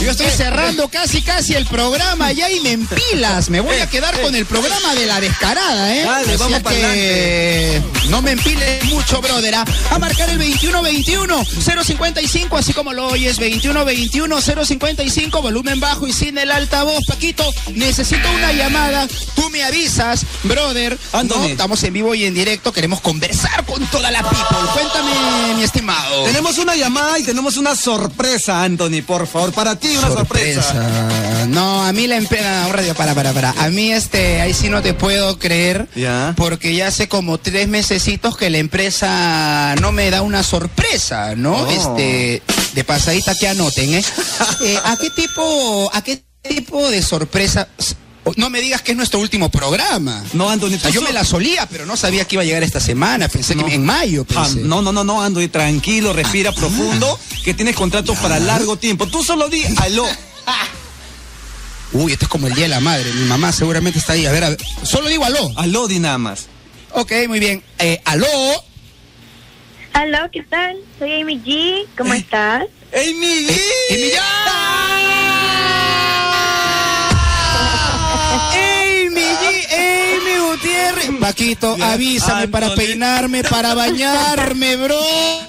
Yo 0.00 0.10
estoy 0.10 0.30
cerrando 0.30 0.88
casi 0.88 1.22
casi 1.22 1.54
el 1.54 1.64
programa 1.66 2.32
ya 2.32 2.50
y 2.50 2.58
me 2.60 2.72
empilas. 2.72 3.48
Me 3.48 3.60
voy 3.60 3.76
a 3.76 3.88
quedar 3.88 4.20
con 4.20 4.34
el 4.34 4.44
programa 4.46 4.94
de 4.94 5.06
la 5.06 5.20
descarada, 5.20 5.94
¿eh? 5.94 6.02
Dale, 6.04 6.36
vamos 6.36 6.56
es 6.58 6.62
para 6.62 6.76
que 6.76 7.80
No 8.10 8.20
me 8.20 8.32
empiles 8.32 8.84
mucho, 8.84 9.22
brother. 9.22 9.54
¿ah? 9.54 9.64
A 9.90 9.98
marcar 9.98 10.28
el 10.28 10.38
2121-055, 10.40 12.58
así 12.58 12.74
como 12.74 12.92
lo 12.92 13.06
oyes, 13.08 13.40
2121-055, 13.40 15.40
volumen 15.40 15.80
bajo 15.80 16.06
y 16.06 16.12
sin 16.12 16.36
el 16.36 16.50
altavoz. 16.50 17.02
Paquito, 17.06 17.50
necesito 17.74 18.30
una 18.30 18.52
llamada. 18.52 19.08
Tú 19.34 19.48
me 19.50 19.64
avisas, 19.64 20.26
brother. 20.42 20.98
No, 21.24 21.44
estamos 21.44 21.82
en 21.84 21.94
vivo 21.94 22.14
y 22.14 22.24
en 22.24 22.34
directo. 22.34 22.72
Queremos 22.72 23.00
conversar 23.00 23.64
con 23.64 23.86
toda 23.86 24.10
la 24.10 24.22
people. 24.22 24.58
Cuéntame, 24.74 25.54
mi 25.56 25.62
estimado. 25.62 26.24
Tenemos 26.24 26.58
una 26.58 26.76
llamada 26.76 27.18
y 27.18 27.22
tenemos 27.22 27.56
una 27.56 27.74
sorpresa, 27.74 27.93
Anthony, 28.48 29.02
por 29.06 29.26
favor. 29.26 29.52
Para 29.52 29.76
ti 29.76 29.96
una 29.96 30.08
sorpresa. 30.08 31.46
No, 31.48 31.84
a 31.84 31.92
mí 31.92 32.06
la 32.06 32.16
empresa. 32.16 32.66
Un 32.66 32.72
radio, 32.72 32.94
para, 32.94 33.14
para, 33.14 33.32
para. 33.32 33.50
A 33.50 33.70
mí, 33.70 33.92
este, 33.92 34.40
ahí 34.40 34.54
sí 34.54 34.68
no 34.68 34.82
te 34.82 34.94
puedo 34.94 35.38
creer. 35.38 35.88
Ya. 35.94 36.34
Porque 36.36 36.74
ya 36.74 36.88
hace 36.88 37.08
como 37.08 37.38
tres 37.38 37.68
mesecitos 37.68 38.36
que 38.36 38.50
la 38.50 38.58
empresa 38.58 39.74
no 39.80 39.92
me 39.92 40.10
da 40.10 40.22
una 40.22 40.42
sorpresa, 40.42 41.34
¿no? 41.36 41.62
Oh. 41.62 41.70
Este, 41.70 42.42
de 42.74 42.84
pasadita 42.84 43.34
que 43.34 43.48
anoten, 43.48 43.94
¿eh? 43.94 44.04
Eh, 44.60 44.78
¿A 44.84 44.96
qué 44.96 45.10
tipo, 45.10 45.90
a 45.92 46.02
qué 46.02 46.22
tipo 46.42 46.88
de 46.90 47.02
sorpresa? 47.02 47.68
No 48.36 48.48
me 48.50 48.60
digas 48.60 48.80
que 48.82 48.92
es 48.92 48.96
nuestro 48.96 49.20
último 49.20 49.50
programa. 49.50 50.24
No, 50.32 50.48
Anthony, 50.48 50.74
O 50.74 50.78
sea, 50.78 50.90
yo 50.90 51.02
me 51.02 51.12
la 51.12 51.24
solía, 51.24 51.66
pero 51.66 51.84
no 51.86 51.96
sabía 51.96 52.24
que 52.24 52.36
iba 52.36 52.42
a 52.42 52.44
llegar 52.46 52.62
esta 52.62 52.80
semana. 52.80 53.28
Pensé 53.28 53.54
No. 53.54 53.66
que 53.66 53.74
en 53.74 53.84
mayo. 53.84 54.26
Ah, 54.34 54.44
Pensé. 54.44 54.60
no, 54.62 54.80
no, 54.82 54.92
no, 54.92 55.04
no, 55.04 55.22
Anthony, 55.22 55.48
tranquilo, 55.48 56.12
respira 56.12 56.50
profundo, 56.52 57.18
que 57.44 57.52
tienes 57.54 57.76
contratos 57.76 58.16
para 58.18 58.38
largo 58.40 58.76
tiempo. 58.76 59.06
Tú 59.06 59.22
solo 59.22 59.48
di 59.48 59.62
aló. 59.76 60.06
Uy, 61.92 62.12
esto 62.12 62.24
es 62.24 62.28
como 62.28 62.46
el 62.48 62.54
día 62.54 62.64
de 62.64 62.70
la 62.70 62.80
madre. 62.80 63.12
Mi 63.12 63.24
mamá 63.26 63.52
seguramente 63.52 63.98
está 63.98 64.14
ahí. 64.14 64.26
A 64.26 64.32
ver, 64.32 64.42
a 64.44 64.48
ver. 64.50 64.58
Solo 64.82 65.08
digo 65.08 65.24
aló. 65.24 65.52
Aló, 65.56 65.86
di 65.86 65.98
nada 66.00 66.18
más. 66.18 66.46
Ok, 66.92 67.12
muy 67.28 67.38
bien. 67.40 67.62
Eh, 67.78 68.00
aló. 68.04 68.26
Hola, 69.94 70.28
¿qué 70.32 70.42
tal? 70.42 70.76
Soy 70.98 71.20
Amy 71.20 71.38
G. 71.40 71.86
¿Cómo 71.96 72.14
estás? 72.14 72.64
¡Ey, 72.90 73.14
mi 73.14 73.26
Eh, 73.48 73.60
Amy 73.92 74.10
ya. 74.12 74.22
Amy 78.34 79.20
G, 79.20 79.66
Amy 79.72 80.50
Gutiérrez. 80.50 81.10
Paquito, 81.20 81.76
avísame 81.80 82.48
para 82.48 82.74
peinarme, 82.74 83.42
para 83.44 83.74
bañarme, 83.74 84.76
bro. 84.76 84.98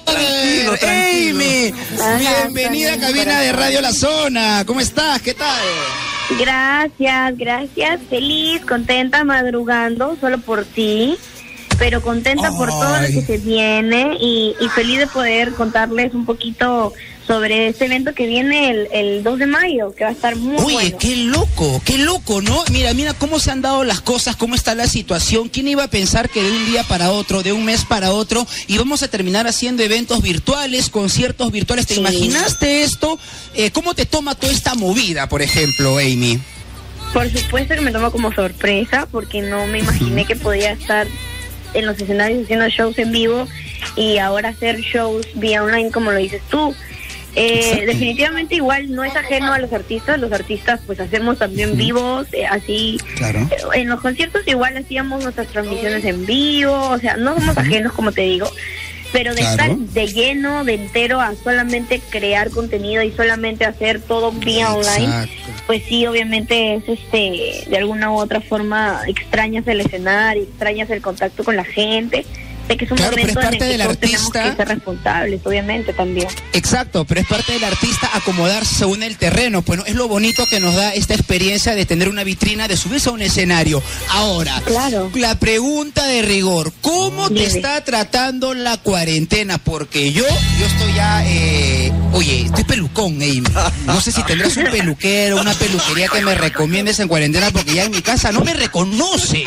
Tranquilo, 0.06 0.78
tranquilo. 0.78 1.40
Amy, 1.40 1.74
Ajá, 2.00 2.44
bienvenida 2.44 2.94
a 2.94 3.00
cabina 3.00 3.40
de. 3.42 3.52
Radio 3.52 3.82
La 3.82 3.94
Zona. 3.94 4.64
¿Cómo 4.66 4.80
estás? 4.80 5.22
¿Qué 5.22 5.34
tal? 5.34 5.66
Gracias, 6.40 7.38
gracias. 7.38 8.00
Feliz, 8.10 8.62
contenta, 8.66 9.24
madrugando 9.24 10.18
solo 10.20 10.40
por 10.40 10.66
ti. 10.66 11.18
Pero 11.78 12.02
contenta 12.02 12.52
por 12.52 12.70
todo 12.70 13.02
lo 13.02 13.08
que 13.08 13.22
se 13.22 13.38
viene 13.38 14.18
y, 14.20 14.56
y 14.62 14.70
feliz 14.70 15.00
de 15.00 15.08
poder 15.08 15.52
contarles 15.52 16.14
un 16.14 16.26
poquito 16.26 16.94
sobre 17.28 17.68
este 17.70 17.86
evento 17.86 18.14
que 18.14 18.28
viene 18.28 18.70
el, 18.70 18.88
el 18.92 19.24
2 19.24 19.40
de 19.40 19.46
mayo, 19.48 19.94
que 19.96 20.04
va 20.04 20.12
a 20.12 20.14
estar 20.14 20.36
muy 20.36 20.58
Oye, 20.58 20.74
bueno. 20.74 20.98
qué 21.00 21.16
loco, 21.16 21.82
qué 21.84 21.98
loco, 21.98 22.42
¿no? 22.42 22.64
Mira, 22.72 22.94
mira 22.94 23.14
cómo 23.16 23.40
se 23.40 23.50
han 23.52 23.62
dado 23.62 23.84
las 23.84 24.00
cosas, 24.02 24.36
cómo 24.36 24.54
está 24.54 24.76
la 24.76 24.88
situación. 24.88 25.50
¿Quién 25.50 25.68
iba 25.68 25.84
a 25.84 25.88
pensar 25.88 26.30
que 26.30 26.44
de 26.44 26.52
un 26.52 26.66
día 26.68 26.84
para 26.84 27.12
otro, 27.12 27.42
de 27.42 27.52
un 27.52 27.66
mes 27.66 27.84
para 27.84 28.12
otro, 28.12 28.46
íbamos 28.68 29.02
a 29.02 29.08
terminar 29.08 29.48
haciendo 29.48 29.82
eventos 29.82 30.22
virtuales, 30.22 30.90
conciertos 30.90 31.52
virtuales? 31.52 31.88
¿Te 31.88 31.96
Sí. 31.96 32.00
imaginaste 32.00 32.84
esto? 32.84 33.18
Eh, 33.56 33.72
¿Cómo 33.72 33.96
te 33.96 34.06
toma 34.06 34.36
toda 34.36 34.54
esta 34.54 34.76
movida, 34.76 35.28
por 35.28 35.42
ejemplo, 35.42 35.98
Amy? 35.98 36.40
Por 37.12 37.30
supuesto 37.32 37.74
que 37.76 37.82
me 37.82 37.92
tomó 37.92 38.12
como 38.12 38.34
sorpresa 38.34 39.08
porque 39.12 39.42
no 39.42 39.66
me 39.68 39.80
imaginé 39.80 40.26
que 40.26 40.36
podía 40.36 40.74
estar 40.74 41.08
en 41.74 41.86
los 41.86 42.00
escenarios 42.00 42.44
haciendo 42.44 42.68
shows 42.70 42.98
en 43.00 43.12
vivo 43.12 43.48
y 43.96 44.18
ahora 44.18 44.50
hacer 44.50 44.80
shows 44.82 45.26
vía 45.36 45.64
online 45.64 45.92
como 45.92 46.12
lo 46.12 46.18
dices 46.20 46.42
tú. 46.50 46.76
Eh, 47.38 47.84
definitivamente 47.86 48.56
igual 48.56 48.90
no 48.92 49.04
es 49.04 49.14
ajeno 49.16 49.52
a 49.52 49.60
los 49.60 49.74
artistas, 49.74 50.20
los 50.20 50.32
artistas 50.32 50.80
pues 50.86 51.00
hacemos 51.02 51.38
también 51.38 51.76
vivos, 51.76 52.28
eh, 52.32 52.46
así 52.46 52.98
Claro. 53.18 53.40
eh, 53.52 53.58
en 53.82 53.90
los 53.90 54.00
conciertos 54.00 54.42
igual 54.48 54.78
hacíamos 54.78 55.22
nuestras 55.22 55.48
transmisiones 55.48 56.06
en 56.06 56.26
vivo, 56.26 56.74
o 56.90 56.98
sea, 56.98 57.18
no 57.18 57.34
somos 57.36 57.58
ajenos 57.58 57.92
como 57.92 58.14
te 58.14 58.22
digo, 58.22 58.50
pero 59.12 59.36
de 59.36 59.42
Claro. 59.42 59.74
estar 59.74 59.78
de 59.78 60.08
lleno, 60.08 60.64
de 60.64 60.76
entero 60.76 61.20
a 61.20 61.34
solamente 61.36 62.00
crear 62.10 62.52
contenido 62.52 63.04
y 63.04 63.12
solamente 63.12 63.66
hacer 63.66 64.00
todo 64.02 64.32
vía 64.32 64.74
online, 64.74 65.28
pues 65.68 65.84
sí, 65.90 66.06
obviamente 66.08 66.76
es 66.76 66.84
este, 66.88 67.66
de 67.70 67.78
alguna 67.78 68.12
u 68.12 68.16
otra 68.16 68.40
forma 68.40 69.02
extrañas 69.08 69.68
el 69.68 69.82
escenario, 69.82 70.44
extrañas 70.44 70.90
el 70.90 71.02
contacto 71.02 71.44
con 71.44 71.58
la 71.58 71.66
gente. 71.66 72.26
Sé 72.68 72.78
que 72.78 72.86
es 72.86 72.92
un 72.92 72.98
Claro, 72.98 73.12
pero 73.16 73.28
es 73.28 73.36
momento 73.36 73.40
en 73.40 73.46
el 73.46 73.52
parte 73.52 73.58
que 73.60 73.66
del 73.66 73.98
tenemos 74.00 74.24
artista. 74.26 74.50
que 74.52 74.56
ser 74.58 74.68
responsables, 74.68 75.42
obviamente 75.46 75.94
también. 75.94 76.28
Exacto, 76.54 77.06
pero 77.06 77.22
es 77.22 77.28
parte 77.28 77.54
del 77.54 77.64
artista 77.64 78.10
acomodarse 78.14 78.74
según 78.76 79.04
el 79.04 79.18
terreno. 79.18 79.62
Bueno, 79.62 79.84
es 79.86 79.94
lo 79.96 80.08
bonito 80.08 80.46
que 80.50 80.60
nos 80.60 80.74
da 80.76 80.94
esta 80.94 81.14
experiencia 81.14 81.76
de 81.76 81.86
tener 81.86 82.10
una 82.10 82.24
vitrina, 82.24 82.68
de 82.68 82.76
subirse 82.76 83.10
a 83.10 83.12
un 83.12 83.22
escenario. 83.22 83.84
Ahora, 84.10 84.62
Claro. 84.66 85.12
la 85.14 85.38
pregunta 85.40 86.08
de 86.08 86.24
rigor, 86.24 86.74
¿cómo 86.82 87.30
te 87.30 87.46
está 87.46 87.84
tratando 87.84 88.54
la 88.56 88.78
cuarentena? 88.78 89.58
Porque 89.60 90.12
yo, 90.12 90.24
yo 90.60 90.66
estoy 90.66 90.94
ya, 90.96 91.24
eh, 91.28 91.92
oye, 92.14 92.42
estoy 92.46 92.64
pelucón, 92.64 93.16
Amy. 93.16 93.44
No 93.86 94.02
sé 94.02 94.12
si 94.12 94.24
tendrás 94.24 94.58
un 94.58 94.66
peluquero, 94.66 95.40
una 95.40 95.54
peluquería 95.54 96.08
que 96.08 96.22
me 96.22 96.34
recomiendes 96.34 97.00
en 97.00 97.08
cuarentena, 97.08 97.52
porque 97.52 97.76
ya 97.76 97.84
en 97.84 97.92
mi 97.92 98.02
casa 98.02 98.32
no 98.32 98.42
me 98.44 98.54
reconoce. 98.56 99.44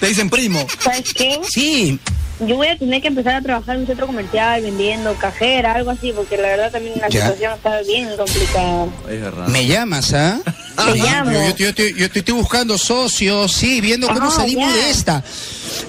Te 0.00 0.06
dicen 0.08 0.28
primo. 0.28 0.66
¿Sabes 0.82 1.12
qué? 1.14 1.38
Sí, 1.48 1.98
Yo 2.40 2.54
voy 2.54 2.68
a 2.68 2.78
tener 2.78 3.02
que 3.02 3.08
empezar 3.08 3.34
a 3.34 3.42
trabajar 3.42 3.74
en 3.74 3.80
un 3.80 3.86
centro 3.88 4.06
comercial, 4.06 4.62
vendiendo, 4.62 5.12
cajera, 5.14 5.74
algo 5.74 5.90
así, 5.90 6.12
porque 6.12 6.36
la 6.36 6.48
verdad 6.48 6.70
también 6.70 6.94
la 7.00 7.08
Ya. 7.08 7.22
situación 7.22 7.52
está 7.54 7.80
bien 7.82 8.08
complicada. 8.16 8.86
Es 9.10 9.20
verdad. 9.20 9.48
me 9.48 9.66
llamas, 9.66 10.12
¿ah? 10.14 10.38
Te 10.86 10.92
Sí, 10.92 10.98
llamo. 11.00 11.32
Yo, 11.32 11.40
yo- 11.40 11.56
yo 11.56 11.68
estoy- 11.70 11.94
yo 11.94 12.06
estoy- 12.06 12.18
estoy 12.20 12.34
buscando 12.34 12.78
socios, 12.78 13.50
sí, 13.52 13.80
viendo 13.80 14.06
cómo 14.06 14.28
Ah, 14.28 14.30
salimos 14.30 14.72
ya. 14.72 14.76
de 14.84 14.90
esta. 14.90 15.24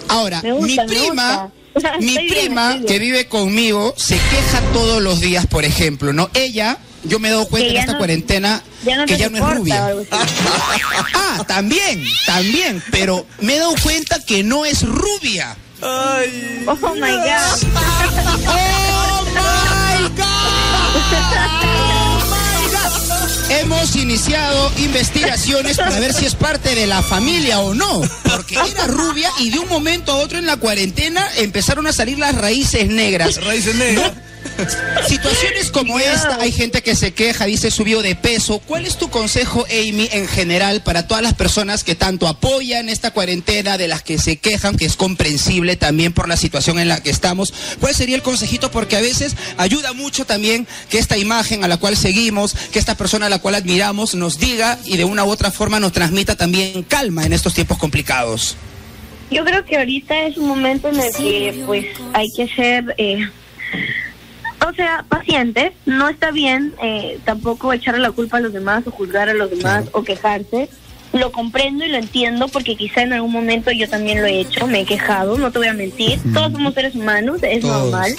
Ahora, 0.07 0.41
gusta, 0.41 0.85
mi 0.85 0.89
prima, 0.95 1.51
mi 1.99 2.15
prima 2.29 2.73
bien. 2.73 2.85
que 2.85 2.97
vive 2.99 3.27
conmigo 3.27 3.93
se 3.95 4.15
queja 4.15 4.61
todos 4.73 5.03
los 5.03 5.19
días, 5.21 5.45
por 5.45 5.65
ejemplo, 5.65 6.13
¿no? 6.13 6.31
Ella, 6.33 6.79
yo 7.03 7.19
me 7.19 7.27
he 7.27 7.31
dado 7.31 7.47
cuenta 7.47 7.69
en 7.69 7.77
esta 7.77 7.91
no- 7.91 7.97
cuarentena 7.99 8.63
Ya 8.83 8.95
no 8.97 9.05
que 9.05 9.17
ya 9.17 9.29
no 9.29 9.37
es 9.37 9.55
rubia. 9.57 9.93
Ah, 11.13 11.43
también, 11.47 12.03
también, 12.25 12.81
pero 12.91 13.25
me 13.41 13.55
he 13.55 13.59
dado 13.59 13.75
cuenta 13.83 14.17
que 14.25 14.41
no 14.43 14.65
es 14.65 14.81
rubia. 14.81 15.55
Ay. 15.81 16.65
Oh 16.67 16.75
my 16.95 17.11
god. 17.11 17.63
¡Oh 18.47 19.23
my 19.33 20.09
God! 20.15 20.29
Hemos 23.49 23.95
iniciado 23.95 24.71
investigaciones 24.77 25.77
para 25.77 25.99
ver 25.99 26.13
si 26.13 26.25
es 26.25 26.35
parte 26.35 26.75
de 26.75 26.85
la 26.85 27.01
familia 27.01 27.59
o 27.59 27.73
no, 27.73 28.01
porque 28.23 28.55
era 28.55 28.85
rubia 28.87 29.31
y 29.39 29.49
de 29.49 29.59
un 29.59 29.67
momento 29.67 30.11
a 30.11 30.17
otro 30.17 30.37
en 30.37 30.45
la 30.45 30.57
cuarentena 30.57 31.27
empezaron 31.37 31.87
a 31.87 31.93
salir 31.93 32.19
las 32.19 32.35
raíces 32.35 32.87
negras. 32.89 33.43
Raíces 33.43 33.75
negras. 33.75 34.11
Situaciones 35.07 35.71
como 35.71 35.99
esta, 35.99 36.39
hay 36.39 36.51
gente 36.51 36.81
que 36.81 36.95
se 36.95 37.13
queja, 37.13 37.45
dice 37.45 37.71
subió 37.71 38.01
de 38.01 38.15
peso. 38.15 38.59
¿Cuál 38.59 38.85
es 38.85 38.97
tu 38.97 39.09
consejo, 39.09 39.65
Amy, 39.69 40.09
en 40.11 40.27
general 40.27 40.81
para 40.83 41.07
todas 41.07 41.23
las 41.23 41.33
personas 41.33 41.83
que 41.83 41.95
tanto 41.95 42.27
apoyan 42.27 42.89
esta 42.89 43.11
cuarentena, 43.11 43.77
de 43.77 43.87
las 43.87 44.03
que 44.03 44.17
se 44.17 44.37
quejan, 44.37 44.75
que 44.75 44.85
es 44.85 44.95
comprensible 44.95 45.75
también 45.75 46.13
por 46.13 46.27
la 46.27 46.37
situación 46.37 46.79
en 46.79 46.87
la 46.87 47.01
que 47.01 47.09
estamos? 47.09 47.53
¿Cuál 47.79 47.95
sería 47.95 48.15
el 48.15 48.21
consejito? 48.21 48.71
Porque 48.71 48.95
a 48.95 49.01
veces 49.01 49.35
ayuda 49.57 49.93
mucho 49.93 50.25
también 50.25 50.67
que 50.89 50.99
esta 50.99 51.17
imagen 51.17 51.63
a 51.63 51.67
la 51.67 51.77
cual 51.77 51.97
seguimos, 51.97 52.53
que 52.71 52.79
esta 52.79 52.95
persona 52.95 53.27
a 53.27 53.29
la 53.29 53.39
cual 53.39 53.55
admiramos 53.55 54.15
nos 54.15 54.39
diga 54.39 54.79
y 54.85 54.97
de 54.97 55.05
una 55.05 55.23
u 55.25 55.29
otra 55.29 55.51
forma 55.51 55.79
nos 55.79 55.91
transmita 55.91 56.35
también 56.35 56.83
calma 56.83 57.25
en 57.25 57.33
estos 57.33 57.53
tiempos 57.53 57.77
complicados. 57.77 58.57
Yo 59.31 59.45
creo 59.45 59.63
que 59.63 59.77
ahorita 59.77 60.23
es 60.23 60.37
un 60.37 60.47
momento 60.47 60.89
en 60.89 60.99
el 60.99 61.13
que 61.13 61.63
pues 61.65 61.85
hay 62.13 62.31
que 62.35 62.47
ser, 62.47 62.95
eh, 62.97 63.29
o 64.67 64.73
sea, 64.73 65.05
pacientes. 65.07 65.73
No 65.85 66.09
está 66.09 66.31
bien 66.31 66.73
eh, 66.81 67.19
tampoco 67.25 67.73
echarle 67.73 68.01
la 68.01 68.11
culpa 68.11 68.37
a 68.37 68.41
los 68.41 68.53
demás 68.53 68.85
o 68.87 68.91
juzgar 68.91 69.29
a 69.29 69.33
los 69.33 69.49
demás 69.49 69.85
o 69.91 70.03
quejarse. 70.03 70.69
Lo 71.11 71.31
comprendo 71.31 71.83
y 71.83 71.89
lo 71.89 71.97
entiendo 71.97 72.47
porque 72.49 72.75
quizá 72.75 73.01
en 73.01 73.13
algún 73.13 73.31
momento 73.31 73.71
yo 73.71 73.89
también 73.89 74.21
lo 74.21 74.27
he 74.27 74.41
hecho, 74.41 74.67
me 74.67 74.81
he 74.81 74.85
quejado, 74.85 75.39
no 75.39 75.51
te 75.51 75.57
voy 75.57 75.67
a 75.67 75.73
mentir. 75.73 76.19
Todos 76.33 76.51
somos 76.51 76.75
seres 76.75 76.93
humanos, 76.93 77.41
es 77.41 77.63
normal. 77.63 78.13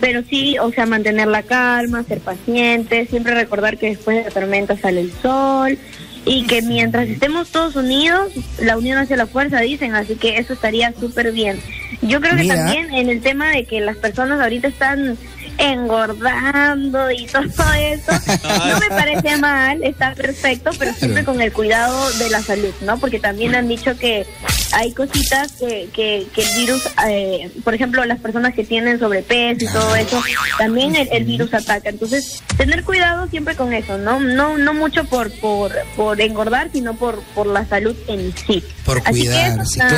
Pero 0.00 0.22
sí, 0.28 0.58
o 0.58 0.70
sea, 0.70 0.84
mantener 0.84 1.28
la 1.28 1.42
calma, 1.42 2.02
ser 2.02 2.20
paciente, 2.20 3.06
siempre 3.06 3.34
recordar 3.34 3.78
que 3.78 3.86
después 3.86 4.18
de 4.18 4.24
la 4.24 4.30
tormenta 4.30 4.76
sale 4.76 5.00
el 5.00 5.12
sol 5.22 5.78
y 6.26 6.44
que 6.44 6.60
mientras 6.60 7.08
estemos 7.08 7.48
todos 7.50 7.76
unidos, 7.76 8.32
la 8.60 8.76
unión 8.76 8.98
hacia 8.98 9.16
la 9.16 9.26
fuerza, 9.26 9.60
dicen, 9.60 9.94
así 9.94 10.16
que 10.16 10.38
eso 10.38 10.52
estaría 10.52 10.92
súper 10.92 11.32
bien. 11.32 11.58
Yo 12.02 12.20
creo 12.20 12.36
que 12.36 12.48
también 12.48 12.92
en 12.92 13.08
el 13.08 13.20
tema 13.22 13.50
de 13.50 13.64
que 13.64 13.80
las 13.80 13.96
personas 13.96 14.40
ahorita 14.40 14.68
están 14.68 15.16
engordando 15.58 17.10
y 17.10 17.26
todo 17.26 17.44
eso, 17.74 18.12
no 18.68 18.78
me 18.80 18.88
parece 18.88 19.36
mal, 19.38 19.82
está 19.82 20.14
perfecto, 20.14 20.70
pero 20.78 20.92
siempre 20.94 21.24
con 21.24 21.40
el 21.40 21.52
cuidado 21.52 22.10
de 22.12 22.30
la 22.30 22.42
salud, 22.42 22.72
¿no? 22.82 22.98
Porque 22.98 23.18
también 23.20 23.54
han 23.54 23.68
dicho 23.68 23.96
que 23.98 24.26
hay 24.72 24.92
cositas 24.92 25.52
que, 25.52 25.88
que, 25.92 26.26
que 26.34 26.42
el 26.42 26.56
virus, 26.56 26.88
eh, 27.08 27.50
por 27.64 27.74
ejemplo, 27.74 28.04
las 28.04 28.20
personas 28.20 28.54
que 28.54 28.64
tienen 28.64 28.98
sobrepeso 28.98 29.64
y 29.64 29.68
todo 29.68 29.96
eso, 29.96 30.22
también 30.58 30.96
el, 30.96 31.08
el 31.12 31.24
virus 31.24 31.54
ataca. 31.54 31.88
Entonces, 31.88 32.42
tener 32.56 32.84
cuidado 32.84 33.28
siempre 33.28 33.54
con 33.54 33.72
eso, 33.72 33.98
¿no? 33.98 34.20
No 34.20 34.58
no 34.58 34.74
mucho 34.74 35.04
por 35.04 35.30
por, 35.40 35.72
por 35.96 36.20
engordar, 36.20 36.70
sino 36.72 36.94
por, 36.94 37.20
por 37.34 37.46
la 37.46 37.66
salud 37.66 37.96
en 38.08 38.34
sí. 38.36 38.62
Por 38.84 39.02
Así 39.04 39.22
que 39.22 39.46
eso 39.46 39.56
más. 39.56 39.72
claro. 39.74 39.96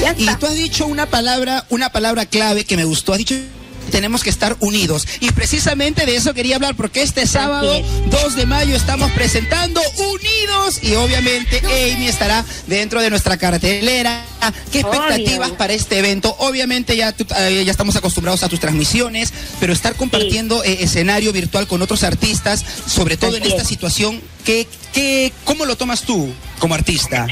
Ya 0.00 0.14
Y 0.16 0.26
tú 0.36 0.46
has 0.46 0.54
dicho 0.54 0.86
una 0.86 1.06
palabra, 1.06 1.64
una 1.70 1.90
palabra 1.90 2.26
clave 2.26 2.64
que 2.64 2.76
me 2.76 2.84
gustó. 2.84 3.12
Has 3.12 3.18
dicho 3.18 3.34
tenemos 3.92 4.24
que 4.24 4.30
estar 4.30 4.56
unidos. 4.58 5.06
Y 5.20 5.30
precisamente 5.30 6.04
de 6.06 6.16
eso 6.16 6.34
quería 6.34 6.56
hablar, 6.56 6.74
porque 6.74 7.02
este 7.02 7.26
sábado, 7.28 7.72
es. 7.72 7.84
2 8.10 8.34
de 8.34 8.46
mayo, 8.46 8.74
estamos 8.74 9.10
presentando 9.12 9.80
Unidos 9.98 10.80
y 10.82 10.94
obviamente 10.96 11.58
Amy 11.58 12.08
estará 12.08 12.44
dentro 12.66 13.00
de 13.00 13.10
nuestra 13.10 13.36
cartelera. 13.36 14.24
¿Qué 14.72 14.80
expectativas 14.80 15.48
Obvio. 15.50 15.58
para 15.58 15.72
este 15.74 15.98
evento? 15.98 16.34
Obviamente 16.40 16.96
ya, 16.96 17.12
tú- 17.12 17.26
eh, 17.38 17.62
ya 17.64 17.70
estamos 17.70 17.94
acostumbrados 17.94 18.42
a 18.42 18.48
tus 18.48 18.58
transmisiones, 18.58 19.32
pero 19.60 19.72
estar 19.72 19.94
compartiendo 19.94 20.64
eh, 20.64 20.78
escenario 20.80 21.32
virtual 21.32 21.68
con 21.68 21.80
otros 21.82 22.02
artistas, 22.02 22.64
sobre 22.86 23.16
todo 23.16 23.36
en 23.36 23.44
esta 23.44 23.62
es. 23.62 23.68
situación, 23.68 24.20
¿qué, 24.44 24.66
qué, 24.92 25.32
¿cómo 25.44 25.64
lo 25.66 25.76
tomas 25.76 26.02
tú 26.02 26.32
como 26.58 26.74
artista? 26.74 27.26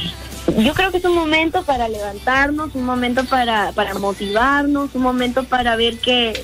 Yo 0.58 0.74
creo 0.74 0.90
que 0.90 0.98
es 0.98 1.04
un 1.04 1.14
momento 1.14 1.62
para 1.64 1.88
levantarnos, 1.88 2.74
un 2.74 2.84
momento 2.84 3.24
para, 3.24 3.72
para 3.72 3.94
motivarnos, 3.94 4.90
un 4.94 5.02
momento 5.02 5.44
para 5.44 5.76
ver 5.76 5.98
que, 5.98 6.42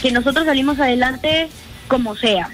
que 0.00 0.12
nosotros 0.12 0.46
salimos 0.46 0.78
adelante 0.80 1.48
como 1.88 2.16
sea. 2.16 2.50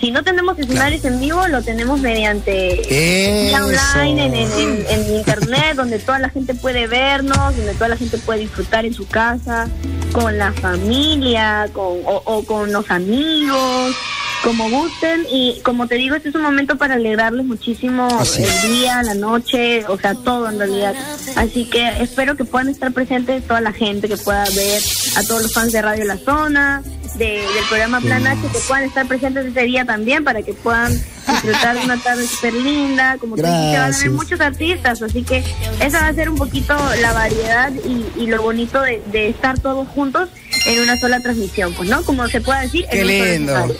Si 0.00 0.12
no 0.12 0.22
tenemos 0.22 0.56
escenarios 0.58 1.04
en 1.04 1.18
vivo, 1.18 1.48
lo 1.48 1.60
tenemos 1.62 1.98
mediante 1.98 3.48
Eso. 3.48 3.64
online, 3.64 4.44
en- 4.44 4.86
en 4.88 5.16
internet, 5.16 5.74
donde 5.74 5.98
toda 5.98 6.20
la 6.20 6.30
gente 6.30 6.54
puede 6.54 6.86
vernos, 6.86 7.36
donde 7.56 7.74
toda 7.74 7.88
la 7.88 7.96
gente 7.96 8.16
puede 8.18 8.40
disfrutar 8.40 8.86
en 8.86 8.94
su 8.94 9.08
casa, 9.08 9.68
con 10.12 10.38
la 10.38 10.52
familia, 10.52 11.68
con, 11.72 11.98
o, 12.04 12.22
o 12.24 12.44
con 12.44 12.70
los 12.72 12.88
amigos, 12.92 13.96
como 14.42 14.68
gusten. 14.70 15.26
Y 15.30 15.60
como 15.62 15.86
te 15.86 15.96
digo, 15.96 16.14
este 16.16 16.28
es 16.30 16.34
un 16.34 16.42
momento 16.42 16.76
para 16.76 16.94
alegrarles 16.94 17.46
muchísimo 17.46 18.06
Así 18.20 18.42
el 18.42 18.72
día, 18.72 19.02
la 19.02 19.14
noche, 19.14 19.84
o 19.86 19.98
sea, 19.98 20.14
todo 20.14 20.48
en 20.48 20.58
realidad. 20.58 20.94
Así 21.36 21.64
que 21.66 21.88
espero 22.00 22.36
que 22.36 22.44
puedan 22.44 22.68
estar 22.68 22.92
presentes 22.92 23.46
toda 23.46 23.60
la 23.60 23.72
gente, 23.72 24.08
que 24.08 24.16
pueda 24.16 24.44
ver 24.54 24.82
a 25.16 25.22
todos 25.24 25.42
los 25.42 25.52
fans 25.52 25.72
de 25.72 25.82
Radio 25.82 26.04
La 26.04 26.16
Zona, 26.18 26.82
de- 27.16 27.26
del 27.42 27.64
programa 27.68 28.00
Plan 28.00 28.26
H, 28.26 28.40
que 28.52 28.58
puedan 28.66 28.84
estar 28.84 29.06
presentes 29.06 29.46
ese 29.46 29.62
día 29.62 29.84
también 29.84 30.24
para 30.24 30.42
que 30.42 30.52
puedan 30.54 30.92
disfrutar 30.92 31.78
de 31.78 31.84
una 31.84 31.96
tarde 31.98 32.26
súper 32.26 32.54
linda. 32.54 33.16
Como 33.18 33.36
dijiste, 33.36 33.78
van 33.78 33.92
a 33.92 33.96
haber 33.96 34.10
muchos 34.10 34.40
artistas, 34.40 35.02
así 35.02 35.22
que 35.22 35.44
esa 35.80 36.00
va 36.00 36.08
a 36.08 36.14
ser 36.14 36.28
un 36.28 36.36
poquito 36.36 36.74
la 37.00 37.12
variedad 37.12 37.72
y, 37.72 38.06
y 38.22 38.26
lo 38.26 38.42
bonito 38.42 38.80
de, 38.80 39.02
de 39.12 39.28
estar 39.28 39.58
todos 39.58 39.86
juntos 39.88 40.28
en 40.66 40.80
una 40.82 40.96
sola 40.98 41.20
transmisión, 41.20 41.72
pues, 41.74 41.88
¿no? 41.88 42.02
Como 42.02 42.26
se 42.28 42.40
pueda 42.40 42.60
decir, 42.62 42.84
Qué 42.90 43.34
en 43.34 43.42
un 43.42 43.48
solo 43.48 43.74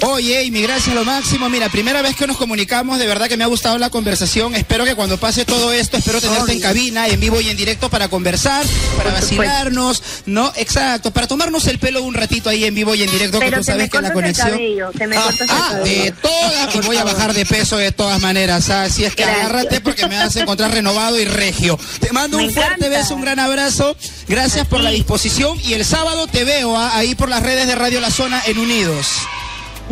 Oye, 0.00 0.46
Amy, 0.46 0.62
gracias 0.62 0.94
lo 0.94 1.04
máximo. 1.04 1.48
Mira, 1.48 1.68
primera 1.68 2.02
vez 2.02 2.16
que 2.16 2.26
nos 2.26 2.36
comunicamos, 2.36 2.98
de 2.98 3.06
verdad 3.06 3.28
que 3.28 3.36
me 3.36 3.44
ha 3.44 3.46
gustado 3.46 3.78
la 3.78 3.90
conversación. 3.90 4.54
Espero 4.54 4.84
que 4.84 4.94
cuando 4.94 5.18
pase 5.18 5.44
todo 5.44 5.72
esto, 5.72 5.96
espero 5.96 6.20
tenerte 6.20 6.52
en 6.52 6.60
cabina, 6.60 7.06
en 7.06 7.20
vivo 7.20 7.40
y 7.40 7.48
en 7.48 7.56
directo 7.56 7.88
para 7.88 8.08
conversar, 8.08 8.64
para 8.96 9.12
vacilarnos, 9.12 10.02
¿no? 10.26 10.52
Exacto, 10.56 11.10
para 11.12 11.26
tomarnos 11.28 11.66
el 11.66 11.78
pelo 11.78 12.02
un 12.02 12.14
ratito 12.14 12.48
ahí 12.50 12.64
en 12.64 12.74
vivo 12.74 12.94
y 12.94 13.02
en 13.02 13.10
directo, 13.10 13.38
que 13.38 13.52
tú 13.52 13.62
sabes 13.62 13.82
me 13.84 13.88
que 13.90 14.00
la 14.00 14.02
cortas 14.02 14.08
el 14.08 14.12
conexión... 14.14 14.50
cabello, 14.50 14.90
te 14.96 15.06
me 15.06 15.16
Ah, 15.16 15.30
ah, 15.50 15.74
de 15.84 16.12
todas, 16.20 16.74
y 16.74 16.78
voy 16.80 16.96
a 16.96 17.04
bajar 17.04 17.32
de 17.34 17.46
peso 17.46 17.76
de 17.76 17.92
todas 17.92 18.20
maneras. 18.20 18.70
Así 18.70 19.04
es 19.04 19.14
que 19.14 19.22
Gracias. 19.22 19.44
agárrate 19.46 19.80
porque 19.82 20.08
me 20.08 20.16
vas 20.18 20.34
a 20.36 20.40
encontrar 20.40 20.72
renovado 20.72 21.20
y 21.20 21.24
regio. 21.26 21.78
Te 22.00 22.12
mando 22.12 22.38
Me 22.38 22.46
un 22.46 22.52
fuerte 22.52 22.86
encanta. 22.86 22.98
beso, 22.98 23.14
un 23.14 23.20
gran 23.22 23.38
abrazo. 23.38 23.96
Gracias 24.26 24.66
por 24.66 24.80
la 24.80 24.90
disposición 24.90 25.58
y 25.62 25.74
el 25.74 25.84
sábado 25.84 26.26
te 26.26 26.44
veo 26.44 26.76
ah, 26.76 26.96
ahí 26.96 27.14
por 27.14 27.28
las 27.28 27.42
redes 27.42 27.66
de 27.66 27.74
Radio 27.74 28.00
La 28.00 28.10
Zona 28.10 28.42
en 28.46 28.58
Unidos. 28.58 29.06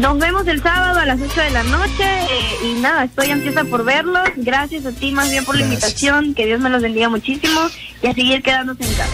Nos 0.00 0.18
vemos 0.18 0.46
el 0.46 0.62
sábado 0.62 0.98
a 0.98 1.04
las 1.04 1.20
8 1.20 1.40
de 1.42 1.50
la 1.50 1.62
noche 1.62 2.04
eh, 2.04 2.56
y 2.64 2.80
nada, 2.80 3.04
estoy 3.04 3.30
ansiosa 3.32 3.64
por 3.64 3.84
verlos. 3.84 4.26
Gracias 4.36 4.86
a 4.86 4.92
ti 4.92 5.12
más 5.12 5.28
bien 5.30 5.44
por 5.44 5.54
la 5.56 5.66
Gracias. 5.66 5.82
invitación, 5.82 6.34
que 6.34 6.46
Dios 6.46 6.58
me 6.58 6.70
los 6.70 6.80
bendiga 6.80 7.10
muchísimo 7.10 7.68
y 8.02 8.06
a 8.06 8.14
seguir 8.14 8.42
quedándose 8.42 8.82
en 8.82 8.94
casa. 8.94 9.10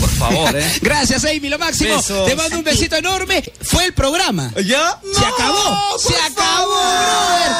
Por 0.00 0.10
favor, 0.10 0.56
¿eh? 0.56 0.64
Gracias, 0.82 1.24
Amy, 1.26 1.48
lo 1.48 1.60
máximo. 1.60 1.94
Besos. 1.94 2.26
Te 2.26 2.34
mando 2.34 2.58
un 2.58 2.64
besito 2.64 2.96
enorme. 2.96 3.40
Fue 3.62 3.84
el 3.84 3.92
programa. 3.92 4.50
¿Ya? 4.64 5.00
Se 5.14 5.24
acabó, 5.24 5.96
se 5.96 6.16
acabó, 6.16 6.74
brother. 6.74 7.52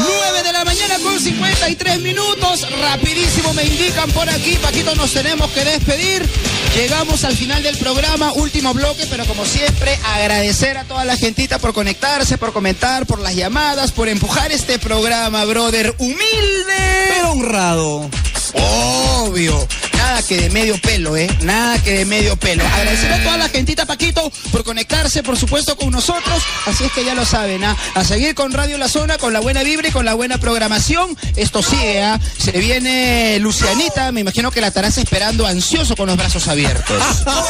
9 0.00 0.42
de 0.42 0.52
la 0.52 0.64
mañana 0.66 0.96
con 1.02 1.18
53 1.18 2.00
minutos. 2.00 2.66
Rapidísimo 2.82 3.54
me 3.54 3.64
indican 3.64 4.10
por 4.10 4.28
aquí, 4.28 4.58
Paquito, 4.60 4.94
nos 4.94 5.10
tenemos 5.14 5.50
que 5.52 5.64
despedir. 5.64 6.28
Llegamos 6.74 7.24
al 7.24 7.36
final 7.36 7.62
del 7.62 7.76
programa, 7.76 8.32
último 8.32 8.72
bloque, 8.72 9.06
pero 9.10 9.24
como 9.26 9.44
siempre, 9.44 9.98
agradecer 10.04 10.78
a 10.78 10.84
toda 10.84 11.04
la 11.04 11.16
gentita 11.16 11.58
por 11.58 11.72
conectarse, 11.72 12.38
por 12.38 12.52
comentar, 12.52 13.06
por 13.06 13.20
las 13.20 13.34
llamadas, 13.34 13.92
por 13.92 14.08
empujar 14.08 14.52
este 14.52 14.78
programa, 14.78 15.44
brother. 15.44 15.94
Humilde. 15.98 17.08
Pero 17.08 17.32
honrado. 17.32 18.08
Obvio. 18.54 19.66
Nada 20.00 20.22
que 20.22 20.40
de 20.40 20.50
medio 20.50 20.78
pelo, 20.78 21.14
¿eh? 21.14 21.28
Nada 21.42 21.82
que 21.82 21.98
de 21.98 22.04
medio 22.06 22.34
pelo. 22.36 22.64
Agradecer 22.66 23.12
a 23.12 23.22
toda 23.22 23.36
la 23.36 23.48
gentita, 23.50 23.84
Paquito, 23.84 24.32
por 24.50 24.64
conectarse, 24.64 25.22
por 25.22 25.36
supuesto, 25.36 25.76
con 25.76 25.90
nosotros. 25.90 26.42
Así 26.66 26.84
es 26.84 26.92
que 26.92 27.04
ya 27.04 27.14
lo 27.14 27.26
saben, 27.26 27.62
¿ah? 27.64 27.76
A 27.94 28.02
seguir 28.02 28.34
con 28.34 28.50
Radio 28.52 28.78
La 28.78 28.88
Zona, 28.88 29.18
con 29.18 29.34
la 29.34 29.40
buena 29.40 29.62
vibra 29.62 29.88
y 29.88 29.90
con 29.90 30.06
la 30.06 30.14
buena 30.14 30.38
programación. 30.38 31.16
Esto 31.36 31.62
sigue, 31.62 32.02
¿ah? 32.02 32.18
Se 32.38 32.52
viene 32.52 33.38
Lucianita. 33.40 34.10
Me 34.10 34.22
imagino 34.22 34.50
que 34.50 34.62
la 34.62 34.68
estarás 34.68 34.96
esperando 34.96 35.46
ansioso 35.46 35.94
con 35.96 36.06
los 36.06 36.16
brazos 36.16 36.48
abiertos. 36.48 37.02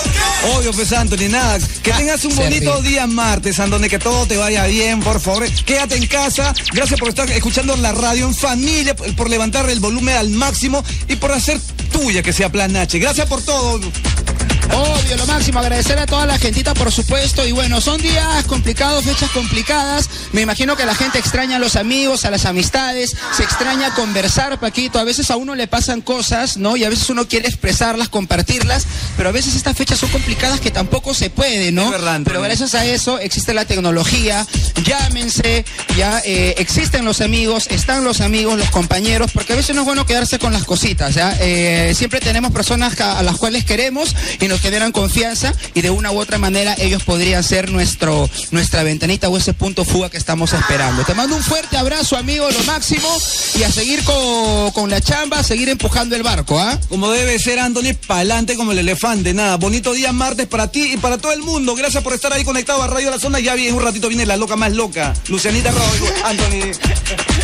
Obvio, 0.56 0.72
pues 0.72 0.92
Anthony, 0.92 1.28
nada. 1.30 1.56
Que 1.84 1.92
tengas 1.92 2.24
un 2.24 2.34
bonito 2.34 2.82
día 2.82 3.06
martes, 3.06 3.60
Anthony, 3.60 3.88
que 3.88 4.00
todo 4.00 4.26
te 4.26 4.36
vaya 4.36 4.66
bien, 4.66 5.00
por 5.00 5.20
favor. 5.20 5.48
Quédate 5.64 5.94
en 5.94 6.08
casa. 6.08 6.52
Gracias 6.72 6.98
por 6.98 7.10
estar 7.10 7.30
escuchando 7.30 7.76
la 7.76 7.92
radio 7.92 8.26
en 8.26 8.34
familia, 8.34 8.96
por 8.96 9.30
levantar 9.30 9.70
el 9.70 9.78
volumen 9.78 10.16
al 10.16 10.30
máximo 10.30 10.84
y 11.06 11.14
por 11.14 11.30
hacer 11.30 11.60
tuya 11.90 12.22
que 12.22 12.32
sea 12.32 12.50
Plan 12.50 12.74
H. 12.76 12.98
Gracias 12.98 13.28
por 13.28 13.42
todo. 13.42 13.80
Obvio, 14.72 15.16
lo 15.16 15.26
máximo, 15.26 15.58
agradecer 15.58 15.98
a 15.98 16.06
toda 16.06 16.26
la 16.26 16.38
gentita, 16.38 16.74
por 16.74 16.92
supuesto. 16.92 17.46
Y 17.46 17.52
bueno, 17.52 17.80
son 17.80 18.00
días 18.00 18.44
complicados, 18.44 19.04
fechas 19.04 19.30
complicadas. 19.30 20.08
Me 20.32 20.42
imagino 20.42 20.76
que 20.76 20.84
la 20.84 20.94
gente 20.94 21.18
extraña 21.18 21.56
a 21.56 21.58
los 21.58 21.76
amigos, 21.76 22.24
a 22.24 22.30
las 22.30 22.44
amistades, 22.44 23.16
se 23.36 23.42
extraña 23.42 23.94
conversar, 23.94 24.60
Paquito. 24.60 24.98
A 24.98 25.04
veces 25.04 25.30
a 25.30 25.36
uno 25.36 25.54
le 25.54 25.66
pasan 25.66 26.00
cosas, 26.00 26.56
¿no? 26.56 26.76
Y 26.76 26.84
a 26.84 26.88
veces 26.88 27.10
uno 27.10 27.26
quiere 27.26 27.48
expresarlas, 27.48 28.08
compartirlas, 28.08 28.86
pero 29.16 29.30
a 29.30 29.32
veces 29.32 29.54
estas 29.56 29.76
fechas 29.76 29.98
son 29.98 30.10
complicadas 30.10 30.60
que 30.60 30.70
tampoco 30.70 31.14
se 31.14 31.30
puede, 31.30 31.72
¿no? 31.72 31.90
Verdad, 31.90 32.20
pero 32.24 32.40
gracias 32.40 32.74
a 32.74 32.84
eso 32.84 33.18
existe 33.18 33.54
la 33.54 33.64
tecnología. 33.64 34.46
Llámense, 34.84 35.64
ya 35.96 36.20
eh, 36.24 36.54
existen 36.58 37.04
los 37.04 37.20
amigos, 37.20 37.66
están 37.70 38.04
los 38.04 38.20
amigos, 38.20 38.58
los 38.58 38.70
compañeros, 38.70 39.30
porque 39.32 39.52
a 39.52 39.56
veces 39.56 39.74
no 39.74 39.82
es 39.82 39.86
bueno 39.86 40.06
quedarse 40.06 40.38
con 40.38 40.52
las 40.52 40.64
cositas, 40.64 41.14
¿ya? 41.14 41.36
Eh, 41.40 41.94
siempre 41.96 42.20
tenemos 42.20 42.52
personas 42.52 43.00
a 43.00 43.22
las 43.22 43.36
cuales 43.36 43.64
queremos 43.64 44.14
y 44.40 44.48
nos 44.50 44.60
generan 44.60 44.92
confianza 44.92 45.54
y 45.74 45.80
de 45.80 45.90
una 45.90 46.10
u 46.10 46.18
otra 46.18 46.36
manera 46.36 46.74
ellos 46.76 47.04
podrían 47.04 47.42
ser 47.42 47.70
nuestro, 47.70 48.28
nuestra 48.50 48.82
ventanita 48.82 49.28
o 49.28 49.36
ese 49.38 49.54
punto 49.54 49.84
fuga 49.84 50.10
que 50.10 50.18
estamos 50.18 50.52
esperando. 50.52 51.04
Te 51.04 51.14
mando 51.14 51.36
un 51.36 51.42
fuerte 51.42 51.76
abrazo, 51.76 52.16
amigo, 52.16 52.50
lo 52.50 52.62
máximo, 52.64 53.08
y 53.58 53.62
a 53.62 53.70
seguir 53.70 54.02
con, 54.04 54.72
con 54.72 54.90
la 54.90 55.00
chamba, 55.00 55.38
a 55.38 55.42
seguir 55.42 55.68
empujando 55.68 56.16
el 56.16 56.22
barco, 56.22 56.58
¿ah? 56.58 56.78
Como 56.88 57.10
debe 57.10 57.38
ser, 57.38 57.60
Anthony, 57.60 57.94
pa'lante 58.06 58.56
como 58.56 58.72
el 58.72 58.78
elefante. 58.78 59.32
Nada, 59.32 59.56
bonito 59.56 59.92
día 59.92 60.12
martes 60.12 60.48
para 60.48 60.70
ti 60.70 60.92
y 60.94 60.96
para 60.96 61.18
todo 61.18 61.32
el 61.32 61.42
mundo. 61.42 61.76
Gracias 61.76 62.02
por 62.02 62.12
estar 62.12 62.32
ahí 62.32 62.44
conectado 62.44 62.82
a 62.82 62.88
Radio 62.88 63.10
La 63.10 63.20
Zona. 63.20 63.38
Ya 63.38 63.54
bien, 63.54 63.74
un 63.74 63.82
ratito 63.82 64.08
viene 64.08 64.26
la 64.26 64.36
loca 64.36 64.56
más 64.56 64.72
loca. 64.72 65.14
Lucianita 65.28 65.70
Rojo, 65.70 66.06
Anthony. 66.24 66.72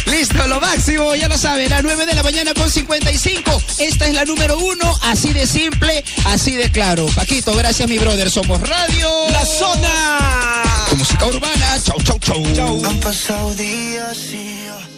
Listo, 0.07 0.47
lo 0.49 0.61
máximo, 0.61 1.15
ya 1.15 1.29
lo 1.29 1.39
saben, 1.39 1.73
a 1.73 1.83
9 1.83 2.07
de 2.07 2.15
la 2.15 2.23
mañana 2.23 2.53
con 2.55 2.71
55. 2.71 3.63
Esta 3.79 4.07
es 4.07 4.15
la 4.15 4.25
número 4.25 4.59
uno, 4.59 4.93
así 5.03 5.33
de 5.33 5.47
simple, 5.47 6.05
así 6.25 6.53
de 6.53 6.71
claro. 6.71 6.96
Paquito, 7.05 7.55
gracias 7.55 7.89
mi 7.89 7.99
brother, 7.99 8.31
somos 8.31 8.59
Radio 8.61 9.29
La 9.31 9.45
Zona. 9.45 10.63
Música 10.97 11.27
urbana, 11.27 11.79
chau, 11.83 11.99
chau, 12.03 12.19
chau. 12.19 12.43
Chau. 12.55 12.83
Han 12.87 12.99
pasado 13.01 13.55
días 13.55 14.19
y 14.33 14.96